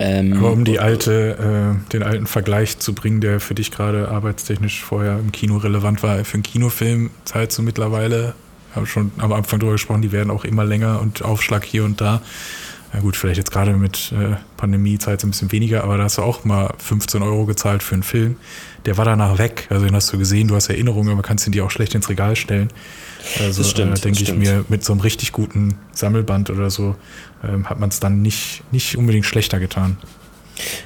[0.00, 4.08] Ähm, Aber um die alte, äh, den alten Vergleich zu bringen, der für dich gerade
[4.08, 8.34] arbeitstechnisch vorher im Kino relevant war, für einen Kinofilm zahlst du mittlerweile,
[8.74, 12.00] habe schon am Anfang darüber gesprochen, die werden auch immer länger und Aufschlag hier und
[12.00, 12.22] da.
[12.92, 16.04] Na gut, vielleicht jetzt gerade mit äh, Pandemie zahlt es ein bisschen weniger, aber da
[16.04, 18.36] hast du auch mal 15 Euro gezahlt für einen Film.
[18.86, 19.66] Der war danach weg.
[19.68, 22.08] Also den hast du gesehen, du hast Erinnerungen, aber kannst ihn dir auch schlecht ins
[22.08, 22.68] Regal stellen.
[23.40, 26.96] Also äh, denke ich mir, mit so einem richtig guten Sammelband oder so
[27.44, 29.96] ähm, hat man es dann nicht, nicht unbedingt schlechter getan.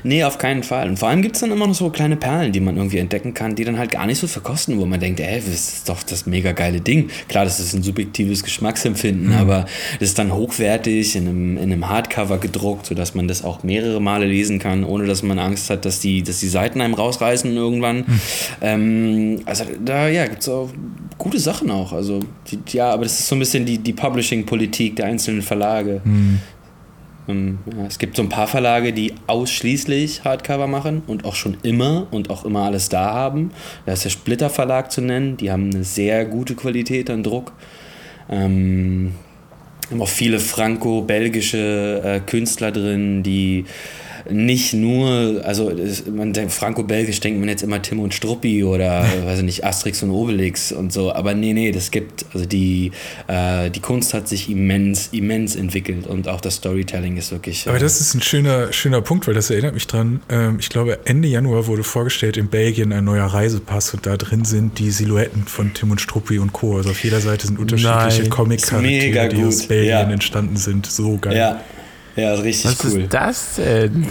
[0.03, 0.89] Nee, auf keinen Fall.
[0.89, 3.35] Und vor allem gibt es dann immer noch so kleine Perlen, die man irgendwie entdecken
[3.35, 6.03] kann, die dann halt gar nicht so verkosten, wo man denkt, ey, das ist doch
[6.03, 7.09] das mega geile Ding.
[7.29, 9.35] Klar, das ist ein subjektives Geschmacksempfinden, mhm.
[9.35, 9.67] aber
[9.99, 14.01] das ist dann hochwertig in einem, in einem Hardcover gedruckt, sodass man das auch mehrere
[14.01, 17.55] Male lesen kann, ohne dass man Angst hat, dass die, dass die Seiten einem rausreißen
[17.55, 17.99] irgendwann.
[17.99, 18.21] Mhm.
[18.61, 20.71] Ähm, also da ja, gibt es auch
[21.19, 21.93] gute Sachen auch.
[21.93, 22.21] Also,
[22.51, 26.01] die, ja, aber das ist so ein bisschen die, die Publishing-Politik der einzelnen Verlage.
[26.05, 26.41] Mhm.
[27.29, 32.07] Ähm, es gibt so ein paar Verlage, die ausschließlich Hardcover machen und auch schon immer
[32.11, 33.53] und auch immer alles da haben.
[33.87, 35.37] Da ist der Splitter Verlag zu nennen.
[35.37, 37.53] Die haben eine sehr gute Qualität an Druck.
[38.29, 39.15] Ähm,
[39.91, 43.67] haben auch viele franco-belgische äh, Künstler drin, die
[44.31, 45.73] nicht nur, also
[46.15, 50.03] man denkt, franco-belgisch denkt man jetzt immer Tim und Struppi oder, weiß ich nicht, Asterix
[50.03, 52.93] und Obelix und so, aber nee, nee, das gibt, also die,
[53.29, 57.67] äh, die Kunst hat sich immens, immens entwickelt und auch das Storytelling ist wirklich.
[57.67, 60.69] Äh aber das ist ein schöner, schöner Punkt, weil das erinnert mich dran, ähm, ich
[60.69, 64.91] glaube Ende Januar wurde vorgestellt in Belgien ein neuer Reisepass und da drin sind die
[64.91, 66.77] Silhouetten von Tim und Struppi und Co.
[66.77, 70.03] Also auf jeder Seite sind unterschiedliche Comic-Charaktere, die aus Belgien ja.
[70.03, 70.87] entstanden sind.
[70.87, 71.37] So geil.
[71.37, 71.61] Ja.
[72.17, 72.91] Ja, richtig was cool.
[72.91, 74.07] Was ist das denn?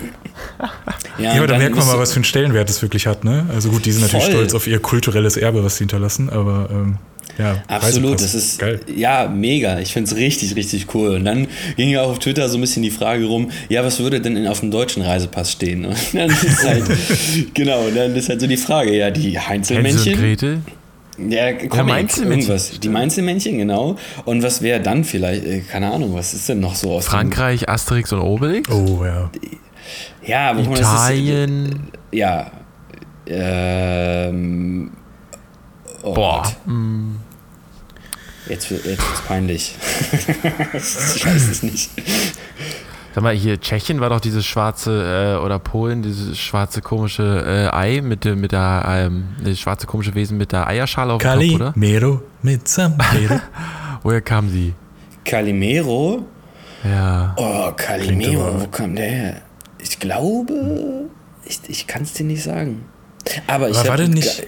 [1.20, 3.24] ja, ja da merkt man mal, was für einen Stellenwert es wirklich hat.
[3.24, 3.46] Ne?
[3.54, 4.34] Also gut, die sind natürlich voll.
[4.34, 6.98] stolz auf ihr kulturelles Erbe, was sie hinterlassen, aber ähm,
[7.38, 7.64] ja.
[7.68, 8.80] Absolut, das ist geil.
[8.94, 9.80] ja mega.
[9.80, 11.16] Ich finde es richtig, richtig cool.
[11.16, 11.48] Und dann
[11.78, 14.48] ging ja auch auf Twitter so ein bisschen die Frage rum, ja, was würde denn
[14.48, 15.86] auf dem deutschen Reisepass stehen?
[15.86, 16.84] Und dann ist halt,
[17.54, 19.98] genau, dann ist halt so die Frage, ja, die Heinzelmännchen.
[19.98, 20.62] Hänsel Gretel?
[21.30, 22.80] Ja, komm, ja, irgendwas.
[22.80, 23.98] Die Mainzelmännchen, genau.
[24.26, 27.70] Und was wäre dann vielleicht, äh, keine Ahnung, was ist denn noch so aus Frankreich,
[27.70, 28.70] Asterix und Obelix?
[28.70, 29.30] Oh, ja.
[30.26, 31.66] Ja, aber Italien.
[31.66, 32.52] Ist, ja.
[33.28, 34.92] Ähm,
[36.04, 36.44] oh Boah.
[38.48, 39.76] Jetzt, jetzt wird es peinlich.
[40.74, 41.90] ich weiß es nicht.
[43.14, 47.76] Sag mal, hier Tschechien war doch dieses schwarze, äh, oder Polen, dieses schwarze komische äh,
[47.76, 51.30] Ei mit, der, mit der, ähm, das schwarze komische Wesen mit der Eierschale auf dem
[51.30, 51.74] Kopf, oder?
[51.74, 53.42] Calimero mit Samero.
[54.04, 54.74] Woher kam sie?
[55.26, 56.26] Calimero?
[56.86, 57.34] Ja.
[57.36, 59.42] Oh, Calimero, wo kam der her?
[59.78, 61.10] Ich glaube,
[61.44, 62.86] ich, ich kann es dir nicht sagen.
[63.48, 64.44] Aber ich Aber war denn nicht.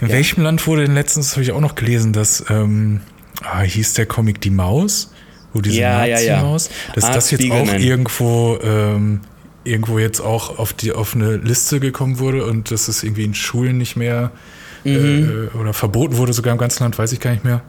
[0.00, 0.14] In ja.
[0.14, 3.00] welchem Land wurde denn letztens, habe ich auch noch gelesen, dass ähm,
[3.42, 5.12] ah, hieß der Comic Die Maus?
[5.56, 6.94] Wo diese ja, Nazi-Maus, ja, ja.
[6.94, 7.76] dass Art das jetzt Spiegelman.
[7.76, 9.20] auch irgendwo, ähm,
[9.64, 13.34] irgendwo jetzt auch auf, die, auf eine Liste gekommen wurde und dass es irgendwie in
[13.34, 14.30] Schulen nicht mehr
[14.84, 15.50] mhm.
[15.54, 17.62] äh, oder verboten wurde, sogar im ganzen Land, weiß ich gar nicht mehr.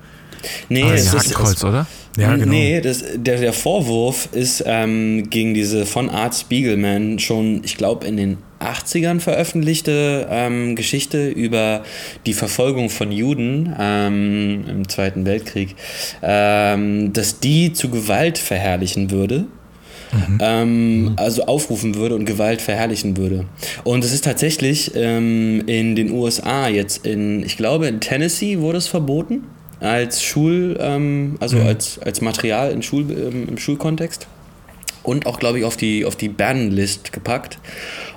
[0.70, 1.88] Nee, ah, das ist Kreuz, oder?
[2.18, 2.52] Ja, genau.
[2.52, 8.06] Nee, das, der, der Vorwurf ist ähm, gegen diese von Art Spiegelman schon, ich glaube,
[8.06, 11.84] in den 80ern veröffentlichte ähm, Geschichte über
[12.26, 15.76] die Verfolgung von Juden ähm, im Zweiten Weltkrieg,
[16.22, 19.46] ähm, dass die zu Gewalt verherrlichen würde.
[20.12, 20.38] Mhm.
[20.42, 21.14] Ähm, mhm.
[21.18, 23.46] Also aufrufen würde und Gewalt verherrlichen würde.
[23.84, 28.78] Und es ist tatsächlich ähm, in den USA jetzt in, ich glaube in Tennessee wurde
[28.78, 29.44] es verboten
[29.82, 31.68] als Schul, ähm, also mhm.
[31.68, 34.28] als, als Material in Schul, im Schulkontext
[35.08, 37.60] und auch, glaube ich, auf die, auf die Bannlist gepackt.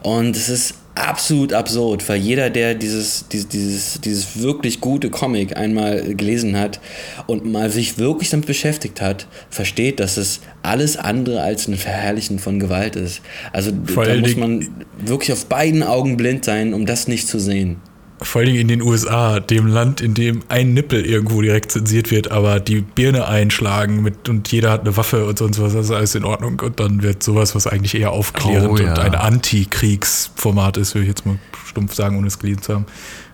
[0.03, 5.57] Und es ist absolut absurd, weil jeder, der dieses, dieses, dieses, dieses wirklich gute Comic
[5.57, 6.81] einmal gelesen hat
[7.29, 12.41] und mal sich wirklich damit beschäftigt hat, versteht, dass es alles andere als ein Verherrlichen
[12.41, 13.23] von Gewalt ist.
[13.53, 14.69] Also Vor da muss man
[14.99, 17.77] wirklich auf beiden Augen blind sein, um das nicht zu sehen
[18.23, 22.31] vor allem in den USA, dem Land, in dem ein Nippel irgendwo direkt zensiert wird,
[22.31, 25.93] aber die Birne einschlagen mit und jeder hat eine Waffe und sonst was, das ist
[25.93, 26.61] alles in Ordnung.
[26.61, 28.91] Und dann wird sowas, was eigentlich eher aufklärend oh, ja.
[28.91, 32.87] und ein Anti-Kriegsformat ist, würde ich jetzt mal stumpf sagen, ohne es gelesen zu haben.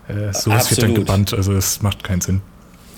[0.09, 0.71] Äh, sowas Absolut.
[0.71, 2.41] wird dann gebannt, also das macht keinen Sinn.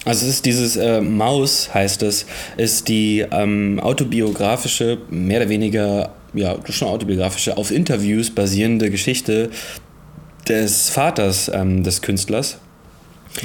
[0.05, 6.15] Also es ist dieses äh, Maus, heißt es, ist die ähm, autobiografische, mehr oder weniger,
[6.35, 9.51] ja, schon autobiografische, auf Interviews basierende Geschichte
[10.49, 12.59] des Vaters ähm, des Künstlers.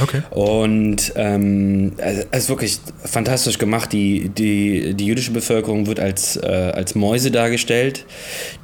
[0.02, 0.22] Okay.
[0.32, 3.92] Und ähm, es ist wirklich fantastisch gemacht.
[3.94, 8.06] Die, die, die jüdische Bevölkerung wird als, äh, als Mäuse dargestellt,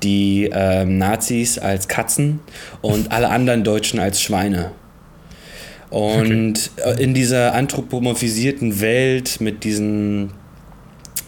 [0.02, 2.40] die ähm, Nazis als Katzen
[2.82, 4.72] und alle anderen Deutschen als Schweine.
[5.90, 7.04] Und okay.
[7.04, 10.32] in dieser anthropomorphisierten Welt mit diesen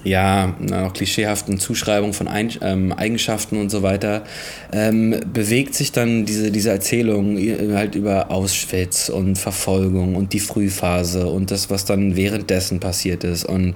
[0.04, 4.24] ja, noch klischeehaften Zuschreibungen von Ein ähm, Eigenschaften und so weiter,
[4.72, 7.38] ähm, bewegt sich dann diese, diese Erzählung
[7.74, 13.46] halt über Auschwitz und Verfolgung und die Frühphase und das, was dann währenddessen passiert ist.
[13.46, 13.76] Und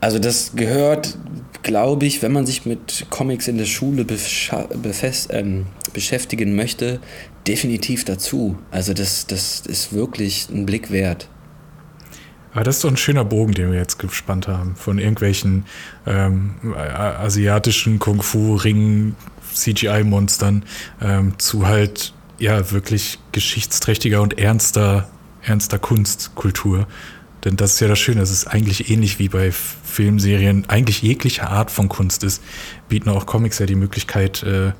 [0.00, 1.16] also das gehört,
[1.62, 4.06] glaube ich, wenn man sich mit Comics in der Schule
[5.30, 7.00] ähm, beschäftigen möchte,
[7.46, 8.56] definitiv dazu.
[8.70, 11.28] Also das, das ist wirklich ein Blick wert.
[12.56, 14.76] Aber das ist doch ein schöner Bogen, den wir jetzt gespannt haben.
[14.76, 15.66] Von irgendwelchen
[16.06, 19.14] ähm, asiatischen Kung-Fu-Ringen,
[19.52, 20.64] CGI-Monstern
[21.02, 25.06] ähm, zu halt ja wirklich geschichtsträchtiger und ernster,
[25.42, 26.86] ernster Kunstkultur.
[27.44, 31.46] Denn das ist ja das Schöne, dass es eigentlich ähnlich wie bei Filmserien eigentlich jegliche
[31.46, 32.42] Art von Kunst ist,
[32.88, 34.72] bieten auch Comics ja die Möglichkeit, äh,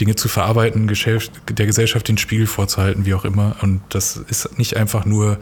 [0.00, 3.56] Dinge zu verarbeiten, der Gesellschaft den Spiegel vorzuhalten, wie auch immer.
[3.62, 5.38] Und das ist nicht einfach nur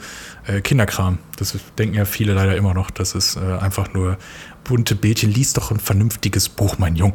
[0.47, 1.19] äh, Kinderkram.
[1.37, 2.91] Das denken ja viele leider immer noch.
[2.91, 4.19] Das ist äh, einfach nur
[4.65, 5.31] bunte Bildchen.
[5.31, 7.15] Lies doch ein vernünftiges Buch, mein Jung.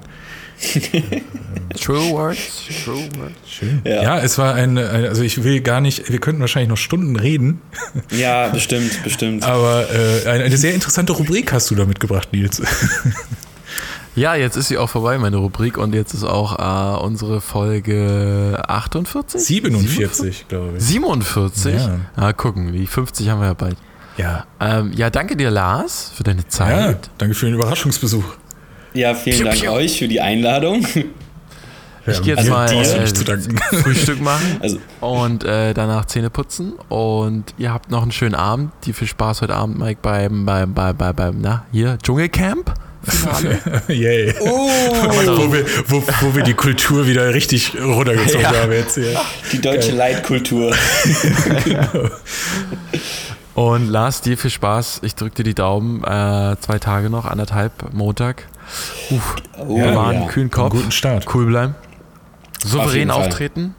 [1.76, 3.36] True words, true words.
[3.45, 3.82] Schön.
[3.84, 4.02] Ja.
[4.02, 7.62] ja, es war ein, also ich will gar nicht, wir könnten wahrscheinlich noch Stunden reden.
[8.12, 9.44] Ja, bestimmt, bestimmt.
[9.44, 12.62] Aber äh, eine, eine sehr interessante Rubrik hast du da mitgebracht, Nils.
[14.15, 18.63] Ja, jetzt ist sie auch vorbei, meine Rubrik, und jetzt ist auch äh, unsere Folge
[18.65, 19.41] 48?
[19.41, 20.83] 47, glaube ich.
[20.83, 21.75] 47?
[21.75, 21.99] Ja.
[22.15, 23.75] Ah, gucken, die 50 haben wir ja bald.
[24.17, 24.45] Ja.
[24.61, 26.93] Ähm, ja, danke dir, Lars, für deine Zeit.
[26.93, 28.23] Ja, danke für den Überraschungsbesuch.
[28.93, 29.71] Ja, vielen piu, Dank piu.
[29.71, 30.85] euch für die Einladung.
[32.07, 33.07] Ich gehe jetzt mal äh,
[33.81, 34.77] Frühstück machen also.
[35.01, 36.73] und äh, danach Zähne putzen.
[36.87, 38.71] Und ihr habt noch einen schönen Abend.
[38.85, 42.73] Dir viel Spaß heute Abend, Mike, beim, beim, beim, beim, beim na, hier, Dschungelcamp.
[43.06, 43.61] Finale.
[43.88, 44.34] Yay.
[44.40, 44.48] Oh.
[44.48, 48.53] wo, wir, wo, wo wir die Kultur wieder richtig runtergezogen ja.
[48.53, 49.19] haben jetzt hier.
[49.52, 49.98] Die deutsche Geil.
[49.98, 50.76] Leitkultur.
[51.64, 52.10] genau.
[53.56, 55.02] Und Lars, dir viel Spaß.
[55.03, 56.03] Ich drücke dir die Daumen.
[56.03, 58.48] Äh, zwei Tage noch, anderthalb, Montag.
[59.11, 60.27] Uff, oh, wir waren ja.
[60.27, 60.72] kühlen Kopf.
[60.72, 61.26] guten Start.
[61.34, 61.76] Cool bleiben.
[62.64, 63.76] Souverän auf auftreten.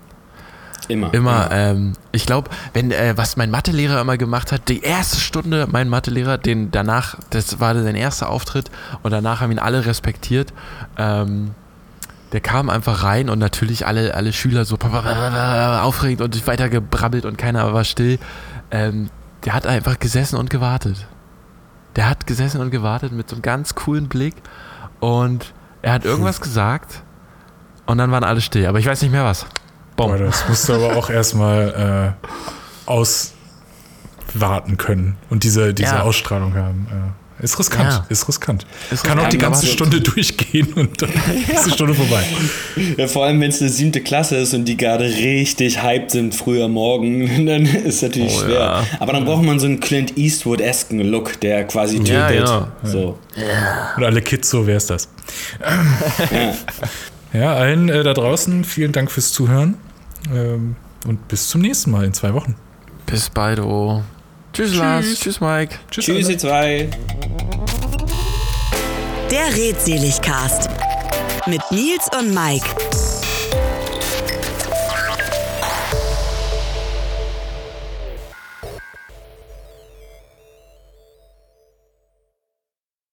[0.88, 1.12] Immer.
[1.12, 1.48] Immer.
[1.50, 5.88] Ähm, ich glaube, wenn äh, was mein Mathelehrer immer gemacht hat, die erste Stunde, mein
[5.88, 8.70] Mathelehrer, den danach, das war sein erster Auftritt
[9.02, 10.52] und danach haben ihn alle respektiert.
[10.96, 11.52] Ähm,
[12.32, 17.38] der kam einfach rein und natürlich alle, alle Schüler so aufregend und weiter gebrabbelt und
[17.38, 18.18] keiner war still.
[18.70, 19.10] Ähm,
[19.44, 21.06] der hat einfach gesessen und gewartet.
[21.94, 24.34] Der hat gesessen und gewartet mit so einem ganz coolen Blick
[25.00, 27.02] und er hat irgendwas gesagt
[27.86, 29.46] und dann waren alle still, aber ich weiß nicht mehr was.
[29.96, 36.02] Boah, das musst du aber auch erstmal äh, auswarten können und diese, diese ja.
[36.02, 36.86] Ausstrahlung haben.
[36.90, 38.06] Äh, ist riskant, ja.
[38.08, 38.66] ist riskant.
[38.90, 41.54] Ist Kann auch die ganze Stunde durchgehen und dann ja.
[41.58, 42.24] ist die Stunde vorbei.
[42.96, 46.34] Ja, vor allem, wenn es eine siebte Klasse ist und die gerade richtig hyped sind
[46.34, 48.86] früher Morgen, dann ist es natürlich oh, schwer.
[49.00, 52.14] Aber dann braucht man so einen Clint Eastwood-esken Look, der quasi tötet.
[52.14, 52.72] Ja, ja.
[52.82, 53.18] So.
[53.98, 55.08] Und alle Kids so, wer ist das?
[56.30, 56.54] ja.
[57.38, 59.74] ja, allen äh, da draußen vielen Dank fürs Zuhören.
[60.32, 60.76] Ähm,
[61.06, 62.56] und bis zum nächsten Mal in zwei Wochen.
[63.06, 64.02] Bis bald, oh.
[64.52, 64.78] Tschüss, Tschüss.
[64.80, 65.14] Lars.
[65.14, 65.76] Tschüss, Mike.
[65.90, 66.90] Tschüss, Tschüss ihr zwei.
[69.30, 70.70] Der Redseligcast
[71.46, 72.66] mit Nils und Mike.